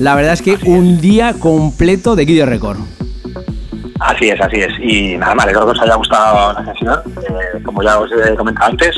La 0.00 0.14
verdad 0.14 0.32
es 0.32 0.40
que 0.40 0.56
un 0.64 0.98
día 0.98 1.34
completo 1.38 2.16
de 2.16 2.24
Guide 2.24 2.46
Record. 2.46 2.78
Así 4.00 4.30
es, 4.30 4.40
así 4.40 4.56
es. 4.56 4.72
Y 4.80 5.18
nada 5.18 5.34
más, 5.34 5.44
espero 5.44 5.66
que 5.66 5.72
os 5.72 5.82
haya 5.82 5.94
gustado 5.94 6.54
la 6.54 6.72
sesión. 6.72 7.00
Eh, 7.18 7.62
como 7.62 7.82
ya 7.82 8.00
os 8.00 8.10
he 8.10 8.34
comentado 8.34 8.70
antes, 8.70 8.96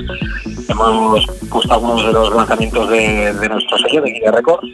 hemos 0.68 1.26
puesto 1.50 1.74
algunos 1.74 2.06
de 2.06 2.12
los 2.12 2.32
lanzamientos 2.32 2.88
de, 2.88 3.34
de 3.34 3.48
nuestro 3.48 3.78
sello 3.78 4.00
de 4.00 4.12
Guía 4.12 4.30
Records, 4.30 4.68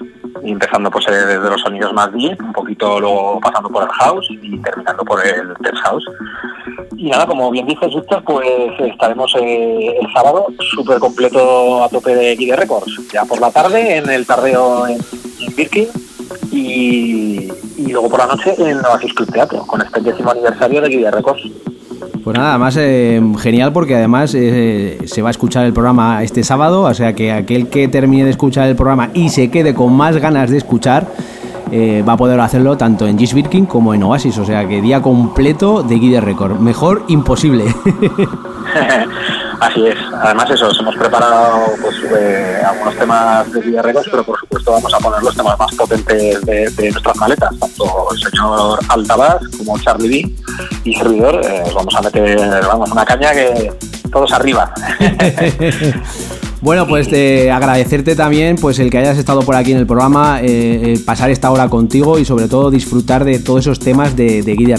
y 0.45 0.51
empezando 0.51 0.91
pues 0.91 1.07
desde 1.07 1.39
los 1.39 1.63
sonidos 1.63 1.95
más 1.95 2.13
deep, 2.13 2.39
un 2.43 2.53
poquito 2.53 3.01
luego 3.01 3.41
pasando 3.41 3.71
por 3.71 3.85
el 3.85 3.89
house 3.89 4.29
y 4.31 4.59
terminando 4.59 5.03
por 5.07 5.27
el 5.27 5.55
tech 5.63 5.77
house. 5.77 6.05
Y 6.99 7.09
nada, 7.09 7.27
como 7.27 7.51
bien 7.51 7.67
dices, 7.67 7.89
Víctor, 7.95 8.23
pues 8.25 8.47
estaremos 8.81 9.35
eh, 9.41 9.97
el 9.99 10.13
sábado 10.13 10.49
súper 10.75 10.99
completo 10.99 11.83
a 11.83 11.89
tope 11.89 12.15
de 12.15 12.37
Guide 12.37 12.57
Records. 12.57 13.01
Ya 13.15 13.25
por 13.25 13.41
la 13.41 13.51
tarde 13.51 13.97
en 13.97 14.11
el 14.11 14.27
tardeo 14.27 14.87
en, 14.87 14.99
en 15.41 15.57
Birkin 15.57 15.89
y, 16.59 17.53
y 17.77 17.93
luego 17.93 18.09
por 18.09 18.21
la 18.21 18.27
noche 18.27 18.55
en 18.59 18.85
Oasis 18.85 19.13
Club 19.15 19.31
Teatro, 19.33 19.67
con 19.67 19.81
este 19.81 20.01
décimo 20.01 20.31
aniversario 20.31 20.81
de 20.81 20.89
Guide 20.89 21.11
Records. 21.11 21.43
Pues 22.25 22.37
nada, 22.37 22.51
además 22.51 22.77
eh, 22.79 23.23
genial 23.39 23.73
porque 23.73 23.97
además 23.97 24.35
eh, 24.35 24.99
se 25.07 25.23
va 25.23 25.29
a 25.29 25.31
escuchar 25.31 25.65
el 25.65 25.73
programa 25.73 26.23
este 26.23 26.45
sábado, 26.45 26.83
o 26.83 26.95
sea 26.95 27.15
que 27.15 27.33
aquel 27.33 27.69
que 27.69 27.89
termine 27.89 28.25
de 28.25 28.31
escuchar 28.31 28.69
el 28.69 28.77
programa 28.77 29.11
y 29.15 29.31
se 29.31 29.51
quede 29.51 29.75
con 29.75 29.93
más 29.95 30.17
ganas 30.19 30.51
de 30.51 30.59
escuchar, 30.59 31.07
eh, 31.71 32.03
va 32.07 32.15
a 32.15 32.17
poder 32.17 32.39
hacerlo 32.41 32.77
tanto 32.77 33.07
en 33.07 33.19
Gis 33.19 33.35
Birkin 33.35 33.67
como 33.67 33.95
en 33.95 34.03
Oasis, 34.03 34.37
o 34.39 34.45
sea 34.45 34.67
que 34.67 34.81
día 34.83 35.01
completo 35.01 35.83
de 35.83 35.99
Guide 35.99 36.21
Record. 36.21 36.59
Mejor 36.59 37.05
imposible. 37.09 37.65
Así 39.61 39.87
es. 39.87 39.97
Además 40.23 40.51
eso, 40.51 40.69
os 40.69 40.79
hemos 40.79 40.95
preparado 40.97 41.73
pues, 41.83 41.97
eh, 42.17 42.63
algunos 42.65 42.97
temas 42.97 43.53
de 43.53 43.83
Records, 43.83 44.09
pero 44.11 44.25
por 44.25 44.39
supuesto 44.39 44.73
vamos 44.73 44.95
a 44.95 44.99
poner 44.99 45.23
los 45.23 45.37
temas 45.37 45.59
más 45.59 45.75
potentes 45.75 46.41
de, 46.45 46.91
nuestras 46.91 47.17
maletas, 47.17 47.59
tanto 47.59 48.09
el 48.13 48.19
señor 48.19 48.79
Altabás 48.89 49.43
como 49.57 49.79
Charlie 49.79 50.09
B 50.09 50.35
y 50.85 50.95
servidor. 50.95 51.41
eh, 51.45 51.63
os 51.67 51.75
vamos 51.75 51.95
a 51.95 52.03
meter 52.03 52.39
vamos, 52.67 52.91
una 52.91 53.05
caña 53.05 53.33
que 53.33 53.73
todos 54.13 54.33
arriba. 54.33 54.73
Bueno, 56.61 56.89
pues 56.89 57.07
eh, 57.13 57.53
agradecerte 57.53 58.17
también 58.17 58.57
pues 58.57 58.81
el 58.81 58.91
que 58.91 58.99
hayas 58.99 59.17
estado 59.17 59.43
por 59.43 59.55
aquí 59.55 59.71
en 59.71 59.79
el 59.79 59.87
programa, 59.87 60.41
pasar 61.07 61.31
esta 61.31 61.53
hora 61.53 61.69
contigo 61.69 62.19
y 62.19 62.25
sobre 62.25 62.49
todo 62.49 62.73
disfrutar 62.73 63.25
de 63.25 63.39
todos 63.39 63.61
esos 63.61 63.79
temas 63.79 64.17
de, 64.17 64.43
de 64.43 64.55
Guide. 64.57 64.77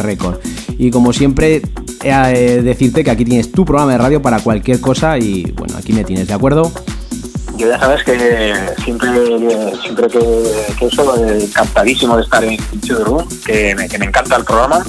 Y 0.78 0.92
como 0.92 1.14
siempre, 1.14 1.62
eh, 2.04 2.62
decirte 2.64 3.04
que 3.04 3.12
aquí 3.12 3.26
tienes 3.26 3.52
tu 3.52 3.66
programa 3.66 3.92
de 3.94 3.98
radio 3.98 4.22
para 4.22 4.40
cualquier 4.40 4.80
cosa 4.80 5.18
y 5.18 5.44
bueno, 5.56 5.76
aquí 5.78 5.94
me 5.94 6.04
tienes, 6.04 6.28
¿de 6.28 6.34
acuerdo? 6.34 6.72
Yo 7.58 7.68
ya 7.68 7.78
sabes 7.78 8.04
que 8.06 8.56
siempre, 8.86 9.10
siempre 9.82 10.08
que, 10.08 10.20
que 10.80 10.86
eso, 10.86 11.26
eh, 11.28 11.44
encantadísimo 11.44 12.16
de 12.16 12.24
estar 12.24 12.42
en 12.44 12.58
The 12.88 12.94
Room, 13.04 13.28
que 13.46 13.76
me, 13.76 13.90
que 13.90 13.98
me 13.98 14.06
encanta 14.06 14.38
el 14.38 14.46
programa, 14.46 14.82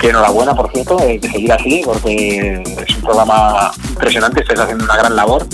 que 0.00 0.08
enhorabuena, 0.08 0.52
por 0.56 0.68
cierto, 0.72 0.98
eh, 1.00 1.20
que 1.20 1.30
seguir 1.30 1.52
así, 1.52 1.82
porque 1.84 2.60
es 2.86 2.96
un 2.96 3.02
programa 3.02 3.70
impresionante, 3.90 4.40
estáis 4.40 4.58
haciendo 4.58 4.84
una 4.84 4.96
gran 4.96 5.14
labor. 5.14 5.46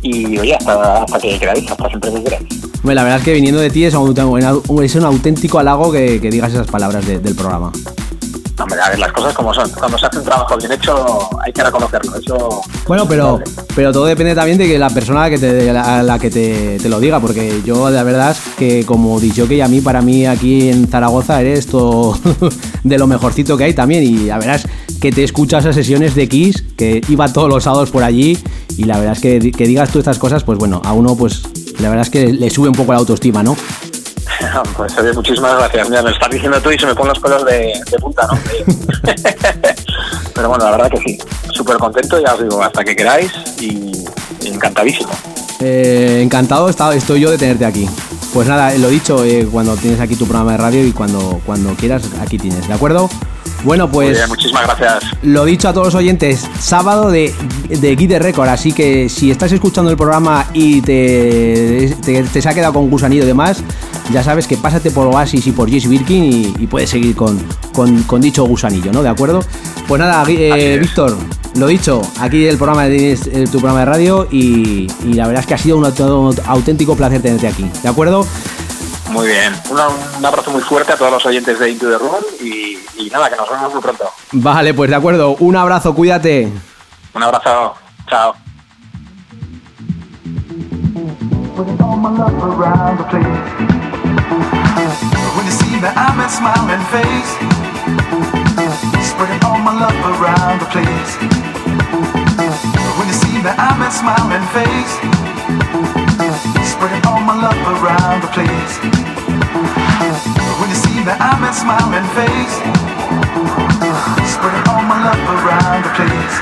Y 0.00 0.38
oye, 0.38 0.54
hasta, 0.54 1.02
hasta 1.02 1.18
que 1.18 1.38
queráis, 1.38 1.70
hasta 1.70 1.88
siempre 1.88 2.12
que 2.14 2.24
queráis. 2.24 2.46
Bueno, 2.82 2.94
la 2.96 3.02
verdad 3.04 3.18
es 3.18 3.24
que 3.24 3.32
viniendo 3.34 3.60
de 3.60 3.68
ti 3.70 3.84
es 3.84 3.94
un, 3.94 4.82
es 4.82 4.94
un 4.94 5.04
auténtico 5.04 5.58
halago 5.58 5.92
que, 5.92 6.18
que 6.20 6.30
digas 6.30 6.52
esas 6.52 6.66
palabras 6.66 7.06
de- 7.06 7.18
del 7.18 7.34
programa. 7.34 7.72
Hombre, 8.56 8.80
a 8.80 8.90
ver, 8.90 8.98
las 9.00 9.12
cosas 9.12 9.34
como 9.34 9.52
son. 9.52 9.68
Cuando 9.70 9.98
se 9.98 10.06
hace 10.06 10.18
un 10.18 10.24
trabajo 10.24 10.56
bien 10.56 10.72
hecho, 10.72 11.28
hay 11.44 11.52
que 11.52 11.62
reconocerlo. 11.62 12.16
Eso. 12.16 12.62
Bueno, 12.86 13.06
pero, 13.08 13.40
pero 13.74 13.92
todo 13.92 14.06
depende 14.06 14.34
también 14.34 14.58
de 14.58 14.68
que 14.68 14.78
la 14.78 14.90
persona 14.90 15.28
que 15.28 15.38
te, 15.38 15.70
a 15.70 16.02
la 16.02 16.18
que 16.18 16.30
te, 16.30 16.78
te 16.78 16.88
lo 16.88 17.00
diga, 17.00 17.18
porque 17.18 17.62
yo 17.64 17.90
la 17.90 18.04
verdad 18.04 18.30
es 18.30 18.38
que 18.56 18.86
como 18.86 19.18
dicho 19.18 19.48
que 19.48 19.62
a 19.62 19.68
mí, 19.68 19.80
para 19.80 20.02
mí 20.02 20.26
aquí 20.26 20.68
en 20.70 20.86
Zaragoza 20.86 21.40
eres 21.40 21.66
todo 21.66 22.16
de 22.84 22.98
lo 22.98 23.06
mejorcito 23.08 23.56
que 23.56 23.64
hay 23.64 23.74
también 23.74 24.04
y 24.04 24.26
la 24.26 24.38
verdad 24.38 24.56
es 24.56 24.66
que 25.00 25.10
te 25.10 25.24
escuchas 25.24 25.64
esas 25.64 25.74
sesiones 25.74 26.14
de 26.14 26.28
Kiss, 26.28 26.64
que 26.76 27.00
iba 27.08 27.32
todos 27.32 27.48
los 27.48 27.64
sábados 27.64 27.90
por 27.90 28.04
allí 28.04 28.38
y 28.76 28.84
la 28.84 28.98
verdad 28.98 29.14
es 29.14 29.20
que, 29.20 29.50
que 29.50 29.66
digas 29.66 29.90
tú 29.90 29.98
estas 29.98 30.18
cosas, 30.18 30.44
pues 30.44 30.58
bueno, 30.58 30.80
a 30.84 30.92
uno 30.92 31.16
pues 31.16 31.42
la 31.80 31.88
verdad 31.88 32.06
es 32.06 32.10
que 32.10 32.32
le 32.32 32.50
sube 32.50 32.68
un 32.68 32.74
poco 32.74 32.92
la 32.92 32.98
autoestima, 32.98 33.42
¿no? 33.42 33.56
Pues 34.76 34.96
oye, 34.98 35.12
muchísimas 35.12 35.56
gracias. 35.56 35.88
Mira, 35.88 36.02
me 36.02 36.10
estás 36.10 36.30
diciendo 36.30 36.60
tú 36.60 36.70
y 36.70 36.78
se 36.78 36.86
me 36.86 36.94
ponen 36.94 37.10
los 37.10 37.20
pelos 37.20 37.44
de, 37.44 37.72
de 37.90 37.98
punta, 37.98 38.26
¿no? 38.26 38.38
Pero 40.34 40.48
bueno, 40.48 40.64
la 40.64 40.70
verdad 40.72 40.90
que 40.90 40.98
sí. 40.98 41.18
Súper 41.52 41.76
contento, 41.76 42.20
ya 42.20 42.34
os 42.34 42.42
digo, 42.42 42.62
hasta 42.62 42.84
que 42.84 42.96
queráis 42.96 43.32
y, 43.60 43.92
encantadísimo. 44.44 45.12
Eh, 45.60 46.20
encantado 46.22 46.68
estoy 46.68 47.20
yo 47.20 47.30
de 47.30 47.38
tenerte 47.38 47.64
aquí. 47.64 47.88
Pues 48.32 48.48
nada, 48.48 48.76
lo 48.78 48.88
dicho, 48.88 49.24
eh, 49.24 49.46
cuando 49.50 49.76
tienes 49.76 50.00
aquí 50.00 50.16
tu 50.16 50.26
programa 50.26 50.52
de 50.52 50.58
radio 50.58 50.84
y 50.84 50.92
cuando, 50.92 51.40
cuando 51.46 51.74
quieras, 51.74 52.02
aquí 52.20 52.36
tienes, 52.36 52.66
¿de 52.66 52.74
acuerdo? 52.74 53.08
Bueno, 53.64 53.90
pues 53.90 54.16
bien, 54.18 54.28
muchísimas 54.28 54.64
gracias. 54.64 55.04
lo 55.22 55.44
dicho 55.46 55.68
a 55.68 55.72
todos 55.72 55.86
los 55.86 55.94
oyentes, 55.94 56.46
sábado 56.60 57.10
de, 57.10 57.34
de 57.68 57.96
Guide 57.96 58.18
Record, 58.18 58.48
así 58.48 58.72
que 58.72 59.08
si 59.08 59.30
estás 59.30 59.52
escuchando 59.52 59.90
el 59.90 59.96
programa 59.96 60.46
y 60.52 60.82
te, 60.82 61.96
te, 62.04 62.22
te 62.24 62.42
se 62.42 62.48
ha 62.48 62.52
quedado 62.52 62.74
con 62.74 62.90
gusanillo 62.90 63.22
y 63.22 63.26
demás, 63.26 63.62
ya 64.12 64.22
sabes 64.22 64.46
que 64.46 64.58
pásate 64.58 64.90
por 64.90 65.06
Oasis 65.06 65.46
y 65.46 65.52
por 65.52 65.70
Jess 65.70 65.88
Birkin 65.88 66.24
y, 66.24 66.54
y 66.58 66.66
puedes 66.66 66.90
seguir 66.90 67.16
con, 67.16 67.38
con, 67.72 68.02
con 68.02 68.20
dicho 68.20 68.44
gusanillo, 68.44 68.92
¿no? 68.92 69.02
¿De 69.02 69.08
acuerdo? 69.08 69.40
Pues 69.88 69.98
nada, 69.98 70.22
eh, 70.28 70.78
Víctor, 70.78 71.16
lo 71.56 71.66
dicho, 71.66 72.02
aquí 72.20 72.46
el 72.46 72.56
programa 72.56 72.86
eh, 72.88 73.16
tu 73.50 73.58
programa 73.60 73.80
de 73.80 73.84
radio 73.86 74.28
y, 74.30 74.88
y 75.04 75.12
la 75.14 75.26
verdad 75.26 75.40
es 75.40 75.46
que 75.46 75.54
ha 75.54 75.58
sido 75.58 75.78
un, 75.78 76.34
auténtico 76.46 76.96
placer 76.96 77.22
tenerte 77.22 77.48
aquí, 77.48 77.64
¿de 77.82 77.88
acuerdo? 77.88 78.26
Muy 79.14 79.28
bien. 79.28 79.54
Una- 79.70 79.88
un 80.18 80.24
abrazo 80.26 80.50
muy 80.50 80.60
fuerte 80.60 80.92
a 80.92 80.96
todos 80.96 81.12
los 81.12 81.24
oyentes 81.24 81.58
de 81.58 81.70
Into 81.70 81.88
the 81.88 81.98
Room 81.98 82.22
y, 82.40 82.78
y 82.98 83.08
nada, 83.10 83.30
que 83.30 83.36
nos 83.36 83.48
vemos 83.48 83.72
muy 83.72 83.80
pronto. 83.80 84.10
Vale, 84.32 84.74
pues 84.74 84.90
de 84.90 84.96
acuerdo, 84.96 85.36
un 85.38 85.54
abrazo, 85.56 85.94
cuídate. 85.94 86.52
Un 87.14 87.22
abrazo. 87.22 87.74
Chao. 88.10 88.34
Putting 91.56 91.80
all 91.80 91.96
my 91.96 92.10
love 92.10 92.42
around 92.42 92.98
the 92.98 93.04
place. 93.04 93.22
When 95.36 95.46
you 95.46 95.52
see 95.52 95.76
me, 95.80 95.86
I'm 95.94 96.18
a 96.18 96.28
smiling 96.28 96.84
face. 96.90 97.38
Spreading 99.06 99.44
all 99.44 99.58
my 99.60 99.72
love 99.78 99.94
around 100.20 100.58
the 100.60 100.66
place. 100.66 101.16
When 102.98 103.06
you 103.06 103.14
see 103.14 103.38
me, 103.38 103.48
I'm 103.56 103.80
a 103.80 103.90
smiling 103.92 104.42
face. 104.50 104.98
Spreading 106.68 107.06
all 107.06 107.20
my 107.20 107.40
love 107.40 107.82
around 107.82 108.22
the 108.22 108.28
place. 108.34 108.93
When 109.34 110.70
you 110.70 110.78
see 110.78 111.02
that 111.02 111.18
I'm 111.18 111.42
a 111.42 111.50
smiling 111.50 112.06
face, 112.14 112.54
spreading 114.30 114.62
all 114.70 114.86
my 114.86 114.94
love 115.02 115.18
around 115.18 115.82
the 115.82 115.90
place. 115.98 116.38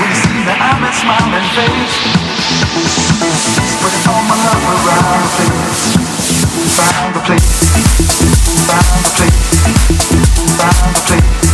When 0.00 0.08
you 0.08 0.16
see 0.24 0.40
that 0.48 0.56
I'm 0.56 0.80
a 0.80 0.88
smiling 0.96 1.44
face, 1.52 2.16
spreading 3.76 4.08
all 4.08 4.24
my 4.24 4.40
love 4.40 4.64
around 4.72 5.20
the 5.20 5.28
place. 5.36 6.00
Found 6.80 7.12
the 7.12 7.20
place, 7.28 7.60
found 8.64 9.04
the 9.04 9.12
place. 11.04 11.51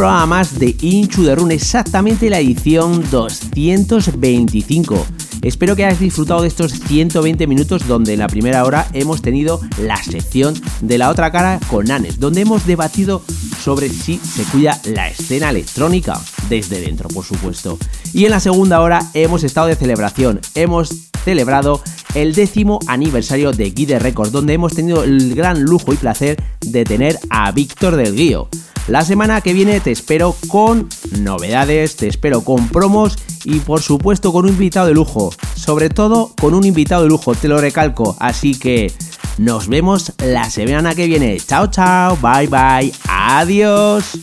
Programa 0.00 0.24
más 0.24 0.58
de 0.58 0.74
Inchu 0.80 1.24
de 1.24 1.34
Run, 1.34 1.50
exactamente 1.50 2.30
la 2.30 2.40
edición 2.40 3.04
225. 3.10 5.06
Espero 5.42 5.76
que 5.76 5.84
hayas 5.84 6.00
disfrutado 6.00 6.40
de 6.40 6.48
estos 6.48 6.72
120 6.72 7.46
minutos 7.46 7.86
donde 7.86 8.14
en 8.14 8.20
la 8.20 8.26
primera 8.26 8.64
hora 8.64 8.88
hemos 8.94 9.20
tenido 9.20 9.60
la 9.76 10.02
sección 10.02 10.54
de 10.80 10.96
la 10.96 11.10
otra 11.10 11.30
cara 11.30 11.60
con 11.68 11.90
Anes, 11.90 12.18
donde 12.18 12.40
hemos 12.40 12.64
debatido 12.64 13.20
sobre 13.62 13.90
si 13.90 14.16
se 14.16 14.44
cuida 14.44 14.80
la 14.84 15.06
escena 15.08 15.50
electrónica 15.50 16.18
desde 16.48 16.80
dentro, 16.80 17.10
por 17.10 17.26
supuesto. 17.26 17.78
Y 18.14 18.24
en 18.24 18.30
la 18.30 18.40
segunda 18.40 18.80
hora 18.80 19.02
hemos 19.12 19.44
estado 19.44 19.66
de 19.66 19.76
celebración, 19.76 20.40
hemos 20.54 21.10
celebrado 21.26 21.82
el 22.14 22.34
décimo 22.34 22.78
aniversario 22.86 23.52
de 23.52 23.70
Guide 23.70 23.98
Records, 23.98 24.32
donde 24.32 24.54
hemos 24.54 24.72
tenido 24.72 25.04
el 25.04 25.34
gran 25.34 25.60
lujo 25.60 25.92
y 25.92 25.96
placer 25.96 26.42
de 26.62 26.84
tener 26.84 27.18
a 27.28 27.52
Víctor 27.52 27.96
del 27.96 28.14
Guío. 28.16 28.48
La 28.90 29.02
semana 29.02 29.40
que 29.40 29.52
viene 29.52 29.78
te 29.78 29.92
espero 29.92 30.34
con 30.48 30.88
novedades, 31.12 31.94
te 31.94 32.08
espero 32.08 32.40
con 32.40 32.66
promos 32.70 33.16
y 33.44 33.60
por 33.60 33.82
supuesto 33.82 34.32
con 34.32 34.46
un 34.46 34.50
invitado 34.50 34.88
de 34.88 34.94
lujo. 34.94 35.32
Sobre 35.54 35.90
todo 35.90 36.32
con 36.40 36.54
un 36.54 36.64
invitado 36.64 37.04
de 37.04 37.08
lujo, 37.08 37.36
te 37.36 37.46
lo 37.46 37.60
recalco. 37.60 38.16
Así 38.18 38.58
que 38.58 38.92
nos 39.38 39.68
vemos 39.68 40.12
la 40.18 40.50
semana 40.50 40.96
que 40.96 41.06
viene. 41.06 41.38
Chao, 41.38 41.68
chao, 41.68 42.18
bye, 42.20 42.48
bye, 42.48 42.92
adiós. 43.08 44.18